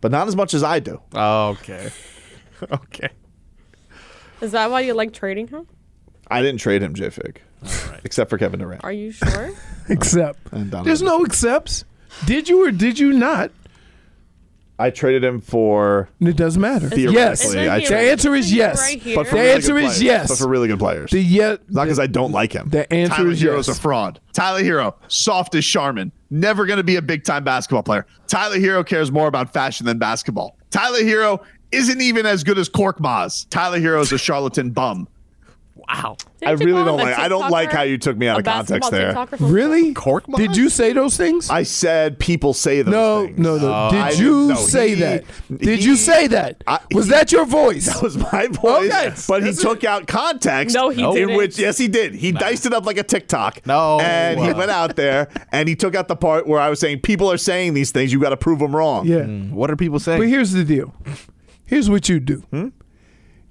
but 0.00 0.10
not 0.10 0.26
as 0.26 0.34
much 0.34 0.52
as 0.52 0.64
I 0.64 0.80
do. 0.80 1.00
Oh, 1.14 1.50
okay. 1.50 1.90
okay. 2.72 3.08
Is 4.42 4.52
that 4.52 4.70
why 4.70 4.80
you 4.80 4.92
like 4.94 5.12
trading 5.12 5.48
him? 5.48 5.66
I 6.28 6.42
didn't 6.42 6.60
trade 6.60 6.82
him, 6.82 6.94
J 6.94 7.10
Fig, 7.10 7.40
except 8.04 8.28
for 8.30 8.38
Kevin 8.38 8.60
Durant. 8.60 8.84
Are 8.84 8.92
you 8.92 9.12
sure? 9.12 9.50
Except. 9.88 10.38
And 10.52 10.70
There's 10.70 11.02
no 11.02 11.24
excepts. 11.24 11.84
Did 12.24 12.48
you 12.48 12.64
or 12.66 12.70
did 12.70 12.98
you 12.98 13.12
not? 13.12 13.50
I 14.78 14.90
traded 14.90 15.22
him 15.22 15.40
for 15.40 16.08
It 16.20 16.36
doesn't 16.36 16.60
matter. 16.60 16.88
Theoretically, 16.88 17.14
Yes. 17.14 17.44
Isn't 17.44 17.68
I 17.68 17.80
he 17.80 17.86
tried. 17.86 17.96
The 18.02 18.10
answer 18.10 18.34
is 18.34 18.52
yes. 18.52 18.80
Right 18.80 19.00
here? 19.02 19.16
but 19.16 19.26
for 19.26 19.34
The 19.34 19.40
really 19.42 19.52
answer 19.52 19.72
good 19.74 19.84
is 19.84 19.84
players. 19.98 20.02
yes. 20.02 20.28
But 20.28 20.38
for 20.38 20.48
really 20.48 20.68
good 20.68 20.78
players. 20.78 21.10
The 21.10 21.20
yet 21.20 21.60
not 21.70 21.84
because 21.84 21.98
I 21.98 22.06
don't 22.06 22.32
like 22.32 22.52
him. 22.52 22.68
the 22.70 22.90
answer 22.92 23.16
Tyler 23.16 23.30
is 23.30 23.42
Herro's 23.42 23.68
yes. 23.68 23.78
a 23.78 23.80
fraud. 23.80 24.20
Tyler 24.32 24.62
Herro, 24.62 24.94
soft 25.08 25.54
as 25.54 25.64
Charmin. 25.64 26.10
Never 26.30 26.64
going 26.66 26.78
to 26.78 26.84
be 26.84 26.96
a 26.96 27.02
big 27.02 27.24
time 27.24 27.44
basketball 27.44 27.82
player. 27.82 28.06
Tyler 28.26 28.56
Herro 28.58 28.84
cares 28.86 29.12
more 29.12 29.26
about 29.28 29.52
fashion 29.52 29.84
than 29.86 29.98
basketball. 29.98 30.56
Tyler 30.70 31.00
Herro 31.00 31.44
isn't 31.72 32.00
even 32.00 32.26
as 32.26 32.44
good 32.44 32.58
as 32.58 32.68
Cork 32.68 32.98
Maz. 32.98 33.46
Tyler 33.50 33.78
Herro 33.80 34.00
is 34.02 34.12
a 34.12 34.18
charlatan 34.18 34.70
bum. 34.70 35.08
Wow. 35.74 36.16
I 36.44 36.50
Didn't 36.50 36.60
you 36.60 36.66
really 36.74 36.84
don't 36.84 37.00
him 37.00 37.06
a 37.06 37.10
like. 37.10 37.18
I 37.18 37.28
don't 37.28 37.50
like 37.50 37.72
how 37.72 37.82
you 37.82 37.98
took 37.98 38.16
me 38.16 38.28
out 38.28 38.38
of 38.38 38.44
context 38.44 38.90
there. 38.92 39.26
Really? 39.40 39.92
Cork 39.94 40.26
Maz? 40.26 40.36
Did 40.36 40.56
you 40.56 40.68
say 40.68 40.92
those 40.92 41.16
things? 41.16 41.50
I 41.50 41.64
said 41.64 42.18
people 42.20 42.54
say 42.54 42.82
those 42.82 42.92
no, 42.92 43.24
things. 43.26 43.38
no, 43.38 43.58
no. 43.58 43.72
Uh, 43.72 43.88
I 43.88 43.90
Did 44.10 44.16
didn't 44.18 44.24
you 44.24 44.48
know. 44.48 44.54
say 44.54 44.88
He- 44.90 44.94
that? 44.96 45.24
Did 45.50 45.78
he- 45.80 45.84
you 45.84 45.96
say 45.96 46.28
that? 46.28 46.62
I- 46.68 46.78
Was 46.94 47.06
he- 47.06 47.10
that 47.12 47.32
your 47.32 47.46
voice? 47.46 47.86
That 47.92 48.02
was 48.02 48.16
my 48.16 48.46
voice. 48.48 48.92
Okay. 48.92 49.12
But 49.26 49.42
he 49.42 49.48
That's 49.50 49.60
took 49.62 49.82
out 49.82 50.06
context. 50.06 50.74
No, 50.76 50.90
he 50.90 51.02
in 51.02 51.14
didn't. 51.14 51.36
which, 51.36 51.58
yes, 51.58 51.78
he 51.78 51.88
did. 51.88 52.14
He 52.14 52.30
diced 52.32 52.64
it 52.64 52.72
up 52.72 52.86
like 52.86 52.98
a 52.98 53.02
TikTok. 53.02 53.66
No. 53.66 53.98
And 54.00 54.38
he 54.40 54.52
went 54.52 54.70
out 54.70 54.94
there 54.94 55.28
and 55.52 55.68
he 55.68 55.74
took 55.74 55.94
out 55.96 56.06
the 56.06 56.16
part 56.16 56.46
where 56.46 56.60
I 56.60 56.68
was 56.70 56.78
saying 56.80 57.00
people 57.00 57.30
are 57.32 57.38
saying 57.38 57.74
these 57.74 57.90
things. 57.90 58.12
You 58.12 58.20
got 58.20 58.30
to 58.30 58.36
prove 58.36 58.60
them 58.60 58.74
wrong. 58.76 59.06
yeah. 59.06 59.22
Hmm. 59.24 59.50
What 59.52 59.70
are 59.70 59.76
people 59.76 59.98
saying? 59.98 60.20
But 60.20 60.28
here's 60.28 60.52
the 60.52 60.64
deal. 60.64 60.94
Here's 61.66 61.88
what 61.90 62.08
you 62.08 62.20
do. 62.20 62.38
Hmm? 62.50 62.68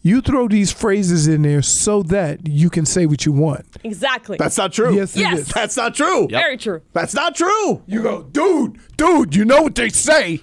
You 0.03 0.21
throw 0.21 0.47
these 0.47 0.71
phrases 0.71 1.27
in 1.27 1.43
there 1.43 1.61
so 1.61 2.01
that 2.03 2.47
you 2.47 2.71
can 2.71 2.85
say 2.87 3.05
what 3.05 3.25
you 3.25 3.31
want. 3.31 3.65
Exactly. 3.83 4.35
That's 4.37 4.57
not 4.57 4.73
true. 4.73 4.95
Yes, 4.95 5.15
Yes. 5.15 5.39
is. 5.41 5.47
That's 5.49 5.77
not 5.77 5.93
true. 5.93 6.27
Very 6.27 6.57
true. 6.57 6.81
That's 6.93 7.13
not 7.13 7.35
true. 7.35 7.83
You 7.85 8.01
go, 8.01 8.23
dude, 8.23 8.79
dude. 8.97 9.35
You 9.35 9.45
know 9.45 9.61
what 9.61 9.75
they 9.75 9.89
say. 9.89 10.39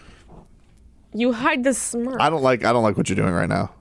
You 1.12 1.32
hide 1.32 1.64
the 1.64 1.74
smirk. 1.74 2.20
I 2.20 2.30
don't 2.30 2.42
like. 2.42 2.64
I 2.64 2.72
don't 2.72 2.82
like 2.84 2.96
what 2.96 3.08
you're 3.08 3.16
doing 3.16 3.32
right 3.32 3.48
now. 3.48 3.72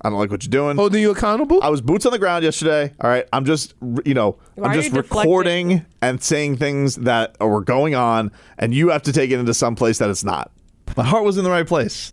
I 0.00 0.08
don't 0.08 0.18
like 0.18 0.30
what 0.30 0.44
you're 0.44 0.50
doing. 0.50 0.76
Holding 0.76 1.02
you 1.02 1.10
accountable. 1.10 1.62
I 1.62 1.68
was 1.68 1.80
boots 1.80 2.06
on 2.06 2.12
the 2.12 2.18
ground 2.18 2.44
yesterday. 2.44 2.92
All 3.00 3.10
right, 3.10 3.26
I'm 3.32 3.44
just 3.44 3.74
you 4.04 4.14
know 4.14 4.38
Why 4.54 4.68
I'm 4.68 4.74
just 4.74 4.88
you 4.88 5.02
deflecting? 5.02 5.18
recording 5.20 5.86
and 6.00 6.22
saying 6.22 6.56
things 6.58 6.96
that 6.96 7.36
were 7.40 7.62
going 7.62 7.94
on, 7.94 8.30
and 8.56 8.72
you 8.72 8.90
have 8.90 9.02
to 9.02 9.12
take 9.12 9.30
it 9.30 9.38
into 9.38 9.52
some 9.52 9.74
place 9.74 9.98
that 9.98 10.08
it's 10.08 10.24
not. 10.24 10.50
My 10.96 11.04
heart 11.04 11.24
was 11.24 11.36
in 11.36 11.44
the 11.44 11.50
right 11.50 11.66
place. 11.66 12.12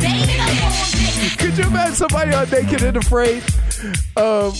baby. 0.00 1.36
Could 1.38 1.56
you 1.58 1.64
imagine 1.66 1.94
somebody 1.94 2.32
on 2.34 2.50
naked 2.50 2.82
and 2.82 2.96
afraid, 2.96 3.42
um, 4.16 4.52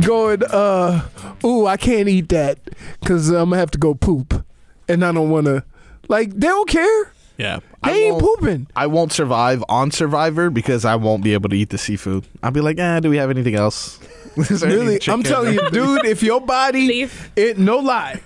going, 0.00 0.42
uh, 0.44 1.02
"Ooh, 1.44 1.66
I 1.66 1.76
can't 1.76 2.08
eat 2.08 2.28
that 2.30 2.58
because 3.00 3.28
I'm 3.28 3.50
gonna 3.50 3.58
have 3.58 3.70
to 3.72 3.78
go 3.78 3.94
poop, 3.94 4.44
and 4.88 5.04
I 5.04 5.12
don't 5.12 5.30
want 5.30 5.46
to." 5.46 5.64
Like 6.08 6.30
they 6.32 6.46
don't 6.48 6.68
care. 6.68 7.12
yeah. 7.38 7.60
They 7.84 8.08
ain't 8.08 8.20
pooping. 8.20 8.66
I 8.76 8.86
won't 8.88 9.12
survive 9.12 9.64
on 9.68 9.90
Survivor 9.90 10.50
because 10.50 10.84
I 10.84 10.96
won't 10.96 11.22
be 11.24 11.32
able 11.32 11.48
to 11.50 11.56
eat 11.56 11.70
the 11.70 11.78
seafood. 11.78 12.26
I'll 12.42 12.50
be 12.50 12.60
like, 12.60 12.78
ah, 12.78 13.00
do 13.00 13.08
we 13.08 13.16
have 13.16 13.30
anything 13.30 13.54
else? 13.54 13.98
Is 14.36 14.60
there 14.60 14.70
any 14.70 14.78
Really. 14.80 15.00
I'm 15.08 15.22
telling 15.22 15.54
you, 15.54 15.70
dude. 15.70 16.04
If 16.06 16.22
your 16.22 16.40
body, 16.40 16.86
Leaf. 16.86 17.30
it 17.36 17.58
no 17.58 17.78
lie, 17.78 18.20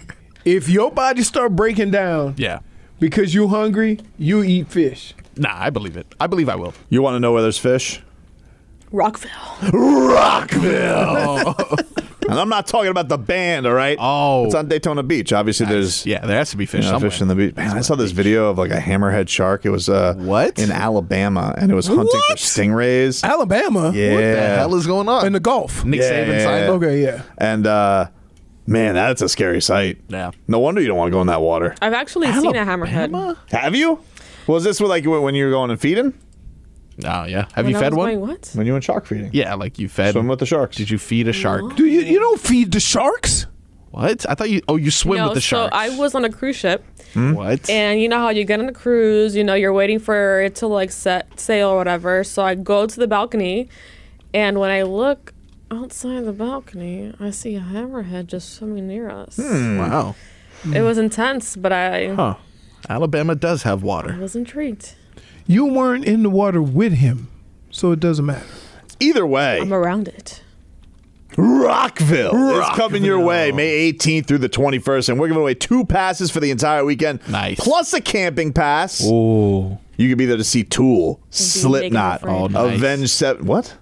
if 0.44 0.68
your 0.68 0.90
body 0.90 1.22
start 1.22 1.54
breaking 1.56 1.90
down 1.90 2.34
Yeah. 2.36 2.60
because 3.00 3.34
you 3.34 3.48
hungry, 3.48 3.98
you 4.18 4.42
eat 4.42 4.68
fish. 4.68 5.14
Nah, 5.36 5.50
I 5.54 5.70
believe 5.70 5.96
it. 5.96 6.06
I 6.20 6.26
believe 6.26 6.48
I 6.48 6.54
will. 6.56 6.74
You 6.90 7.02
want 7.02 7.14
to 7.16 7.20
know 7.20 7.32
where 7.32 7.42
there's 7.42 7.58
fish? 7.58 8.00
Rockville. 8.92 9.30
Rockville. 9.72 11.54
and 12.28 12.38
I'm 12.38 12.48
not 12.48 12.66
talking 12.66 12.90
about 12.90 13.08
the 13.08 13.18
band, 13.18 13.66
all 13.66 13.74
right? 13.74 13.96
Oh. 14.00 14.44
It's 14.46 14.54
on 14.54 14.68
Daytona 14.68 15.02
Beach. 15.02 15.32
Obviously, 15.32 15.66
there's 15.66 16.04
Yeah, 16.06 16.24
there 16.24 16.36
has 16.36 16.50
to 16.50 16.56
be 16.56 16.66
fish 16.66 16.84
you 16.84 16.90
know, 16.90 16.94
somewhere. 16.96 17.10
fish 17.10 17.20
in 17.20 17.28
the 17.28 17.34
beach. 17.34 17.56
Man, 17.56 17.76
I 17.76 17.80
saw 17.80 17.94
this 17.94 18.10
video 18.12 18.50
of 18.50 18.58
like 18.58 18.70
a 18.70 18.78
hammerhead 18.78 19.28
shark. 19.28 19.64
It 19.64 19.70
was 19.70 19.88
uh, 19.88 20.14
What? 20.16 20.58
in 20.58 20.70
Alabama, 20.70 21.54
and 21.56 21.70
it 21.70 21.74
was 21.74 21.86
hunting 21.86 22.06
for 22.06 22.16
What? 22.32 22.38
stingrays. 22.38 23.22
Alabama, 23.24 23.92
Yeah, 23.94 24.12
What 24.14 24.20
the 24.20 24.56
hell 24.56 24.74
is 24.74 24.86
going 24.86 25.08
on? 25.08 25.26
in 25.26 25.32
the 25.32 25.40
Gulf. 25.40 25.84
Nick 25.84 26.00
Yeah, 26.00 26.10
Saban 26.10 26.28
yeah, 26.28 26.44
signed 26.44 26.60
yeah. 26.64 26.66
him? 26.68 26.70
Okay, 26.74 27.02
yeah. 27.02 27.22
and 27.38 27.66
uh, 27.66 28.06
man, 28.66 28.94
that's 28.94 29.22
a 29.22 29.28
scary 29.28 29.60
sight. 29.62 29.98
Yeah. 30.08 30.30
No 30.48 30.58
wonder 30.58 30.80
you 30.80 30.88
don't 30.88 30.96
want 30.96 31.08
to 31.08 31.12
go 31.12 31.20
in 31.20 31.26
that 31.28 31.40
water. 31.42 31.74
I've 31.82 31.92
actually 31.92 32.32
seen 32.32 32.56
a 32.56 32.64
hammerhead. 32.64 33.36
Have 33.50 33.74
you? 33.74 34.00
Was 34.46 34.62
this 34.64 34.80
like 34.80 35.04
when 35.06 35.34
you 35.34 35.44
were 35.46 35.50
going 35.50 35.70
and 35.70 35.80
feeding? 35.80 36.12
Oh, 37.04 37.24
yeah. 37.24 37.46
Have 37.54 37.64
When 37.64 37.70
you 37.72 37.76
I 37.76 37.80
fed 37.80 37.92
was 37.92 37.98
one? 37.98 38.08
going, 38.14 38.20
what? 38.20 38.50
When 38.54 38.66
you 38.66 38.72
went 38.72 38.84
shark 38.84 39.06
feeding? 39.06 39.30
Yeah, 39.32 39.54
like 39.54 39.78
you 39.78 39.88
fed. 39.88 40.12
Swim 40.12 40.28
with 40.28 40.38
the 40.38 40.46
sharks. 40.46 40.76
Did 40.76 40.90
you 40.90 40.98
feed 40.98 41.26
a 41.28 41.32
shark? 41.32 41.74
Do 41.76 41.86
you 41.86 42.00
you 42.02 42.20
don't 42.20 42.40
feed 42.40 42.70
the 42.72 42.80
sharks? 42.80 43.46
What? 43.90 44.28
I 44.28 44.34
thought 44.34 44.50
you. 44.50 44.60
Oh, 44.68 44.76
you 44.76 44.90
swim 44.90 45.18
no, 45.18 45.24
with 45.26 45.34
the 45.34 45.40
sharks. 45.40 45.74
so 45.74 45.78
sharks. 45.78 45.96
I 45.96 45.98
was 45.98 46.14
on 46.14 46.24
a 46.24 46.30
cruise 46.30 46.56
ship, 46.56 46.84
hmm? 47.14 47.32
What? 47.34 47.68
and 47.70 48.00
you 48.00 48.08
know 48.08 48.18
how 48.18 48.30
you 48.30 48.44
get 48.44 48.58
on 48.60 48.68
a 48.68 48.72
cruise, 48.72 49.34
you 49.36 49.44
know, 49.44 49.54
you're 49.54 49.72
waiting 49.72 49.98
for 50.00 50.40
it 50.42 50.56
to 50.56 50.66
like 50.66 50.90
set 50.92 51.38
sail 51.38 51.68
or 51.70 51.76
whatever. 51.76 52.22
So 52.24 52.42
I 52.42 52.54
go 52.56 52.86
to 52.86 52.96
the 53.00 53.06
balcony, 53.06 53.68
and 54.32 54.58
when 54.58 54.70
I 54.70 54.82
look 54.82 55.32
outside 55.70 56.24
the 56.24 56.32
balcony, 56.32 57.12
I 57.20 57.30
see 57.30 57.54
a 57.56 57.60
hammerhead 57.60 58.26
just 58.26 58.52
swimming 58.54 58.86
near 58.88 59.10
us. 59.10 59.36
Hmm. 59.36 59.78
wow. 59.78 60.14
It 60.72 60.80
was 60.82 60.96
intense, 60.98 61.56
but 61.56 61.72
I 61.72 62.14
Huh. 62.14 62.34
Alabama 62.88 63.34
does 63.34 63.62
have 63.64 63.82
water. 63.82 64.12
I 64.14 64.18
was 64.18 64.34
intrigued. 64.36 64.94
You 65.46 65.66
weren't 65.66 66.04
in 66.04 66.22
the 66.22 66.30
water 66.30 66.62
with 66.62 66.94
him, 66.94 67.28
so 67.70 67.92
it 67.92 68.00
doesn't 68.00 68.24
matter. 68.24 68.46
Either 69.00 69.26
way, 69.26 69.60
I'm 69.60 69.72
around 69.72 70.08
it. 70.08 70.42
Rockville, 71.36 72.60
is 72.60 72.68
coming 72.76 73.04
your 73.04 73.18
way 73.18 73.50
May 73.50 73.92
18th 73.92 74.26
through 74.26 74.38
the 74.38 74.48
21st, 74.48 75.08
and 75.08 75.18
we're 75.18 75.26
giving 75.28 75.42
away 75.42 75.54
two 75.54 75.84
passes 75.84 76.30
for 76.30 76.38
the 76.40 76.50
entire 76.50 76.84
weekend. 76.84 77.26
Nice. 77.28 77.58
Plus 77.58 77.92
a 77.92 78.00
camping 78.00 78.52
pass. 78.52 79.04
Ooh. 79.04 79.78
You 79.96 80.08
could 80.08 80.18
be 80.18 80.26
there 80.26 80.36
to 80.36 80.44
see 80.44 80.64
Tool, 80.64 81.20
Naked 81.24 81.34
Slipknot, 81.34 82.22
and 82.22 82.30
Afraid. 82.30 82.56
Oh, 82.56 82.66
nice. 82.68 82.76
Avenged 82.76 83.10
Seven. 83.10 83.46
What? 83.46 83.76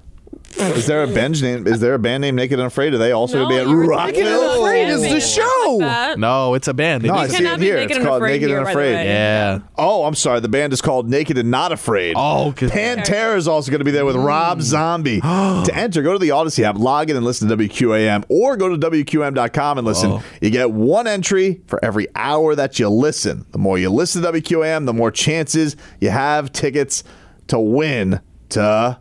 Is 0.59 0.87
there 0.87 1.03
a 1.03 1.07
bench 1.07 1.43
name? 1.43 1.67
Is 1.67 1.81
there 1.81 1.95
a 1.95 1.99
band 1.99 2.21
named 2.23 2.37
Naked 2.37 2.59
and 2.59 2.67
Afraid? 2.67 2.95
Are 2.95 2.99
they 2.99 3.13
also 3.13 3.39
No, 3.39 3.49
going 3.49 3.59
to 3.61 3.65
be 3.65 3.71
you 3.71 3.77
at 3.77 3.77
were 3.77 3.87
Rockville? 3.91 4.23
Naked 4.23 4.27
and 4.27 4.61
Afraid 4.61 4.89
is 4.89 5.03
the 5.03 5.21
show. 5.21 5.79
that. 5.81 6.19
No, 6.19 6.55
it's 6.55 6.69
a 6.69 6.75
band. 6.75 7.05
No, 7.05 7.15
It 7.15 7.17
I 7.17 7.25
is- 7.25 7.31
see 7.31 7.37
cannot 7.39 7.55
it 7.55 7.61
be 7.61 7.67
here. 7.67 7.77
Naked 7.77 7.91
It's 7.91 7.97
and 7.99 8.07
called 8.07 8.23
Afraid 8.23 8.33
Naked 8.33 8.49
here, 8.49 8.57
and 8.59 8.65
by 8.67 8.73
the 8.73 8.79
Afraid. 8.79 8.95
way. 8.95 9.05
yeah. 9.07 9.59
Oh, 9.79 10.05
I'm 10.05 10.15
sorry. 10.15 10.41
The 10.41 10.49
band 10.49 10.73
is 10.73 10.81
called 10.81 11.09
Naked 11.09 11.39
and 11.39 11.51
Not 11.51 11.73
Afraid. 11.73 12.15
Oh, 12.17 12.53
'cause- 12.57 12.71
Pantera 12.71 13.37
is 13.37 13.49
also 13.49 13.71
going 13.71 13.81
to 13.81 13.85
be 13.85 13.91
there 13.91 14.05
with 14.05 14.17
mm. 14.17 14.25
Rob 14.25 14.63
Zombie. 14.63 15.21
to 15.21 15.71
enter, 15.75 16.03
go 16.03 16.13
to 16.13 16.19
the 16.19 16.29
Audacy 16.31 16.63
app, 16.65 16.79
log 16.79 17.11
in 17.11 17.17
and 17.17 17.25
listen 17.25 17.49
to 17.49 17.57
WQAM, 17.57 18.25
or 18.29 18.57
go 18.57 18.69
to 18.69 18.77
WQAM.com 18.91 19.79
and 19.79 19.87
listen. 19.87 20.11
Oh. 20.13 20.23
You 20.41 20.51
get 20.51 20.71
one 20.71 21.07
entry 21.07 21.61
for 21.67 21.83
every 21.85 22.09
hour 22.15 22.55
that 22.55 22.79
you 22.79 22.89
listen. 22.89 23.47
The 23.53 23.59
more 23.59 23.79
you 23.79 23.91
listen 23.91 24.23
to 24.23 24.33
WQAM, 24.33 24.87
the 24.87 24.93
more 24.93 25.11
chances 25.11 25.77
you 26.01 26.11
have 26.11 26.53
tickets 26.53 27.05
to 27.49 27.59
win 27.59 28.21
to 28.51 28.99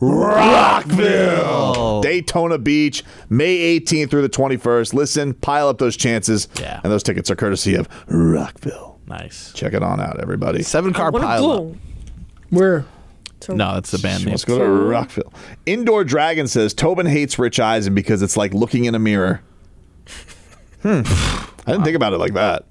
Rockville, 0.00 2.00
Daytona 2.00 2.58
Beach, 2.58 3.04
May 3.28 3.78
18th 3.80 4.10
through 4.10 4.22
the 4.22 4.28
21st. 4.28 4.94
Listen, 4.94 5.34
pile 5.34 5.68
up 5.68 5.78
those 5.78 5.96
chances, 5.96 6.48
Yeah. 6.60 6.80
and 6.82 6.92
those 6.92 7.02
tickets 7.02 7.30
are 7.30 7.36
courtesy 7.36 7.74
of 7.74 7.88
Rockville. 8.08 8.98
Nice. 9.06 9.52
Check 9.54 9.74
it 9.74 9.82
on 9.82 10.00
out, 10.00 10.20
everybody. 10.20 10.62
Seven 10.62 10.92
car 10.92 11.10
What 11.10 11.22
a 11.22 11.26
pile 11.26 11.50
up. 11.50 11.60
glue. 11.62 11.76
Where? 12.50 12.84
To 13.40 13.54
No, 13.54 13.74
that's 13.74 13.90
the 13.90 13.98
band 13.98 14.24
name. 14.24 14.32
Let's 14.32 14.44
go 14.44 14.58
to 14.58 14.64
Rockville. 14.64 15.32
Indoor 15.66 16.04
Dragon 16.04 16.46
says 16.46 16.74
Tobin 16.74 17.06
hates 17.06 17.38
Rich 17.38 17.58
Eisen 17.58 17.94
because 17.94 18.22
it's 18.22 18.36
like 18.36 18.54
looking 18.54 18.84
in 18.84 18.94
a 18.94 18.98
mirror. 18.98 19.40
Hmm. 20.82 21.02
I 21.66 21.72
didn't 21.72 21.84
think 21.84 21.96
about 21.96 22.12
it 22.12 22.18
like 22.18 22.34
that. 22.34 22.64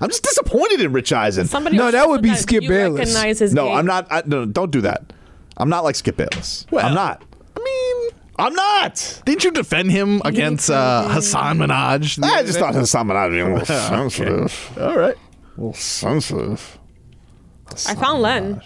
I'm 0.00 0.08
just 0.08 0.22
disappointed 0.22 0.80
in 0.80 0.92
Rich 0.92 1.12
Eisen. 1.12 1.46
Somebody 1.46 1.76
No, 1.76 1.84
else 1.86 1.92
that 1.92 2.08
would 2.08 2.22
be 2.22 2.28
that 2.30 2.38
Skip 2.38 2.62
you 2.62 2.68
Bayless. 2.68 3.00
Recognize 3.00 3.38
his 3.40 3.52
No, 3.52 3.66
game. 3.66 3.76
I'm 3.78 3.86
not. 3.86 4.06
I, 4.10 4.22
no, 4.26 4.46
don't 4.46 4.70
do 4.70 4.80
that. 4.82 5.12
I'm 5.58 5.68
not 5.68 5.84
like 5.84 5.96
Skip 5.96 6.16
Bayless. 6.16 6.66
I'm 6.72 6.94
not. 6.94 7.22
I 7.56 7.60
mean, 7.62 8.10
I'm 8.38 8.54
not. 8.54 9.22
didn't 9.26 9.44
you 9.44 9.50
defend 9.50 9.90
him 9.90 10.22
against 10.24 10.70
uh, 10.70 11.08
Hasan 11.08 11.58
Minhaj? 11.58 12.22
I 12.22 12.42
just 12.44 12.58
thought 12.58 12.74
Hasan 12.74 13.08
Minhaj 13.08 13.30
was 13.30 13.68
a 13.68 13.72
little 13.72 14.08
sensitive. 14.10 14.78
All 14.80 14.96
right. 14.96 15.16
A 15.16 15.60
little 15.60 15.74
sensitive. 15.74 16.78
I 17.86 17.94
found 17.96 18.22
Len. 18.22 18.62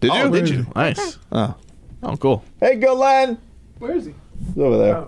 Did 0.00 0.12
you? 0.12 0.20
Oh, 0.20 0.30
did 0.30 0.48
you? 0.50 0.66
Nice. 0.76 1.18
Oh. 1.32 1.54
Oh, 2.02 2.16
cool. 2.18 2.44
Hey, 2.60 2.76
go 2.76 2.94
Len. 2.94 3.38
Where 3.78 3.96
is 3.96 4.04
he? 4.04 4.14
He's 4.46 4.58
over 4.58 4.76
there. 4.76 5.06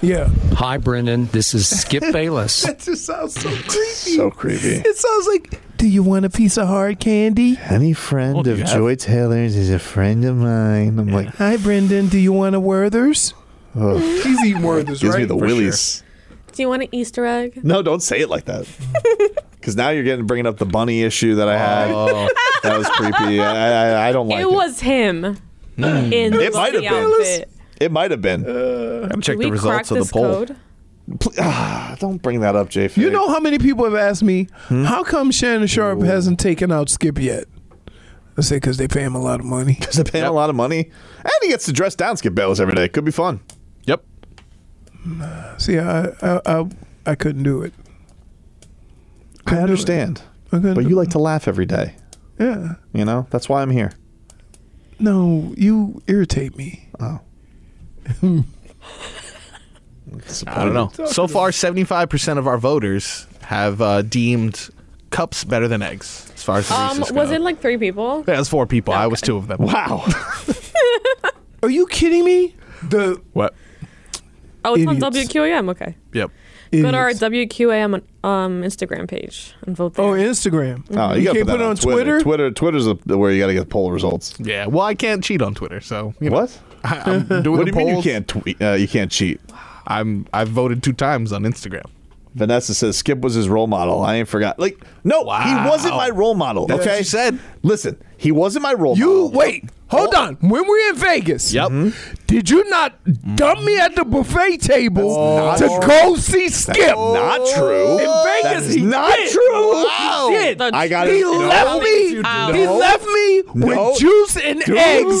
Yeah. 0.00 0.28
Hi, 0.54 0.76
Brendan. 0.78 1.26
This 1.26 1.52
is 1.52 1.68
Skip 1.68 2.02
Bayless. 2.12 2.62
That 2.62 2.78
just 2.78 3.04
sounds 3.04 3.34
so 3.34 3.48
creepy. 3.50 3.84
So 4.16 4.30
creepy. 4.30 4.76
It 4.88 4.96
sounds 4.96 5.26
like, 5.26 5.60
do 5.80 5.88
you 5.88 6.02
want 6.02 6.24
a 6.26 6.30
piece 6.30 6.56
of 6.58 6.68
hard 6.68 7.00
candy? 7.00 7.58
Any 7.68 7.92
friend 7.94 8.34
Well, 8.34 8.46
of 8.48 8.58
you 8.58 8.64
have- 8.64 8.72
Joy 8.74 8.94
Taylor's 8.96 9.56
is 9.56 9.70
a 9.70 9.78
friend 9.78 10.24
of 10.24 10.36
mine. 10.36 10.98
I'm 10.98 11.08
like, 11.08 11.28
Hi, 11.36 11.56
Brendan. 11.56 12.08
Do 12.08 12.18
you 12.18 12.32
want 12.32 12.54
a 12.54 12.60
Werther's? 12.60 13.32
Oh. 13.74 13.98
He's 14.22 14.44
eating 14.44 14.62
Werther's, 14.62 15.00
gives 15.00 15.14
right? 15.14 15.20
me 15.20 15.24
the 15.24 15.34
For 15.34 15.46
willies. 15.46 16.02
Do 16.52 16.62
you 16.62 16.68
want 16.68 16.82
an 16.82 16.88
Easter 16.92 17.24
egg? 17.24 17.64
No, 17.64 17.80
don't 17.82 18.02
say 18.02 18.20
it 18.20 18.28
like 18.28 18.44
that. 18.44 18.66
Because 19.60 19.76
now 19.76 19.90
you're 19.90 20.04
getting 20.04 20.24
bringing 20.26 20.46
up 20.46 20.56
the 20.56 20.64
bunny 20.64 21.02
issue 21.02 21.34
that 21.34 21.46
I 21.46 21.58
had. 21.58 21.90
Oh. 21.90 22.28
That 22.62 22.78
was 22.78 22.88
creepy. 22.88 23.40
I, 23.42 24.06
I, 24.06 24.08
I 24.08 24.12
don't 24.12 24.26
like 24.28 24.38
it. 24.40 24.42
it 24.44 24.50
was 24.50 24.80
him 24.80 25.24
in 25.76 26.12
It 26.34 26.52
might 26.54 26.72
have 26.72 26.82
been. 26.82 26.92
outfit. 26.94 27.50
It 27.78 27.92
might 27.92 28.10
have 28.10 28.22
been. 28.22 28.44
Uh, 28.46 29.06
Gotta 29.08 29.20
check 29.20 29.36
Did 29.38 29.46
the 29.48 29.50
results 29.52 29.90
of 29.90 29.96
the 29.98 30.00
this 30.04 30.12
poll. 30.12 30.46
code? 30.46 30.56
Pl- 31.18 31.32
ah, 31.38 31.96
don't 31.98 32.22
bring 32.22 32.40
that 32.40 32.54
up, 32.56 32.68
Jay. 32.68 32.88
You 32.94 33.10
know 33.10 33.28
how 33.28 33.40
many 33.40 33.58
people 33.58 33.84
have 33.84 33.94
asked 33.94 34.22
me, 34.22 34.46
Hmm? 34.68 34.84
how 34.84 35.02
come 35.02 35.30
Shannon 35.30 35.66
Sharpe 35.66 36.02
hasn't 36.02 36.38
taken 36.38 36.70
out 36.70 36.88
Skip 36.88 37.18
yet? 37.18 37.44
I 38.38 38.42
say, 38.42 38.56
because 38.56 38.76
they 38.76 38.86
pay 38.88 39.02
him 39.02 39.14
a 39.14 39.20
lot 39.20 39.40
of 39.40 39.46
money. 39.46 39.74
Because 39.80 39.96
they 39.96 40.04
pay 40.04 40.20
him 40.20 40.26
a 40.28 40.32
lot 40.32 40.50
of 40.50 40.56
money, 40.56 40.90
and 41.18 41.32
he 41.42 41.48
gets 41.48 41.64
to 41.66 41.72
dress 41.72 41.94
down 41.94 42.16
Skip 42.16 42.34
Bayless 42.34 42.60
every 42.60 42.74
day. 42.74 42.88
Could 42.88 43.04
be 43.04 43.10
fun. 43.10 43.40
Yep. 43.84 44.04
See, 45.58 45.78
I, 45.78 46.04
I, 46.22 46.40
I, 46.46 46.64
I 47.06 47.14
couldn't 47.16 47.42
do 47.42 47.62
it. 47.62 47.72
I 49.46 49.56
understand, 49.56 50.22
I 50.52 50.58
but 50.58 50.74
do 50.74 50.82
you 50.82 50.90
it. 50.90 50.94
like 50.96 51.08
to 51.10 51.18
laugh 51.18 51.48
every 51.48 51.66
day. 51.66 51.94
Yeah. 52.38 52.74
You 52.92 53.04
know 53.04 53.26
that's 53.30 53.48
why 53.48 53.62
I'm 53.62 53.70
here. 53.70 53.92
No, 54.98 55.52
you 55.56 56.02
irritate 56.06 56.56
me. 56.56 56.88
I 60.46 60.64
don't 60.64 60.74
know. 60.74 61.06
So 61.06 61.26
far, 61.26 61.50
75% 61.50 62.38
of 62.38 62.46
our 62.46 62.58
voters 62.58 63.26
have 63.42 63.80
uh, 63.80 64.02
deemed 64.02 64.70
cups 65.10 65.44
better 65.44 65.66
than 65.68 65.82
eggs, 65.82 66.30
as 66.34 66.42
far 66.42 66.58
as 66.58 66.68
the 66.68 66.74
Um, 66.74 66.98
Reese's 66.98 67.12
was 67.12 67.28
go. 67.30 67.34
it 67.34 67.40
like 67.40 67.60
three 67.60 67.76
people? 67.76 68.24
Yeah, 68.28 68.34
it 68.34 68.38
was 68.38 68.48
four 68.48 68.66
people. 68.66 68.94
I 68.94 69.06
was 69.08 69.20
two 69.20 69.36
of 69.36 69.48
them. 69.48 69.58
Wow. 69.60 70.04
Are 71.62 71.70
you 71.70 71.86
kidding 71.86 72.24
me? 72.24 72.54
The 72.88 73.20
What? 73.32 73.54
Oh, 74.64 74.74
it's 74.74 74.82
Idiots. 74.82 75.02
on 75.04 75.12
WQAM. 75.12 75.70
Okay. 75.70 75.96
Yep. 76.12 76.30
Go 76.72 76.90
to 76.92 76.96
our 76.96 77.10
idiots. 77.10 77.22
WQAM 77.24 77.94
um, 78.22 78.62
Instagram 78.62 79.08
page 79.08 79.54
and 79.66 79.76
vote 79.76 79.94
there. 79.94 80.04
Oh, 80.04 80.10
Instagram. 80.12 80.84
Oh, 80.96 81.14
you, 81.14 81.20
You 81.20 81.24
gotta 81.24 81.38
can't 81.38 81.46
put, 81.46 81.46
put 81.46 81.46
that 81.46 81.54
it 81.60 81.62
on 81.62 81.76
Twitter. 81.76 82.20
Twitter? 82.20 82.20
Twitter. 82.22 82.50
Twitter's 82.52 82.84
the, 83.06 83.18
where 83.18 83.32
you 83.32 83.40
got 83.40 83.48
to 83.48 83.54
get 83.54 83.68
poll 83.70 83.90
results. 83.90 84.34
Yeah. 84.38 84.66
Well, 84.66 84.84
I 84.86 84.94
can't 84.94 85.24
cheat 85.24 85.42
on 85.42 85.54
Twitter, 85.54 85.80
so 85.80 86.14
you 86.20 86.30
know, 86.30 86.36
What? 86.36 86.60
I, 86.84 86.98
I'm 87.10 87.26
doing 87.42 87.58
What 87.58 87.64
the 87.66 87.72
do 87.72 87.72
you 87.72 87.76
mean 87.76 87.86
you 87.88 87.92
polls. 87.94 88.04
can't 88.04 88.28
tweet? 88.28 88.62
Uh, 88.62 88.72
you 88.74 88.86
can't 88.86 89.10
cheat. 89.10 89.40
I'm 89.86 90.26
I've 90.32 90.48
voted 90.48 90.82
two 90.82 90.92
times 90.92 91.32
on 91.32 91.42
Instagram. 91.42 91.86
Vanessa 92.34 92.74
says 92.74 92.96
Skip 92.96 93.20
was 93.20 93.34
his 93.34 93.48
role 93.48 93.66
model. 93.66 94.02
I 94.02 94.16
ain't 94.16 94.28
forgot. 94.28 94.58
Like, 94.58 94.80
no, 95.04 95.20
he 95.22 95.54
wasn't 95.68 95.96
my 95.96 96.10
role 96.10 96.34
model. 96.34 96.66
That's 96.66 96.80
okay, 96.82 96.90
what 96.90 96.98
you 96.98 97.04
said. 97.04 97.38
Listen, 97.62 98.00
he 98.16 98.30
wasn't 98.32 98.62
my 98.62 98.72
role 98.72 98.96
You 98.96 99.06
model. 99.24 99.30
wait, 99.32 99.64
hold 99.88 100.14
on. 100.14 100.34
When 100.36 100.66
we're 100.66 100.90
in 100.90 100.94
Vegas, 100.96 101.52
Yep. 101.52 101.68
Mhm. 101.70 101.94
did 102.28 102.48
you 102.48 102.68
not 102.70 102.94
dump 103.34 103.62
me 103.62 103.78
at 103.78 103.96
the 103.96 104.04
buffet 104.04 104.58
table 104.58 105.54
to 105.58 105.66
true. 105.66 105.80
go 105.88 106.14
see 106.16 106.48
Skip? 106.50 106.96
Not 106.96 107.40
true. 107.54 107.98
In 107.98 108.10
Vegas, 108.44 108.74
he 108.74 108.82
not 108.82 109.12
did. 109.16 109.30
true. 109.32 109.86
He 110.30 110.36
did. 110.54 110.60
I 110.62 110.86
got 110.88 111.08
He. 111.08 111.20
No. 111.22 111.32
left 111.32 111.82
me. 111.82 112.14
No. 112.20 112.52
He 112.52 112.66
left 112.68 113.06
me 113.06 113.42
No. 113.54 113.66
with 113.90 113.98
juice 113.98 114.36
and 114.36 114.62
eggs 114.68 115.20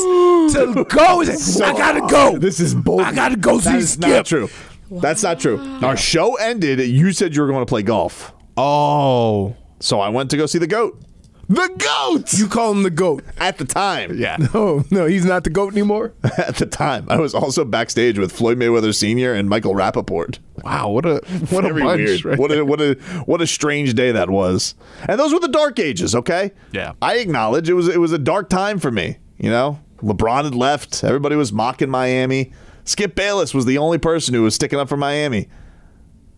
to 0.54 0.84
go. 0.88 1.24
Said, 1.24 1.64
I 1.64 1.72
gotta 1.76 2.00
go. 2.02 2.38
This 2.38 2.60
is 2.60 2.74
bull. 2.74 3.00
I 3.00 3.12
gotta 3.12 3.36
go 3.36 3.58
That 3.58 3.72
see 3.72 3.78
is 3.78 3.90
Skip. 3.94 4.08
not 4.08 4.26
true. 4.26 4.48
That's 4.90 5.22
not 5.22 5.38
true. 5.40 5.58
Our 5.82 5.96
show 5.96 6.34
ended. 6.36 6.80
You 6.80 7.12
said 7.12 7.34
you 7.36 7.42
were 7.42 7.48
going 7.48 7.64
to 7.64 7.68
play 7.68 7.82
golf, 7.82 8.32
Oh, 8.56 9.56
so 9.80 10.00
I 10.00 10.08
went 10.08 10.30
to 10.30 10.36
go 10.36 10.46
see 10.46 10.58
the 10.58 10.66
goat. 10.66 11.00
The 11.48 11.68
goat. 11.78 12.32
You 12.38 12.46
call 12.46 12.70
him 12.70 12.84
the 12.84 12.90
goat? 12.90 13.24
At 13.38 13.58
the 13.58 13.64
time, 13.64 14.16
yeah. 14.16 14.36
Oh 14.54 14.84
no, 14.92 15.06
he's 15.06 15.24
not 15.24 15.42
the 15.42 15.50
goat 15.50 15.72
anymore. 15.72 16.12
At 16.38 16.56
the 16.56 16.66
time, 16.66 17.06
I 17.08 17.16
was 17.18 17.34
also 17.34 17.64
backstage 17.64 18.20
with 18.20 18.30
Floyd 18.30 18.56
Mayweather 18.56 18.94
Sr. 18.94 19.34
and 19.34 19.48
Michael 19.48 19.74
Rapaport. 19.74 20.38
Wow. 20.62 20.90
What 20.90 21.06
a 21.06 21.14
what 21.50 21.64
Very 21.64 21.80
a 21.82 21.84
bunch. 21.84 21.98
weird. 22.02 22.24
right 22.24 22.38
what 22.38 22.52
a 22.52 22.64
what 22.64 22.80
a 22.80 22.94
what 23.26 23.40
a 23.42 23.48
strange 23.48 23.94
day 23.94 24.12
that 24.12 24.30
was. 24.30 24.76
And 25.08 25.18
those 25.18 25.32
were 25.32 25.40
the 25.40 25.48
dark 25.48 25.80
ages, 25.80 26.14
okay? 26.14 26.52
Yeah. 26.70 26.92
I 27.02 27.16
acknowledge 27.16 27.68
it 27.68 27.74
was 27.74 27.88
it 27.88 27.98
was 27.98 28.12
a 28.12 28.18
dark 28.18 28.48
time 28.48 28.78
for 28.78 28.92
me. 28.92 29.16
You 29.38 29.50
know, 29.50 29.80
LeBron 30.02 30.44
had 30.44 30.54
left. 30.54 31.02
Everybody 31.02 31.34
was 31.34 31.52
mocking 31.52 31.90
Miami. 31.90 32.52
Skip 32.90 33.14
Bayless 33.14 33.54
was 33.54 33.66
the 33.66 33.78
only 33.78 33.98
person 33.98 34.34
who 34.34 34.42
was 34.42 34.56
sticking 34.56 34.78
up 34.80 34.88
for 34.88 34.96
Miami. 34.96 35.48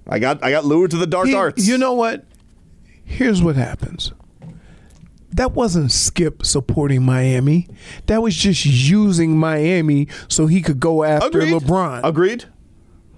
I 0.07 0.19
got 0.19 0.45
I 0.45 0.51
got 0.51 0.67
lured 0.67 0.91
to 0.91 0.99
the 0.99 1.07
dark 1.07 1.33
arts. 1.33 1.67
You 1.67 1.79
know 1.79 1.95
what? 1.95 2.27
Here's 3.05 3.43
what 3.43 3.57
happens. 3.57 4.13
That 5.31 5.53
wasn't 5.53 5.91
Skip 5.91 6.45
supporting 6.45 7.05
Miami. 7.05 7.69
That 8.07 8.21
was 8.21 8.37
just 8.37 8.67
using 8.67 9.39
Miami 9.39 10.09
so 10.29 10.47
he 10.47 10.61
could 10.61 10.79
go 10.79 11.05
after 11.05 11.41
Agreed. 11.41 11.55
LeBron, 11.55 12.01
Agreed. 12.05 12.45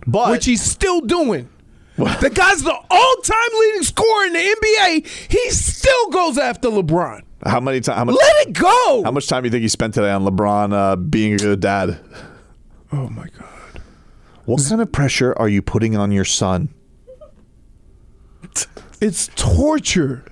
But 0.07 0.31
which 0.31 0.45
he's 0.45 0.63
still 0.63 1.01
doing. 1.01 1.49
The 1.97 2.31
guy's 2.33 2.63
the 2.63 2.73
all-time 2.73 3.61
leading 3.61 3.83
scorer 3.83 4.27
in 4.27 4.33
the 4.33 4.39
NBA. 4.39 5.07
He 5.31 5.51
still 5.51 6.11
goes 6.11 6.39
after 6.39 6.69
LeBron. 6.69 7.23
how 7.45 7.59
many 7.59 7.81
times? 7.81 7.99
How 7.99 8.05
much? 8.05 8.17
Let 8.17 8.47
it 8.49 8.53
go. 8.53 9.03
How 9.05 9.11
much 9.11 9.27
time 9.27 9.43
do 9.43 9.49
you 9.49 9.51
think 9.51 9.63
he 9.63 9.69
spent 9.69 9.95
today 9.95 10.11
on 10.13 10.25
LeBron 10.25 10.73
uh, 10.73 10.97
being 10.97 11.35
a 11.35 11.37
good 11.37 11.59
dad? 11.61 11.99
Oh 12.95 13.09
my 13.11 13.27
god. 13.39 13.83
What 14.47 14.63
kind 14.69 14.81
of 14.81 14.93
pressure 14.93 15.35
are 15.39 15.49
you 15.49 15.63
putting 15.63 15.97
on 15.97 16.13
your 16.13 16.25
son? 16.25 16.73
It's 19.01 19.29
torture. 19.37 20.25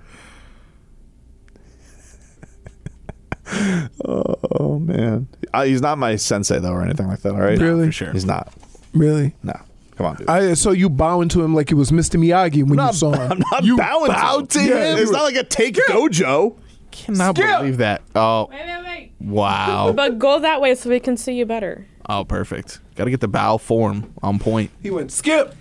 Oh 4.05 4.79
man, 4.79 5.29
uh, 5.53 5.65
he's 5.65 5.83
not 5.83 5.99
my 5.99 6.17
sensei 6.17 6.59
though, 6.59 6.73
or 6.73 6.83
anything 6.83 7.07
like 7.09 7.21
that. 7.21 7.33
All 7.35 7.41
right, 7.41 7.59
Really? 7.59 7.87
for 7.87 7.93
sure. 7.93 8.13
He's 8.13 8.25
not. 8.25 8.53
Really? 8.95 9.35
No, 9.43 9.53
come 9.97 10.07
on, 10.07 10.17
dude. 10.17 10.29
I 10.29 10.55
saw 10.55 10.71
you 10.71 10.89
bowing 10.89 11.29
to 11.31 11.43
him 11.43 11.55
like 11.55 11.71
it 11.71 11.75
was 11.75 11.91
Mr. 11.91 12.19
Miyagi 12.19 12.65
when 12.67 12.79
you 12.79 12.93
saw 12.93 13.13
him. 13.13 13.33
I'm 13.33 13.43
not 13.53 13.65
you 13.65 13.77
bowing 13.77 14.11
bowed 14.11 14.49
to 14.51 14.59
to 14.59 14.65
him. 14.65 14.77
him. 14.77 14.99
It's 14.99 15.11
not 15.11 15.23
like 15.25 15.37
a 15.37 15.45
take 15.45 15.75
dojo. 15.89 16.57
Cannot 16.93 17.37
Skip. 17.37 17.59
believe 17.59 17.79
that. 17.79 18.03
Oh, 18.15 18.49
Wait, 18.51 18.61
wait, 18.67 18.85
wait. 18.85 19.13
wow. 19.21 19.93
But 19.95 20.19
go 20.19 20.39
that 20.41 20.61
way 20.61 20.75
so 20.75 20.89
we 20.91 21.01
can 21.01 21.17
see 21.17 21.35
you 21.35 21.47
better. 21.47 21.87
Oh, 22.09 22.25
perfect. 22.25 22.81
Got 22.97 23.05
to 23.05 23.11
get 23.11 23.21
the 23.21 23.29
bow 23.29 23.59
form 23.59 24.13
on 24.23 24.39
point. 24.39 24.71
He 24.83 24.91
went 24.91 25.13
skip. 25.13 25.55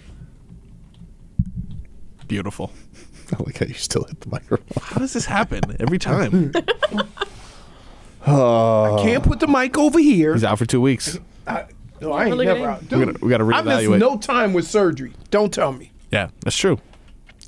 Beautiful. 2.28 2.72
I 3.34 3.44
like 3.44 3.60
how 3.60 3.66
you 3.66 3.74
still 3.76 4.04
hit 4.06 4.20
the 4.22 4.30
microphone. 4.30 4.84
How 4.84 5.00
does 5.00 5.14
this 5.14 5.26
happen 5.26 5.62
every 5.80 6.00
time? 6.00 6.52
I 8.26 8.98
can't 9.02 9.24
put 9.24 9.40
the 9.40 9.48
mic 9.48 9.78
over 9.78 10.00
here. 10.00 10.34
He's 10.34 10.44
out 10.44 10.58
for 10.60 10.66
two 10.66 10.82
weeks. 10.82 11.20
I, 11.48 11.66
no, 12.02 12.12
I 12.12 12.26
ain't 12.26 12.32
really 12.32 12.46
never 12.46 12.60
good 12.60 12.68
out. 12.68 12.82
We 12.82 12.88
Dude, 12.88 13.08
gotta, 13.08 13.26
we 13.26 13.30
got 13.30 13.38
to 13.38 13.72
I 13.72 13.78
missed 13.86 14.00
no 14.00 14.18
time 14.18 14.54
with 14.54 14.68
surgery. 14.68 15.14
Don't 15.30 15.54
tell 15.54 15.72
me. 15.72 15.92
yeah, 16.12 16.30
that's 16.42 16.58
true. 16.58 16.80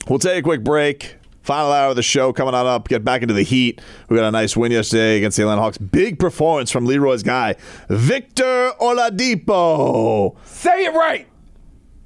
We'll 0.08 0.20
take 0.20 0.40
a 0.40 0.42
quick 0.42 0.64
break. 0.64 1.16
Final 1.44 1.72
hour 1.72 1.90
of 1.90 1.96
the 1.96 2.02
show 2.04 2.34
coming 2.34 2.54
on 2.54 2.66
up. 2.66 2.88
Get 2.88 3.04
back 3.04 3.22
into 3.22 3.34
the 3.34 3.44
heat. 3.44 3.82
We 4.10 4.18
got 4.18 4.26
a 4.26 4.32
nice 4.32 4.56
win 4.58 4.72
yesterday 4.72 5.18
against 5.18 5.38
the 5.38 5.44
Atlanta 5.44 5.62
Hawks. 5.62 5.78
Big 5.78 6.18
performance 6.18 6.72
from 6.72 6.86
Leroy's 6.86 7.22
guy, 7.22 7.56
Victor 7.90 8.72
Oladipo. 8.80 10.36
Say 10.46 10.86
it 10.86 10.94
right. 10.94 11.28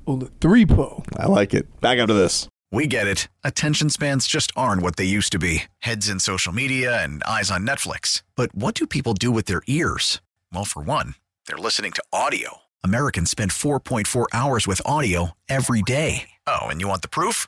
Oh, 0.07 0.15
the 0.17 0.31
three 0.41 0.65
po. 0.65 1.03
I 1.17 1.27
like 1.27 1.53
it. 1.53 1.79
Back 1.81 1.99
after 1.99 2.13
this. 2.13 2.47
We 2.71 2.87
get 2.87 3.07
it. 3.07 3.27
Attention 3.43 3.89
spans 3.89 4.27
just 4.27 4.51
aren't 4.55 4.81
what 4.81 4.97
they 4.97 5.05
used 5.05 5.31
to 5.33 5.39
be 5.39 5.63
heads 5.79 6.09
in 6.09 6.19
social 6.19 6.51
media 6.51 7.01
and 7.01 7.23
eyes 7.23 7.49
on 7.51 7.65
Netflix. 7.65 8.23
But 8.35 8.53
what 8.55 8.73
do 8.75 8.85
people 8.87 9.13
do 9.13 9.31
with 9.31 9.45
their 9.45 9.61
ears? 9.67 10.19
Well, 10.51 10.65
for 10.65 10.81
one, 10.81 11.15
they're 11.47 11.57
listening 11.57 11.91
to 11.93 12.03
audio. 12.11 12.57
Americans 12.83 13.31
spend 13.31 13.51
4.4 13.51 14.25
hours 14.33 14.67
with 14.67 14.81
audio 14.85 15.31
every 15.47 15.81
day. 15.81 16.29
Oh, 16.45 16.67
and 16.67 16.81
you 16.81 16.87
want 16.87 17.01
the 17.01 17.07
proof? 17.07 17.47